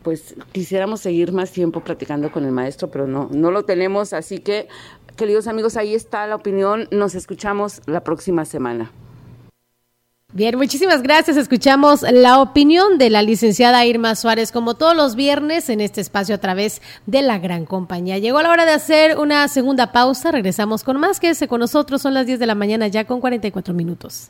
Pues 0.03 0.35
quisiéramos 0.51 1.01
seguir 1.01 1.31
más 1.31 1.51
tiempo 1.51 1.83
platicando 1.83 2.31
con 2.31 2.45
el 2.45 2.51
maestro, 2.51 2.91
pero 2.91 3.07
no, 3.07 3.29
no 3.31 3.49
lo 3.49 3.65
tenemos, 3.65 4.13
así 4.13 4.39
que 4.39 4.67
queridos 5.21 5.45
amigos, 5.45 5.77
ahí 5.77 5.93
está 5.93 6.25
la 6.25 6.35
opinión, 6.35 6.87
nos 6.89 7.13
escuchamos 7.13 7.81
la 7.85 8.03
próxima 8.03 8.43
semana. 8.43 8.91
Bien, 10.33 10.57
muchísimas 10.57 11.03
gracias. 11.03 11.37
Escuchamos 11.37 12.01
la 12.01 12.41
opinión 12.41 12.97
de 12.97 13.11
la 13.11 13.21
licenciada 13.21 13.85
Irma 13.85 14.15
Suárez, 14.15 14.51
como 14.51 14.73
todos 14.73 14.95
los 14.95 15.13
viernes 15.13 15.69
en 15.69 15.79
este 15.79 16.01
espacio 16.01 16.33
a 16.33 16.39
través 16.39 16.81
de 17.05 17.21
la 17.21 17.37
gran 17.37 17.67
compañía. 17.67 18.17
Llegó 18.17 18.41
la 18.41 18.49
hora 18.49 18.65
de 18.65 18.71
hacer 18.71 19.19
una 19.19 19.47
segunda 19.47 19.91
pausa. 19.91 20.31
Regresamos 20.31 20.83
con 20.83 20.99
más. 20.99 21.19
Quédese 21.19 21.47
con 21.47 21.59
nosotros. 21.59 22.01
Son 22.01 22.15
las 22.15 22.25
10 22.25 22.39
de 22.39 22.47
la 22.47 22.55
mañana 22.55 22.87
ya 22.87 23.05
con 23.05 23.21
44 23.21 23.75
minutos. 23.75 24.29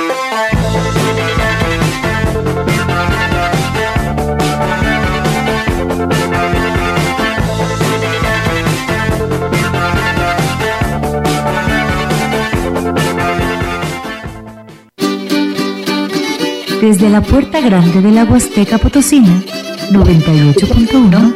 desde 16.81 17.09
la 17.09 17.21
puerta 17.21 17.61
grande 17.61 18.01
de 18.01 18.11
la 18.11 18.23
Huasteca 18.23 18.79
Potosina, 18.79 19.43
98.1 19.91 21.35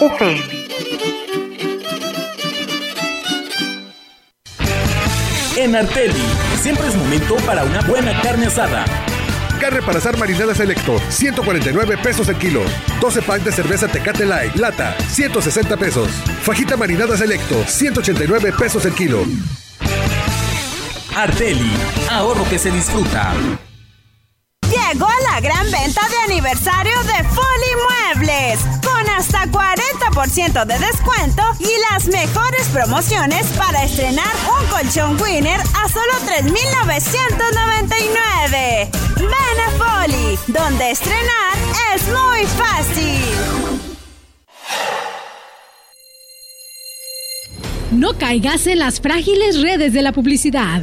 FM. 0.00 0.40
En 5.56 5.74
Arteli, 5.74 6.22
siempre 6.62 6.86
es 6.86 6.94
momento 6.94 7.34
para 7.44 7.64
una 7.64 7.80
buena 7.82 8.18
carne 8.22 8.46
asada. 8.46 8.84
Carne 9.60 9.82
para 9.82 9.98
asar 9.98 10.16
marinada 10.16 10.54
selecto, 10.54 10.98
149 11.08 11.98
pesos 11.98 12.28
el 12.28 12.36
kilo. 12.36 12.62
12 13.00 13.22
packs 13.22 13.44
de 13.44 13.52
cerveza 13.52 13.88
Tecate 13.88 14.24
Light, 14.24 14.54
lata, 14.54 14.96
160 15.08 15.76
pesos. 15.76 16.08
Fajita 16.42 16.76
marinada 16.76 17.16
selecto, 17.16 17.64
189 17.66 18.52
pesos 18.56 18.86
el 18.86 18.94
kilo. 18.94 19.24
Arteli, 21.16 21.72
ahorro 22.08 22.48
que 22.48 22.58
se 22.58 22.70
disfruta. 22.70 23.34
Llegó 24.92 25.08
la 25.30 25.40
gran 25.40 25.70
venta 25.70 26.00
de 26.08 26.16
aniversario 26.32 27.00
de 27.04 27.22
Folly 27.28 27.76
Muebles, 28.16 28.58
con 28.84 29.08
hasta 29.10 29.46
40% 29.46 30.64
de 30.64 30.78
descuento 30.80 31.44
y 31.60 31.70
las 31.92 32.08
mejores 32.08 32.66
promociones 32.72 33.46
para 33.56 33.84
estrenar 33.84 34.34
un 34.48 34.66
colchón 34.66 35.16
Winner 35.22 35.60
a 35.60 35.88
solo 35.88 36.12
3.999. 36.26 38.90
Ven 39.16 39.60
a 39.64 39.70
Folly, 39.78 40.36
donde 40.48 40.90
estrenar 40.90 41.54
es 41.94 42.08
muy 42.08 42.44
fácil. 42.46 43.22
No 47.92 48.18
caigas 48.18 48.66
en 48.66 48.80
las 48.80 49.00
frágiles 49.00 49.62
redes 49.62 49.92
de 49.92 50.02
la 50.02 50.10
publicidad. 50.10 50.82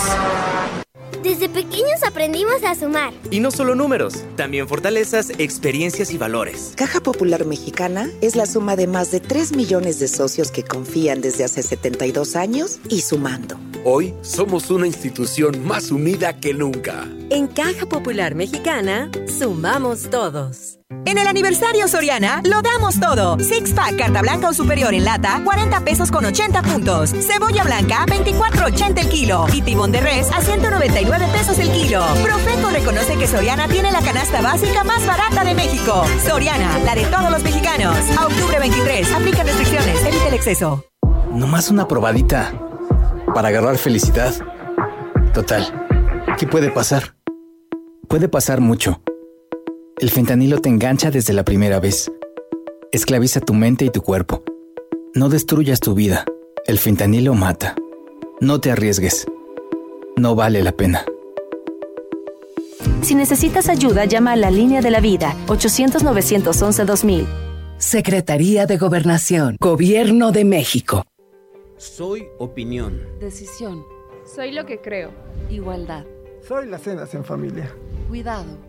Desde 1.23 1.49
pequeños 1.49 2.03
aprendimos 2.05 2.63
a 2.63 2.75
sumar. 2.75 3.13
Y 3.29 3.41
no 3.41 3.51
solo 3.51 3.75
números, 3.75 4.23
también 4.37 4.67
fortalezas, 4.67 5.31
experiencias 5.37 6.11
y 6.11 6.17
valores. 6.17 6.73
Caja 6.75 7.01
Popular 7.01 7.45
Mexicana 7.45 8.09
es 8.21 8.35
la 8.35 8.45
suma 8.45 8.75
de 8.75 8.87
más 8.87 9.11
de 9.11 9.19
3 9.19 9.53
millones 9.55 9.99
de 9.99 10.07
socios 10.07 10.49
que 10.49 10.63
confían 10.63 11.19
desde 11.21 11.43
hace 11.43 11.61
72 11.61 12.35
años 12.35 12.79
y 12.89 13.01
sumando. 13.01 13.59
Hoy 13.83 14.13
somos 14.21 14.71
una 14.71 14.87
institución 14.87 15.65
más 15.65 15.91
unida 15.91 16.39
que 16.39 16.53
nunca. 16.53 17.05
En 17.29 17.47
Caja 17.47 17.85
Popular 17.85 18.35
Mexicana, 18.35 19.11
sumamos 19.27 20.09
todos. 20.09 20.78
En 21.05 21.19
el 21.19 21.27
aniversario 21.27 21.87
Soriana, 21.87 22.41
lo 22.45 22.63
damos 22.63 22.99
todo. 22.99 23.37
Six 23.39 23.73
pack 23.73 23.95
carta 23.95 24.21
blanca 24.23 24.49
o 24.49 24.53
superior 24.53 24.91
en 24.93 25.05
lata, 25.05 25.39
40 25.43 25.81
pesos 25.81 26.11
con 26.11 26.25
80 26.25 26.63
puntos. 26.63 27.11
Cebolla 27.11 27.63
blanca, 27.63 28.05
24.80 28.07 28.99
el 28.99 29.09
kilo. 29.09 29.45
Y 29.53 29.61
tibón 29.61 29.91
de 29.91 30.01
res 30.01 30.31
a 30.31 30.41
199 30.41 31.27
pesos 31.31 31.59
el 31.59 31.71
kilo. 31.71 32.03
Profeco 32.23 32.69
reconoce 32.71 33.17
que 33.17 33.27
Soriana 33.27 33.67
tiene 33.67 33.91
la 33.91 34.01
canasta 34.01 34.41
básica 34.41 34.83
más 34.83 35.05
barata 35.05 35.43
de 35.43 35.53
México. 35.53 36.03
Soriana, 36.25 36.79
la 36.79 36.95
de 36.95 37.05
todos 37.05 37.29
los 37.29 37.43
mexicanos. 37.43 37.95
A 38.17 38.25
octubre 38.25 38.59
23, 38.59 39.11
aplica 39.13 39.43
restricciones, 39.43 40.03
evita 40.03 40.27
el 40.27 40.33
exceso. 40.33 40.85
No 41.31 41.45
más 41.45 41.69
una 41.69 41.87
probadita. 41.87 42.51
Para 43.33 43.49
agarrar 43.49 43.77
felicidad. 43.77 44.33
Total. 45.35 45.87
¿Qué 46.39 46.47
puede 46.47 46.71
pasar? 46.71 47.15
Puede 48.07 48.27
pasar 48.27 48.59
mucho. 48.59 49.01
El 49.99 50.11
fentanilo 50.11 50.61
te 50.61 50.69
engancha 50.69 51.11
desde 51.11 51.33
la 51.33 51.43
primera 51.43 51.81
vez. 51.81 52.09
Esclaviza 52.93 53.41
tu 53.41 53.53
mente 53.53 53.83
y 53.83 53.89
tu 53.89 54.01
cuerpo. 54.01 54.43
No 55.13 55.27
destruyas 55.27 55.81
tu 55.81 55.93
vida. 55.93 56.23
El 56.65 56.77
fentanilo 56.77 57.33
mata. 57.33 57.75
No 58.39 58.61
te 58.61 58.71
arriesgues. 58.71 59.27
No 60.15 60.35
vale 60.35 60.63
la 60.63 60.71
pena. 60.71 61.03
Si 63.01 63.13
necesitas 63.13 63.67
ayuda, 63.67 64.05
llama 64.05 64.31
a 64.31 64.35
la 64.37 64.51
línea 64.51 64.79
de 64.79 64.89
la 64.89 65.01
vida 65.01 65.35
800-911-2000. 65.47 67.27
Secretaría 67.77 68.65
de 68.65 68.77
Gobernación, 68.77 69.57
Gobierno 69.59 70.31
de 70.31 70.45
México. 70.45 71.03
Soy 71.75 72.25
opinión. 72.37 73.01
Decisión. 73.19 73.83
Soy 74.25 74.53
lo 74.53 74.65
que 74.65 74.79
creo. 74.79 75.11
Igualdad. 75.49 76.05
Soy 76.47 76.67
las 76.67 76.83
cenas 76.83 77.13
en 77.15 77.25
familia. 77.25 77.69
Cuidado. 78.07 78.68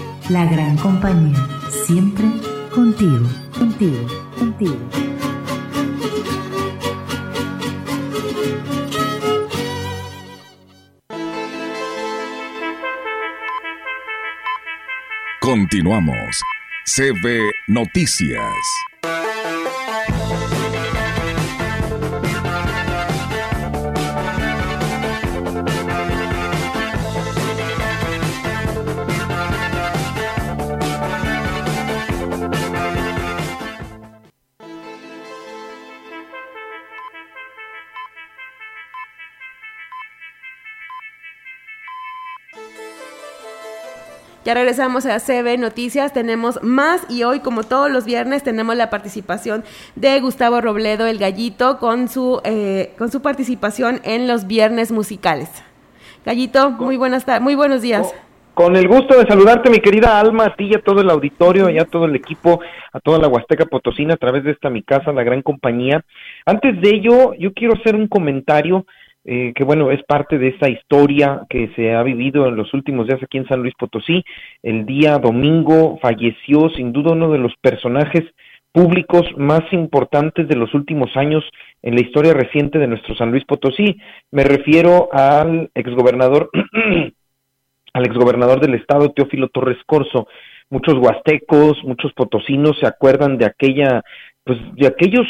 la 0.31 0.45
gran 0.45 0.77
compañía, 0.77 1.45
siempre 1.85 2.25
contigo, 2.73 3.27
contigo, 3.57 4.07
contigo. 4.39 4.79
Continuamos. 15.41 16.41
CB 16.85 17.51
Noticias. 17.67 18.90
Regresamos 44.53 45.05
a 45.05 45.19
CB 45.19 45.57
Noticias, 45.57 46.13
tenemos 46.13 46.61
más 46.61 47.05
y 47.09 47.23
hoy 47.23 47.39
como 47.39 47.63
todos 47.63 47.89
los 47.89 48.05
viernes 48.05 48.43
tenemos 48.43 48.75
la 48.75 48.89
participación 48.89 49.63
de 49.95 50.19
Gustavo 50.19 50.59
Robledo, 50.59 51.07
el 51.07 51.19
gallito, 51.19 51.77
con 51.79 52.09
su, 52.09 52.41
eh, 52.43 52.93
con 52.97 53.09
su 53.11 53.21
participación 53.21 54.01
en 54.03 54.27
los 54.27 54.47
viernes 54.47 54.91
musicales. 54.91 55.49
Gallito, 56.25 56.71
muy 56.71 56.97
buenas 56.97 57.23
tardes, 57.23 57.41
muy 57.41 57.55
buenos 57.55 57.81
días. 57.81 58.13
Con 58.53 58.75
el 58.75 58.89
gusto 58.89 59.17
de 59.17 59.25
saludarte, 59.25 59.69
mi 59.69 59.79
querida 59.79 60.19
Alma, 60.19 60.47
a 60.47 60.55
ti 60.55 60.65
y 60.65 60.75
a 60.75 60.81
todo 60.81 60.99
el 60.99 61.09
auditorio, 61.09 61.69
y 61.69 61.79
a 61.79 61.85
todo 61.85 62.03
el 62.03 62.15
equipo, 62.15 62.59
a 62.91 62.99
toda 62.99 63.17
la 63.19 63.29
Huasteca 63.29 63.65
Potosina, 63.65 64.15
a 64.15 64.17
través 64.17 64.43
de 64.43 64.51
esta 64.51 64.69
mi 64.69 64.83
casa, 64.83 65.13
la 65.13 65.23
gran 65.23 65.41
compañía. 65.41 66.03
Antes 66.45 66.79
de 66.81 66.89
ello, 66.89 67.33
yo 67.39 67.53
quiero 67.53 67.75
hacer 67.75 67.95
un 67.95 68.07
comentario 68.07 68.85
eh, 69.23 69.53
que 69.55 69.63
bueno, 69.63 69.91
es 69.91 70.01
parte 70.03 70.39
de 70.39 70.49
esa 70.49 70.69
historia 70.69 71.41
que 71.49 71.71
se 71.75 71.93
ha 71.93 72.01
vivido 72.01 72.47
en 72.47 72.55
los 72.55 72.73
últimos 72.73 73.07
días 73.07 73.21
aquí 73.21 73.37
en 73.37 73.47
San 73.47 73.61
Luis 73.61 73.75
Potosí. 73.77 74.23
El 74.63 74.85
día 74.85 75.19
domingo 75.19 75.99
falleció 76.01 76.69
sin 76.71 76.91
duda 76.91 77.11
uno 77.11 77.31
de 77.31 77.37
los 77.37 77.53
personajes 77.61 78.23
públicos 78.71 79.25
más 79.37 79.61
importantes 79.73 80.47
de 80.47 80.55
los 80.55 80.73
últimos 80.73 81.15
años 81.15 81.43
en 81.83 81.95
la 81.95 82.01
historia 82.01 82.33
reciente 82.33 82.79
de 82.79 82.87
nuestro 82.87 83.15
San 83.15 83.31
Luis 83.31 83.45
Potosí. 83.45 83.97
Me 84.31 84.43
refiero 84.43 85.09
al 85.11 85.69
exgobernador, 85.75 86.49
al 87.93 88.05
exgobernador 88.05 88.59
del 88.59 88.75
estado, 88.75 89.11
Teófilo 89.11 89.49
Torres 89.49 89.77
Corso. 89.85 90.27
Muchos 90.69 90.95
huastecos, 90.95 91.83
muchos 91.83 92.13
potosinos 92.13 92.79
se 92.79 92.87
acuerdan 92.87 93.37
de 93.37 93.45
aquella, 93.45 94.03
pues 94.45 94.57
de 94.75 94.87
aquellos 94.87 95.27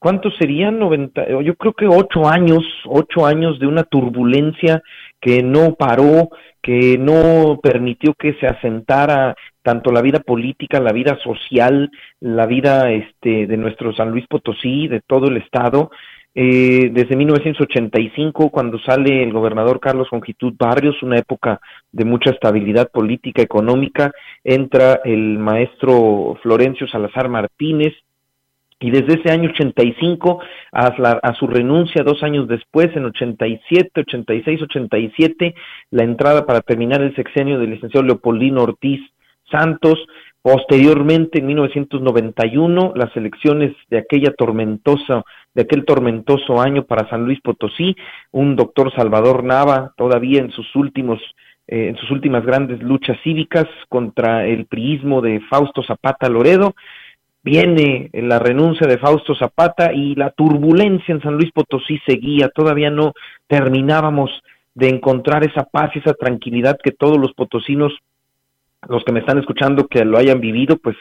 ¿cuántos 0.00 0.34
serían? 0.36 0.80
90, 0.80 1.42
yo 1.42 1.54
creo 1.54 1.74
que 1.74 1.86
ocho 1.86 2.26
años, 2.26 2.64
ocho 2.86 3.24
años 3.24 3.60
de 3.60 3.68
una 3.68 3.84
turbulencia 3.84 4.82
que 5.20 5.44
no 5.44 5.74
paró, 5.74 6.30
que 6.60 6.98
no 6.98 7.60
permitió 7.62 8.14
que 8.14 8.34
se 8.34 8.48
asentara 8.48 9.36
tanto 9.62 9.92
la 9.92 10.02
vida 10.02 10.20
política, 10.20 10.80
la 10.80 10.92
vida 10.92 11.16
social, 11.22 11.90
la 12.18 12.46
vida 12.46 12.90
este, 12.90 13.46
de 13.46 13.56
nuestro 13.56 13.94
San 13.94 14.10
Luis 14.10 14.26
Potosí, 14.26 14.88
de 14.88 15.00
todo 15.06 15.28
el 15.28 15.36
estado. 15.36 15.90
Eh, 16.34 16.90
desde 16.92 17.16
1985, 17.16 18.50
cuando 18.50 18.78
sale 18.78 19.22
el 19.22 19.32
gobernador 19.32 19.80
Carlos 19.80 20.08
Longitud 20.12 20.54
Barrios, 20.58 21.02
una 21.02 21.18
época 21.18 21.60
de 21.92 22.04
mucha 22.04 22.30
estabilidad 22.30 22.90
política, 22.90 23.42
económica, 23.42 24.12
entra 24.44 25.00
el 25.04 25.38
maestro 25.38 26.38
Florencio 26.42 26.86
Salazar 26.88 27.28
Martínez, 27.28 27.94
y 28.80 28.90
desde 28.90 29.20
ese 29.20 29.30
año 29.30 29.50
85 29.50 30.40
a, 30.72 30.86
a 30.86 31.34
su 31.34 31.46
renuncia 31.46 32.02
dos 32.02 32.22
años 32.22 32.48
después, 32.48 32.88
en 32.96 33.04
87, 33.04 34.00
86, 34.00 34.62
87, 34.62 35.54
la 35.90 36.04
entrada 36.04 36.46
para 36.46 36.62
terminar 36.62 37.02
el 37.02 37.14
sexenio 37.14 37.58
del 37.58 37.70
licenciado 37.70 38.06
Leopoldino 38.06 38.62
Ortiz 38.62 39.00
Santos, 39.50 39.98
posteriormente 40.42 41.40
en 41.40 41.46
1991 41.48 42.92
las 42.96 43.14
elecciones 43.16 43.74
de 43.90 43.98
aquella 43.98 44.32
tormentosa 44.32 45.24
de 45.52 45.62
aquel 45.62 45.84
tormentoso 45.84 46.60
año 46.60 46.84
para 46.84 47.08
San 47.10 47.24
Luis 47.24 47.40
Potosí, 47.40 47.96
un 48.30 48.56
doctor 48.56 48.94
Salvador 48.94 49.44
Nava 49.44 49.92
todavía 49.96 50.40
en 50.40 50.50
sus 50.52 50.74
últimos 50.76 51.20
eh, 51.66 51.88
en 51.88 51.96
sus 51.96 52.10
últimas 52.10 52.44
grandes 52.44 52.82
luchas 52.82 53.16
cívicas 53.22 53.66
contra 53.88 54.46
el 54.46 54.66
priismo 54.66 55.20
de 55.20 55.40
Fausto 55.48 55.82
Zapata 55.82 56.28
Loredo. 56.28 56.74
Viene 57.42 58.10
la 58.12 58.38
renuncia 58.38 58.86
de 58.86 58.98
Fausto 58.98 59.34
Zapata 59.34 59.92
y 59.94 60.14
la 60.14 60.30
turbulencia 60.30 61.14
en 61.14 61.22
San 61.22 61.34
Luis 61.34 61.50
Potosí 61.52 61.98
seguía. 62.06 62.48
Todavía 62.48 62.90
no 62.90 63.14
terminábamos 63.46 64.30
de 64.74 64.88
encontrar 64.88 65.44
esa 65.44 65.64
paz 65.64 65.90
y 65.94 66.00
esa 66.00 66.14
tranquilidad 66.14 66.78
que 66.82 66.92
todos 66.92 67.18
los 67.18 67.32
potosinos, 67.32 67.92
los 68.88 69.04
que 69.04 69.12
me 69.12 69.20
están 69.20 69.38
escuchando, 69.38 69.86
que 69.86 70.04
lo 70.04 70.18
hayan 70.18 70.40
vivido, 70.40 70.76
pues 70.76 70.96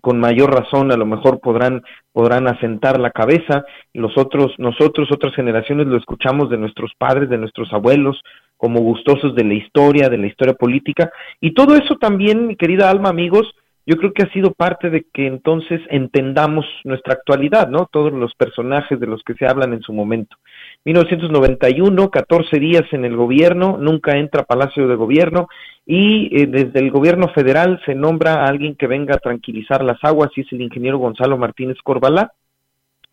con 0.00 0.20
mayor 0.20 0.52
razón 0.54 0.92
a 0.92 0.96
lo 0.96 1.04
mejor 1.04 1.40
podrán 1.40 1.82
podrán 2.12 2.46
asentar 2.46 3.00
la 3.00 3.10
cabeza 3.10 3.64
los 3.92 4.16
otros 4.16 4.52
nosotros 4.58 5.08
otras 5.10 5.34
generaciones 5.34 5.88
lo 5.88 5.96
escuchamos 5.96 6.48
de 6.48 6.58
nuestros 6.58 6.92
padres 6.96 7.28
de 7.28 7.38
nuestros 7.38 7.72
abuelos 7.72 8.22
como 8.56 8.80
gustosos 8.80 9.34
de 9.34 9.44
la 9.44 9.54
historia 9.54 10.08
de 10.08 10.18
la 10.18 10.28
historia 10.28 10.54
política 10.54 11.10
y 11.40 11.54
todo 11.54 11.74
eso 11.74 11.96
también 11.96 12.46
mi 12.46 12.56
querida 12.56 12.88
alma 12.88 13.08
amigos 13.08 13.52
yo 13.86 13.96
creo 13.96 14.12
que 14.12 14.22
ha 14.22 14.32
sido 14.32 14.52
parte 14.52 14.90
de 14.90 15.06
que 15.12 15.26
entonces 15.26 15.80
entendamos 15.88 16.66
nuestra 16.84 17.14
actualidad, 17.14 17.68
¿no? 17.68 17.88
Todos 17.90 18.12
los 18.12 18.34
personajes 18.34 19.00
de 19.00 19.06
los 19.06 19.22
que 19.22 19.34
se 19.34 19.46
hablan 19.46 19.72
en 19.72 19.80
su 19.80 19.92
momento. 19.92 20.36
1991, 20.84 22.10
14 22.10 22.58
días 22.58 22.84
en 22.92 23.04
el 23.04 23.16
gobierno, 23.16 23.78
nunca 23.78 24.16
entra 24.18 24.42
a 24.42 24.46
Palacio 24.46 24.86
de 24.86 24.94
Gobierno 24.96 25.48
y 25.86 26.30
eh, 26.36 26.46
desde 26.46 26.78
el 26.78 26.90
gobierno 26.90 27.28
federal 27.28 27.80
se 27.86 27.94
nombra 27.94 28.44
a 28.44 28.48
alguien 28.48 28.76
que 28.76 28.86
venga 28.86 29.14
a 29.14 29.18
tranquilizar 29.18 29.82
las 29.82 29.98
aguas 30.04 30.30
y 30.36 30.42
es 30.42 30.52
el 30.52 30.60
ingeniero 30.60 30.98
Gonzalo 30.98 31.38
Martínez 31.38 31.78
Corbalá. 31.82 32.32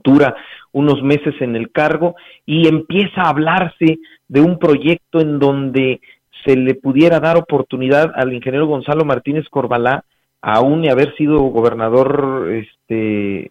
Dura 0.03 0.36
unos 0.74 1.01
meses 1.01 1.34
en 1.41 1.55
el 1.55 1.72
cargo 1.72 2.15
y 2.45 2.68
empieza 2.68 3.22
a 3.22 3.30
hablarse 3.30 3.97
de 4.28 4.41
un 4.41 4.59
proyecto 4.59 5.22
en 5.22 5.39
donde 5.39 6.01
se 6.45 6.55
le 6.55 6.76
pudiera 6.76 7.20
dar 7.20 7.36
oportunidad 7.38 8.11
al 8.15 8.32
ingeniero 8.32 8.68
Gonzalo 8.68 9.05
Martínez 9.05 9.45
Corbalá 9.49 10.03
aún 10.41 10.85
y 10.85 10.89
haber 10.89 11.15
sido 11.15 11.39
gobernador 11.39 12.49
este 12.51 13.49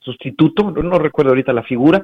sustituto, 0.00 0.70
no 0.70 0.98
recuerdo 0.98 1.30
ahorita 1.30 1.52
la 1.52 1.62
figura, 1.62 2.02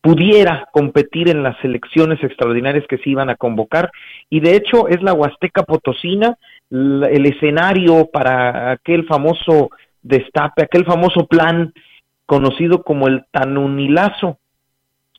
pudiera 0.00 0.68
competir 0.70 1.30
en 1.30 1.42
las 1.42 1.56
elecciones 1.64 2.22
extraordinarias 2.22 2.84
que 2.88 2.98
se 2.98 3.08
iban 3.08 3.30
a 3.30 3.36
convocar. 3.36 3.90
Y 4.28 4.40
de 4.40 4.54
hecho 4.54 4.86
es 4.88 5.02
la 5.02 5.14
Huasteca 5.14 5.62
Potosina 5.62 6.36
el 6.70 7.26
escenario 7.26 8.10
para 8.12 8.72
aquel 8.72 9.06
famoso 9.06 9.70
destape, 10.02 10.64
aquel 10.64 10.84
famoso 10.84 11.26
plan 11.26 11.72
conocido 12.26 12.82
como 12.82 13.06
el 13.06 13.24
Tanunilazo, 13.30 14.38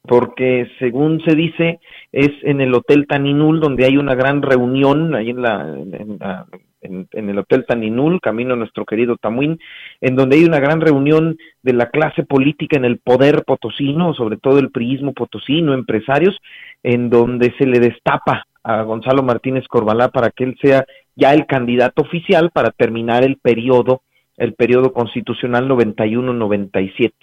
porque 0.03 0.69
según 0.77 1.21
se 1.25 1.35
dice 1.35 1.79
es 2.11 2.31
en 2.43 2.61
el 2.61 2.73
Hotel 2.75 3.07
Taninul 3.07 3.59
donde 3.59 3.85
hay 3.85 3.97
una 3.97 4.13
gran 4.13 4.41
reunión 4.41 5.15
ahí 5.15 5.31
en 5.31 5.41
la, 5.41 5.61
en 5.61 6.17
la 6.19 6.45
en, 6.85 7.29
el 7.29 7.37
Hotel 7.37 7.65
Taninul, 7.65 8.21
camino 8.21 8.53
a 8.53 8.57
nuestro 8.57 8.85
querido 8.85 9.17
Tamuín, 9.17 9.59
en 10.01 10.15
donde 10.15 10.37
hay 10.37 10.45
una 10.45 10.59
gran 10.59 10.81
reunión 10.81 11.37
de 11.63 11.73
la 11.73 11.89
clase 11.89 12.23
política 12.23 12.77
en 12.77 12.85
el 12.85 12.99
poder 12.99 13.43
potosino, 13.45 14.13
sobre 14.13 14.37
todo 14.37 14.59
el 14.59 14.71
priismo 14.71 15.13
potosino, 15.13 15.73
empresarios, 15.73 16.39
en 16.83 17.09
donde 17.09 17.53
se 17.57 17.65
le 17.65 17.79
destapa 17.79 18.45
a 18.63 18.81
Gonzalo 18.81 19.21
Martínez 19.23 19.67
Corbalá 19.67 20.09
para 20.09 20.31
que 20.31 20.43
él 20.43 20.57
sea 20.61 20.85
ya 21.15 21.33
el 21.33 21.45
candidato 21.45 22.01
oficial 22.01 22.51
para 22.51 22.71
terminar 22.71 23.23
el 23.23 23.37
periodo, 23.37 24.01
el 24.37 24.53
periodo 24.53 24.91
constitucional 24.91 25.67
91-97. 25.67 27.13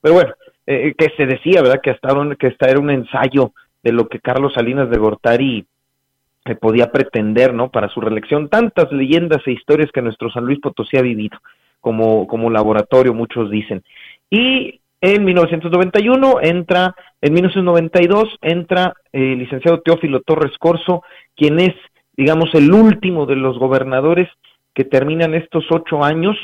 Pero 0.00 0.14
bueno, 0.14 0.34
eh, 0.66 0.94
que 0.96 1.08
se 1.16 1.26
decía, 1.26 1.62
¿verdad? 1.62 1.80
Que 1.82 1.90
hasta, 1.90 2.08
que 2.38 2.54
era 2.60 2.80
un 2.80 2.90
ensayo 2.90 3.52
de 3.82 3.92
lo 3.92 4.08
que 4.08 4.20
Carlos 4.20 4.52
Salinas 4.54 4.90
de 4.90 4.98
Gortari 4.98 5.66
podía 6.56 6.90
pretender, 6.90 7.54
¿no? 7.54 7.70
Para 7.70 7.88
su 7.88 8.00
reelección, 8.00 8.48
tantas 8.48 8.90
leyendas 8.92 9.46
e 9.46 9.52
historias 9.52 9.90
que 9.92 10.02
nuestro 10.02 10.30
San 10.30 10.44
Luis 10.44 10.60
Potosí 10.60 10.96
ha 10.96 11.02
vivido 11.02 11.38
como, 11.80 12.26
como 12.26 12.50
laboratorio, 12.50 13.14
muchos 13.14 13.50
dicen. 13.50 13.82
Y 14.30 14.80
en 15.00 15.24
1991 15.24 16.40
entra, 16.42 16.94
en 17.20 17.32
1992 17.32 18.36
entra 18.42 18.94
el 19.12 19.38
licenciado 19.38 19.80
Teófilo 19.80 20.20
Torres 20.20 20.56
Corso, 20.58 21.02
quien 21.36 21.60
es, 21.60 21.74
digamos, 22.16 22.52
el 22.54 22.72
último 22.72 23.26
de 23.26 23.36
los 23.36 23.58
gobernadores 23.58 24.28
que 24.74 24.84
terminan 24.84 25.34
estos 25.34 25.64
ocho 25.70 26.02
años, 26.04 26.36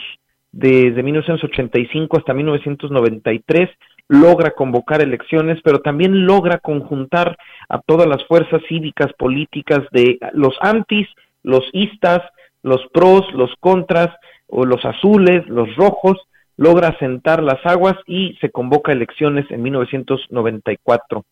desde 0.53 1.03
1985 1.03 2.17
hasta 2.17 2.33
1993, 2.33 3.71
logra 4.09 4.51
convocar 4.51 5.01
elecciones, 5.01 5.61
pero 5.65 5.81
también 5.81 6.27
logra 6.27 6.59
conjuntar 6.59 7.37
a 7.69 7.81
todas 7.81 8.07
las 8.07 8.25
fuerzas 8.27 8.63
cívicas 8.69 9.13
políticas 9.15 9.81
de 9.91 10.19
los 10.33 10.55
antis, 10.61 11.09
los 11.43 11.65
istas, 11.73 12.21
los 12.63 12.87
pros, 12.93 13.25
los 13.35 13.55
contras, 13.61 14.11
o 14.47 14.65
los 14.65 14.85
azules, 14.85 15.47
los 15.49 15.75
rojos, 15.77 16.19
logra 16.57 16.97
sentar 16.99 17.43
las 17.43 17.65
aguas 17.67 17.97
y 18.07 18.37
se 18.41 18.51
convoca 18.51 18.93
elecciones 18.93 19.51
en 19.51 19.63
1994, 19.63 21.25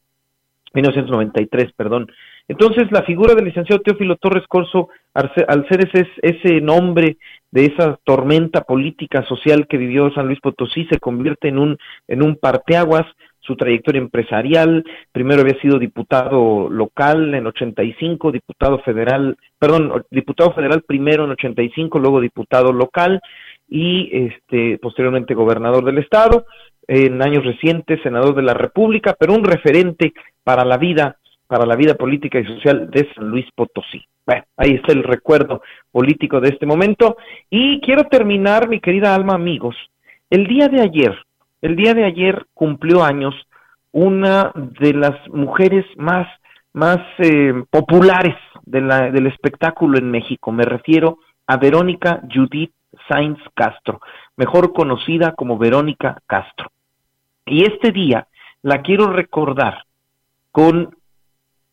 1993, 0.75 1.73
perdón. 1.73 2.11
Entonces, 2.49 2.91
la 2.91 3.03
figura 3.03 3.35
del 3.35 3.47
licenciado 3.47 3.83
Teófilo 3.83 4.17
Torres 4.17 4.45
Corso, 4.49 4.89
al 5.15 5.69
ser 5.69 5.89
ese, 5.89 6.09
ese 6.23 6.61
nombre 6.61 7.19
de 7.51 7.67
esa 7.67 7.99
tormenta 8.05 8.63
política 8.63 9.25
social 9.27 9.67
que 9.69 9.77
vivió 9.77 10.13
San 10.13 10.27
Luis 10.27 10.41
Potosí, 10.41 10.87
se 10.87 10.99
convierte 10.99 11.49
en 11.49 11.59
un, 11.59 11.79
en 12.09 12.23
un 12.23 12.37
parteaguas, 12.37 13.07
su 13.41 13.57
trayectoria 13.57 14.01
empresarial, 14.01 14.85
primero 15.11 15.43
había 15.43 15.61
sido 15.61 15.79
diputado 15.79 16.71
local 16.71 17.35
en 17.35 17.47
85, 17.47 18.31
diputado 18.31 18.79
federal, 18.81 19.37
perdón, 19.59 20.05
diputado 20.11 20.53
federal 20.53 20.83
primero 20.83 21.25
en 21.25 21.33
85, 21.33 21.99
luego 21.99 22.21
diputado 22.21 22.73
local 22.73 23.21
y 23.69 24.11
este 24.13 24.79
posteriormente 24.79 25.35
gobernador 25.35 25.85
del 25.85 25.99
estado, 25.99 26.47
en 26.87 27.21
años 27.21 27.45
recientes 27.45 28.01
senador 28.03 28.35
de 28.35 28.43
la 28.43 28.55
República, 28.55 29.17
pero 29.19 29.35
un 29.35 29.45
referente 29.45 30.13
para 30.45 30.65
la 30.65 30.77
vida 30.77 31.17
para 31.53 31.67
la 31.67 31.77
vida 31.77 31.97
política 31.97 32.41
y 32.41 32.47
social 32.47 32.91
de 32.91 33.13
San 33.15 33.29
Luis 33.29 33.45
Potosí. 33.55 34.03
Bueno, 34.25 34.43
ahí 34.57 34.71
está 34.71 34.95
el 34.95 35.03
recuerdo 35.03 35.61
político 35.91 36.41
de 36.41 36.49
este 36.49 36.65
momento. 36.65 37.19
Y 37.51 37.79
quiero 37.83 38.05
terminar, 38.05 38.71
mi 38.71 38.81
querida 38.81 39.15
alma, 39.15 39.35
amigos. 39.35 39.77
El 40.31 40.47
día 40.47 40.69
de 40.69 40.81
ayer, 40.81 41.15
el 41.61 41.77
día 41.77 41.93
de 41.93 42.07
ayer 42.07 42.47
cumplió 42.55 43.05
años 43.05 43.35
una 43.91 44.51
de 44.55 44.95
las 44.95 45.29
mujeres 45.29 45.85
más, 45.99 46.27
más 46.73 47.01
eh, 47.19 47.53
populares 47.69 48.37
de 48.65 48.81
la, 48.81 49.11
del 49.11 49.27
espectáculo 49.27 49.99
en 49.99 50.11
México. 50.11 50.53
Me 50.53 50.65
refiero 50.65 51.19
a 51.47 51.59
Verónica 51.59 52.23
Judith 52.35 52.73
Sainz 53.11 53.41
Castro, 53.53 54.01
mejor 54.39 54.73
conocida 54.73 55.35
como 55.35 55.59
Verónica 55.59 56.17
Castro. 56.27 56.71
Y 57.45 57.65
este 57.65 57.93
día 57.93 58.27
la 58.63 58.81
quiero 58.81 59.09
recordar 59.09 59.85
con 60.51 60.97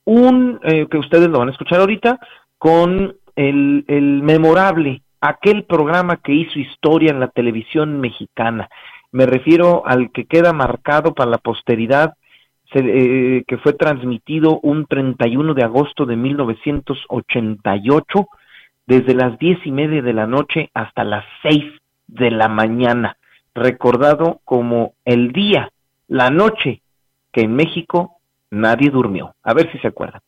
un, 0.10 0.60
eh, 0.64 0.88
que 0.90 0.98
ustedes 0.98 1.30
lo 1.30 1.38
van 1.38 1.50
a 1.50 1.52
escuchar 1.52 1.82
ahorita, 1.82 2.20
con 2.58 3.16
el, 3.36 3.86
el 3.88 4.24
memorable, 4.24 5.04
aquel 5.22 5.66
programa 5.66 6.18
que 6.18 6.34
hizo 6.34 6.58
historia 6.58 7.12
en 7.12 7.20
la 7.20 7.28
televisión 7.28 8.02
mexicana. 8.02 8.70
Me 9.12 9.28
refiero 9.28 9.84
al 9.86 10.12
que 10.12 10.26
queda 10.26 10.52
marcado 10.52 11.14
para 11.14 11.30
la 11.30 11.38
posteridad, 11.38 12.16
eh, 12.74 13.44
que 13.48 13.58
fue 13.58 13.74
transmitido 13.74 14.60
un 14.62 14.88
31 14.88 15.54
de 15.54 15.64
agosto 15.64 16.08
de 16.08 16.16
1988, 16.16 18.28
desde 18.88 19.14
las 19.14 19.38
diez 19.38 19.60
y 19.64 19.72
media 19.72 20.02
de 20.02 20.14
la 20.14 20.26
noche 20.26 20.72
hasta 20.74 21.04
las 21.04 21.24
seis 21.44 21.66
de 22.08 22.32
la 22.32 22.48
mañana, 22.48 23.18
recordado 23.54 24.42
como 24.44 24.94
el 25.06 25.32
día, 25.32 25.70
la 26.08 26.32
noche 26.32 26.82
que 27.32 27.42
en 27.42 27.56
México 27.56 28.19
nadie 28.52 28.90
durmió. 28.90 29.34
A 29.44 29.54
ver 29.54 29.72
si 29.72 29.78
se 29.80 29.88
acuerdan. 29.88 30.22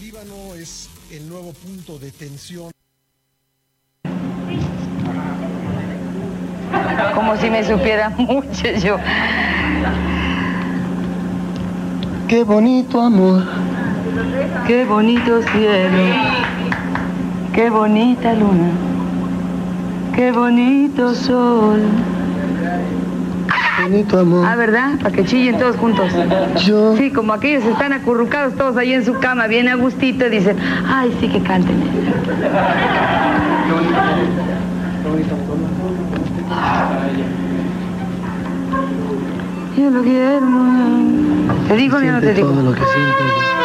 Líbano 0.00 0.54
es 0.54 0.88
el 1.10 1.28
nuevo 1.28 1.52
punto 1.52 1.98
de 1.98 2.10
tensión. 2.12 2.70
Como 7.14 7.36
si 7.36 7.50
me 7.50 7.64
supiera 7.64 8.08
mucho 8.18 8.70
yo. 8.82 8.96
Qué 12.28 12.44
bonito 12.44 13.00
amor. 13.00 13.42
Qué 14.66 14.84
bonito 14.84 15.42
cielo. 15.42 16.14
Qué 17.54 17.70
bonita 17.70 18.34
luna. 18.34 18.70
Qué 20.14 20.30
bonito 20.32 21.14
sol. 21.14 21.80
Bonito 23.82 24.18
amor. 24.18 24.44
Ah, 24.46 24.56
¿verdad? 24.56 24.98
Para 25.00 25.14
que 25.14 25.24
chillen 25.24 25.58
todos 25.58 25.76
juntos. 25.76 26.12
Yo. 26.64 26.96
Sí, 26.96 27.10
como 27.10 27.32
aquellos 27.32 27.64
están 27.64 27.92
acurrucados 27.92 28.54
todos 28.54 28.76
ahí 28.76 28.92
en 28.92 29.04
su 29.04 29.14
cama, 29.14 29.46
bien 29.46 29.68
a 29.68 29.76
gustito, 29.76 30.26
y 30.26 30.30
dicen, 30.30 30.56
ay, 30.86 31.16
sí 31.20 31.28
que 31.28 31.40
canten. 31.42 31.76
Yo 39.76 39.90
lo 39.90 40.02
quiero. 40.02 40.46
¿Te 41.68 41.76
digo 41.76 41.96
o 41.98 42.00
no 42.00 42.20
te 42.20 42.34
digo? 42.34 42.48
Todo 42.48 42.62
lo 42.62 42.72
que 42.72 42.80
siento. 42.80 43.57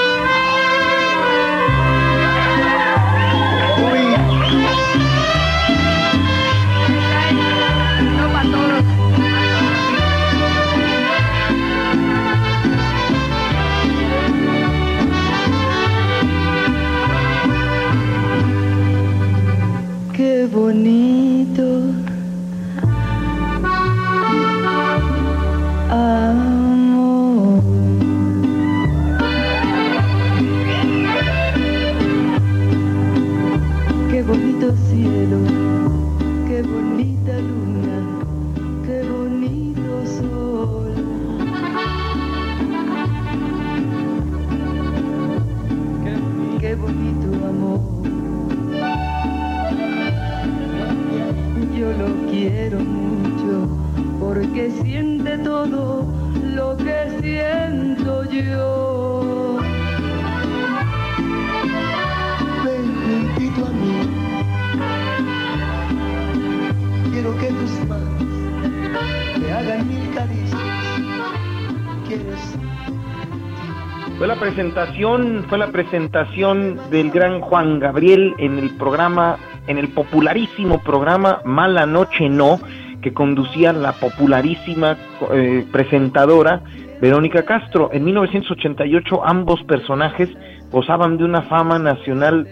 Fue 75.50 75.60
la 75.60 75.68
presentación 75.68 76.80
del 76.90 77.12
gran 77.12 77.42
Juan 77.42 77.80
Gabriel 77.80 78.34
en 78.40 78.58
el 78.58 78.72
programa, 78.72 79.38
en 79.68 79.78
el 79.78 79.90
popularísimo 79.90 80.82
programa 80.82 81.42
Mala 81.46 81.86
Noche 81.86 82.28
No, 82.28 82.60
que 83.00 83.14
conducía 83.14 83.72
la 83.72 83.92
popularísima 83.92 84.98
eh, 85.32 85.64
presentadora 85.72 86.64
Verónica 87.00 87.44
Castro. 87.44 87.92
En 87.94 88.04
1988 88.04 89.24
ambos 89.24 89.62
personajes 89.64 90.30
gozaban 90.72 91.18
de 91.18 91.26
una 91.26 91.44
fama 91.44 91.78
nacional 91.78 92.48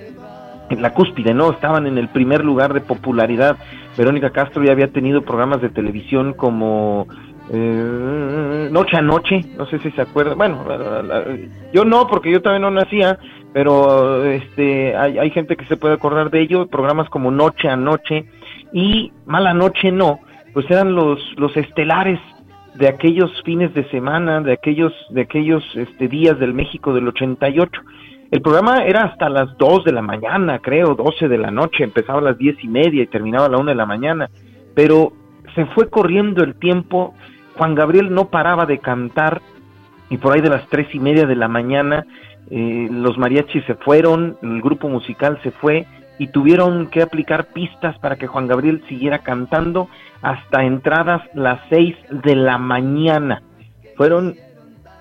en 0.70 0.82
la 0.82 0.94
cúspide, 0.94 1.34
¿no? 1.34 1.52
Estaban 1.52 1.88
en 1.88 1.98
el 1.98 2.08
primer 2.10 2.46
lugar 2.46 2.74
de 2.76 2.82
popularidad. 2.82 3.58
Verónica 3.98 4.30
Castro 4.30 4.64
ya 4.64 4.74
había 4.74 4.92
tenido 4.92 5.24
programas 5.24 5.60
de 5.62 5.70
televisión 5.70 6.34
como 6.34 7.08
eh, 7.54 8.70
Noche 8.72 8.98
a 8.98 9.02
Noche, 9.02 9.42
no 9.58 9.66
sé 9.66 9.80
si 9.80 9.92
se 9.92 10.02
acuerdan. 10.02 10.38
Bueno, 10.38 10.64
yo 11.74 11.84
no, 11.84 12.08
porque 12.08 12.32
yo 12.32 12.42
también 12.42 12.62
no 12.62 12.72
nacía, 12.72 13.20
pero 13.54 14.24
este 14.24 14.96
hay, 14.96 15.20
hay 15.20 15.30
gente 15.32 15.58
que 15.58 15.66
se 15.66 15.78
puede 15.78 15.96
acordar 15.96 16.32
de 16.32 16.42
ello. 16.42 16.68
Programas 16.68 17.10
como 17.10 17.30
Noche 17.30 17.68
a 17.68 17.76
Noche 17.76 18.26
y 18.72 19.12
Mala 19.26 19.54
Noche 19.54 19.92
No, 19.92 20.20
pues 20.54 20.66
eran 20.70 20.96
los, 20.96 21.20
los 21.38 21.56
estelares 21.58 22.20
de 22.76 22.88
aquellos 22.88 23.30
fines 23.44 23.74
de 23.74 23.88
semana, 23.90 24.42
de 24.42 24.54
aquellos, 24.54 24.94
de 25.10 25.22
aquellos 25.22 25.64
este, 25.76 26.08
días 26.08 26.40
del 26.40 26.54
México 26.54 26.94
del 26.94 27.08
88. 27.08 27.82
El 28.32 28.42
programa 28.42 28.86
era 28.86 29.04
hasta 29.04 29.30
las 29.30 29.58
2 29.58 29.84
de 29.84 29.92
la 29.92 30.02
mañana, 30.02 30.60
creo, 30.60 30.96
12 30.96 31.28
de 31.28 31.38
la 31.38 31.52
noche, 31.52 31.84
empezaba 31.84 32.20
a 32.20 32.24
las 32.24 32.38
diez 32.38 32.56
y 32.64 32.68
media 32.70 33.04
y 33.04 33.08
terminaba 33.08 33.48
a 33.48 33.50
la 33.50 33.58
1 33.58 33.72
de 33.72 33.76
la 33.76 33.86
mañana, 33.86 34.30
pero 34.74 35.12
se 35.54 35.66
fue 35.68 35.90
corriendo 35.90 36.42
el 36.44 36.56
tiempo, 36.56 37.14
Juan 37.58 37.76
Gabriel 37.76 38.14
no 38.14 38.30
paraba 38.30 38.66
de 38.66 38.80
cantar 38.80 39.42
y 40.10 40.18
por 40.18 40.34
ahí 40.34 40.42
de 40.42 40.50
las 40.50 40.68
tres 40.68 40.94
y 40.94 41.00
media 41.00 41.26
de 41.26 41.36
la 41.36 41.48
mañana 41.48 42.06
eh, 42.50 42.90
los 42.92 43.18
mariachis 43.18 43.64
se 43.66 43.76
fueron, 43.76 44.38
el 44.42 44.62
grupo 44.62 44.90
musical 44.90 45.40
se 45.42 45.52
fue 45.52 45.88
y 46.20 46.28
tuvieron 46.28 46.88
que 46.88 47.02
aplicar 47.02 47.46
pistas 47.48 47.98
para 48.00 48.18
que 48.18 48.28
Juan 48.28 48.48
Gabriel 48.48 48.84
siguiera 48.88 49.20
cantando 49.20 49.88
hasta 50.22 50.64
entradas 50.64 51.22
las 51.34 51.62
seis 51.70 51.96
de 52.10 52.36
la 52.36 52.58
mañana. 52.58 53.42
Fueron 53.96 54.36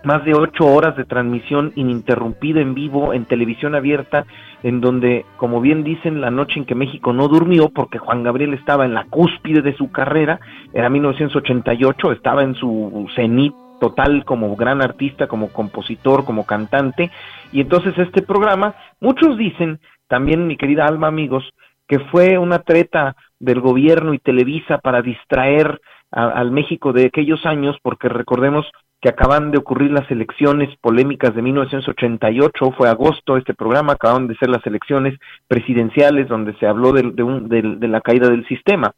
más 0.05 0.24
de 0.24 0.34
ocho 0.34 0.66
horas 0.66 0.96
de 0.96 1.05
transmisión 1.05 1.72
ininterrumpida 1.76 2.61
en 2.61 2.74
vivo 2.74 3.12
en 3.12 3.26
televisión 3.26 3.74
abierta, 3.74 4.24
en 4.62 4.80
donde, 4.80 5.24
como 5.36 5.61
bien 5.61 5.84
dicen, 5.84 6.20
la 6.20 6.30
noche 6.30 6.59
en 6.59 6.66
que 6.66 6.74
México 6.74 7.12
no 7.12 7.28
durmió, 7.28 7.70
porque 7.70 7.98
Juan 7.98 8.22
Gabriel 8.22 8.55
estaba 8.55 8.84
en 8.84 8.94
la 8.94 9.05
cúspide 9.05 9.62
de 9.62 9.76
su 9.76 9.90
carrera, 9.90 10.40
era 10.72 10.88
1988, 10.88 12.12
estaba 12.12 12.42
en 12.42 12.55
su 12.55 13.09
cenit 13.14 13.55
total 13.80 14.24
como 14.24 14.55
gran 14.57 14.82
artista, 14.82 15.26
como 15.26 15.48
compositor, 15.48 16.24
como 16.24 16.44
cantante, 16.44 17.11
y 17.53 17.61
entonces 17.61 17.96
este 17.98 18.22
programa, 18.22 18.74
muchos 19.01 19.38
dicen, 19.38 19.80
también 20.07 20.46
mi 20.46 20.57
querida 20.57 20.86
Alma 20.86 21.07
amigos, 21.07 21.44
que 21.88 21.98
fue 21.98 22.38
una 22.38 22.61
treta 22.61 23.16
del 23.38 23.61
gobierno 23.61 24.14
y 24.14 24.18
Televisa 24.18 24.78
para 24.78 25.03
distraer 25.03 25.80
al 26.12 26.51
México 26.51 26.92
de 26.92 27.07
aquellos 27.07 27.46
años, 27.46 27.76
porque 27.82 28.09
recordemos 28.09 28.66
que 29.01 29.09
acaban 29.09 29.51
de 29.51 29.59
ocurrir 29.59 29.90
las 29.90 30.11
elecciones 30.11 30.68
polémicas 30.80 31.34
de 31.34 31.42
1988, 31.42 32.72
fue 32.76 32.88
agosto 32.88 33.36
este 33.36 33.55
programa, 33.55 33.94
acaban 33.94 34.26
de 34.26 34.36
ser 34.36 34.51
las 34.51 34.66
elecciones 34.66 35.18
presidenciales 35.48 36.28
donde 36.28 36.55
se 36.59 36.66
habló 36.66 36.92
de, 36.92 37.22
un, 37.22 37.48
de 37.48 37.88
la 37.88 38.01
caída 38.01 38.28
del 38.28 38.46
sistema. 38.46 38.92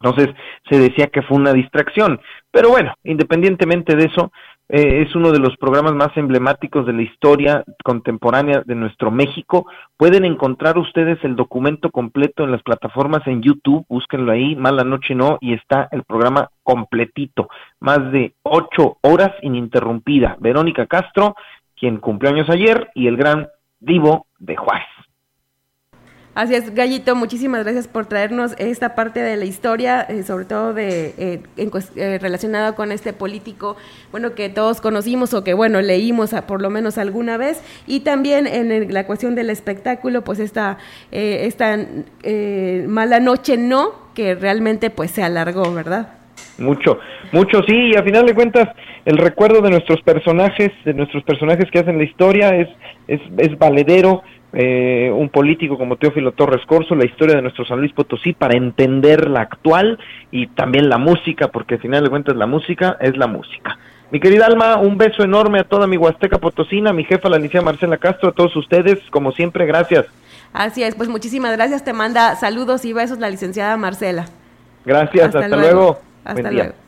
Entonces 0.00 0.34
se 0.68 0.78
decía 0.78 1.06
que 1.06 1.22
fue 1.22 1.38
una 1.38 1.52
distracción. 1.52 2.20
Pero 2.50 2.68
bueno, 2.68 2.94
independientemente 3.04 3.96
de 3.96 4.04
eso, 4.04 4.32
eh, 4.68 5.02
es 5.06 5.14
uno 5.14 5.30
de 5.30 5.38
los 5.38 5.56
programas 5.58 5.94
más 5.94 6.16
emblemáticos 6.16 6.86
de 6.86 6.94
la 6.94 7.02
historia 7.02 7.64
contemporánea 7.84 8.62
de 8.64 8.74
nuestro 8.74 9.10
México. 9.10 9.66
Pueden 9.96 10.24
encontrar 10.24 10.78
ustedes 10.78 11.22
el 11.22 11.36
documento 11.36 11.90
completo 11.90 12.44
en 12.44 12.50
las 12.50 12.62
plataformas 12.62 13.26
en 13.26 13.42
YouTube, 13.42 13.84
búsquenlo 13.88 14.32
ahí, 14.32 14.56
Mala 14.56 14.84
Noche 14.84 15.14
No, 15.14 15.36
y 15.40 15.52
está 15.52 15.88
el 15.92 16.02
programa 16.04 16.50
completito, 16.62 17.48
más 17.80 18.10
de 18.10 18.34
ocho 18.42 18.96
horas 19.02 19.32
ininterrumpida. 19.42 20.36
Verónica 20.40 20.86
Castro, 20.86 21.36
quien 21.76 21.98
cumplió 21.98 22.32
años 22.32 22.48
ayer, 22.48 22.90
y 22.94 23.06
el 23.06 23.16
gran 23.16 23.48
Divo 23.80 24.26
de 24.38 24.56
Juárez. 24.56 24.88
Así 26.34 26.56
es, 26.56 26.74
Gallito, 26.74 27.14
muchísimas 27.14 27.62
gracias 27.62 27.86
por 27.86 28.06
traernos 28.06 28.56
esta 28.58 28.96
parte 28.96 29.20
de 29.20 29.36
la 29.36 29.44
historia, 29.44 30.00
eh, 30.02 30.24
sobre 30.24 30.46
todo 30.46 30.74
de 30.74 31.14
eh, 31.16 31.40
en, 31.56 31.70
eh, 31.94 32.18
relacionada 32.20 32.74
con 32.74 32.90
este 32.90 33.12
político, 33.12 33.76
bueno, 34.10 34.34
que 34.34 34.48
todos 34.48 34.80
conocimos 34.80 35.32
o 35.32 35.44
que, 35.44 35.54
bueno, 35.54 35.80
leímos 35.80 36.34
por 36.48 36.60
lo 36.60 36.70
menos 36.70 36.98
alguna 36.98 37.36
vez, 37.36 37.62
y 37.86 38.00
también 38.00 38.48
en 38.48 38.72
el, 38.72 38.92
la 38.92 39.06
cuestión 39.06 39.36
del 39.36 39.48
espectáculo, 39.48 40.22
pues 40.24 40.40
esta, 40.40 40.78
esta 41.12 41.78
mala 42.88 43.20
noche 43.20 43.56
no, 43.56 43.92
que 44.14 44.34
realmente 44.34 44.90
pues 44.90 45.12
se 45.12 45.22
alargó, 45.22 45.72
¿verdad? 45.72 46.14
Mucho, 46.58 46.98
mucho 47.30 47.62
sí, 47.66 47.92
y 47.92 47.96
a 47.96 48.02
final 48.02 48.26
de 48.26 48.34
cuentas 48.34 48.68
el 49.04 49.18
recuerdo 49.18 49.60
de 49.60 49.70
nuestros 49.70 50.00
personajes, 50.02 50.72
de 50.84 50.94
nuestros 50.94 51.22
personajes 51.22 51.70
que 51.70 51.78
hacen 51.78 51.98
la 51.98 52.04
historia 52.04 52.56
es, 52.56 52.68
es, 53.06 53.20
es 53.38 53.58
valedero, 53.58 54.22
eh, 54.54 55.10
un 55.12 55.28
político 55.30 55.76
como 55.76 55.96
Teófilo 55.96 56.32
Torres 56.32 56.64
Corso, 56.66 56.94
la 56.94 57.04
historia 57.04 57.36
de 57.36 57.42
nuestro 57.42 57.64
San 57.64 57.80
Luis 57.80 57.92
Potosí 57.92 58.32
para 58.32 58.56
entender 58.56 59.28
la 59.28 59.40
actual 59.40 59.98
y 60.30 60.46
también 60.46 60.88
la 60.88 60.98
música, 60.98 61.48
porque 61.48 61.74
al 61.74 61.80
final 61.80 62.04
de 62.04 62.10
cuentas 62.10 62.36
la 62.36 62.46
música 62.46 62.96
es 63.00 63.16
la 63.16 63.26
música. 63.26 63.78
Mi 64.10 64.20
querida 64.20 64.46
Alma, 64.46 64.76
un 64.76 64.96
beso 64.96 65.24
enorme 65.24 65.58
a 65.58 65.64
toda 65.64 65.88
mi 65.88 65.96
Huasteca 65.96 66.38
Potosina, 66.38 66.90
a 66.90 66.92
mi 66.92 67.04
jefa, 67.04 67.28
la 67.28 67.36
licenciada 67.36 67.64
Marcela 67.66 67.96
Castro, 67.96 68.28
a 68.28 68.32
todos 68.32 68.54
ustedes, 68.54 69.00
como 69.10 69.32
siempre, 69.32 69.66
gracias. 69.66 70.06
Así 70.52 70.84
es, 70.84 70.94
pues 70.94 71.08
muchísimas 71.08 71.50
gracias, 71.56 71.82
te 71.82 71.92
manda 71.92 72.36
saludos 72.36 72.84
y 72.84 72.92
besos 72.92 73.18
la 73.18 73.28
licenciada 73.30 73.76
Marcela. 73.76 74.26
Gracias, 74.84 75.26
hasta, 75.26 75.40
hasta 75.40 75.56
luego. 75.56 75.72
luego. 75.72 76.00
Hasta 76.24 76.42
Buen 76.42 76.54
luego. 76.54 76.72
Día. 76.72 76.83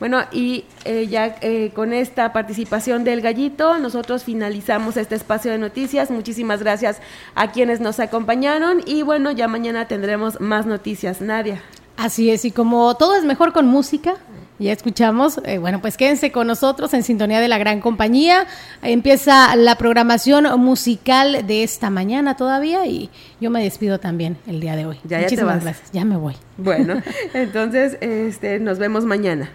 Bueno, 0.00 0.22
y 0.32 0.64
eh, 0.84 1.06
ya 1.08 1.36
eh, 1.40 1.70
con 1.74 1.92
esta 1.92 2.32
participación 2.32 3.04
del 3.04 3.20
gallito, 3.20 3.78
nosotros 3.78 4.24
finalizamos 4.24 4.96
este 4.96 5.14
espacio 5.14 5.52
de 5.52 5.58
noticias. 5.58 6.10
Muchísimas 6.10 6.60
gracias 6.60 7.00
a 7.34 7.52
quienes 7.52 7.80
nos 7.80 8.00
acompañaron 8.00 8.80
y 8.84 9.02
bueno, 9.02 9.30
ya 9.30 9.48
mañana 9.48 9.88
tendremos 9.88 10.40
más 10.40 10.66
noticias. 10.66 11.20
Nadia. 11.20 11.62
Así 11.96 12.30
es, 12.30 12.44
y 12.44 12.50
como 12.50 12.96
todo 12.96 13.14
es 13.14 13.24
mejor 13.24 13.52
con 13.52 13.66
música, 13.66 14.16
ya 14.58 14.72
escuchamos, 14.72 15.40
eh, 15.44 15.58
bueno, 15.58 15.80
pues 15.80 15.96
quédense 15.96 16.32
con 16.32 16.46
nosotros 16.46 16.92
en 16.94 17.02
sintonía 17.02 17.40
de 17.40 17.48
la 17.48 17.58
gran 17.58 17.80
compañía. 17.80 18.46
Empieza 18.82 19.54
la 19.56 19.76
programación 19.76 20.60
musical 20.60 21.46
de 21.46 21.62
esta 21.62 21.90
mañana 21.90 22.36
todavía 22.36 22.86
y 22.86 23.10
yo 23.40 23.50
me 23.50 23.62
despido 23.62 23.98
también 23.98 24.36
el 24.46 24.60
día 24.60 24.76
de 24.76 24.86
hoy. 24.86 24.98
Ya, 25.04 25.20
Muchísimas 25.20 25.58
ya 25.58 25.64
gracias, 25.64 25.92
ya 25.92 26.04
me 26.04 26.16
voy. 26.16 26.34
Bueno, 26.56 27.00
entonces 27.34 27.96
este, 28.00 28.58
nos 28.58 28.78
vemos 28.78 29.04
mañana. 29.04 29.50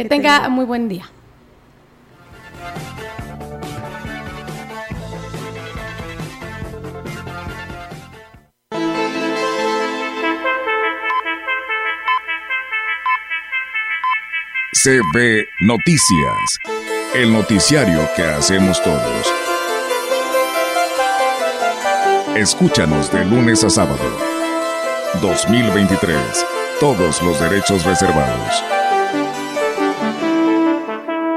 Que, 0.00 0.04
que 0.04 0.08
tenga, 0.08 0.36
tenga 0.36 0.48
muy 0.48 0.64
buen 0.64 0.88
día. 0.88 1.04
CB 14.72 15.44
Noticias, 15.66 16.58
el 17.14 17.30
noticiario 17.34 18.08
que 18.16 18.22
hacemos 18.22 18.82
todos. 18.82 19.34
Escúchanos 22.34 23.12
de 23.12 23.26
lunes 23.26 23.64
a 23.64 23.68
sábado. 23.68 23.98
2023. 25.20 26.46
Todos 26.80 27.20
los 27.20 27.38
derechos 27.38 27.84
reservados. 27.84 28.79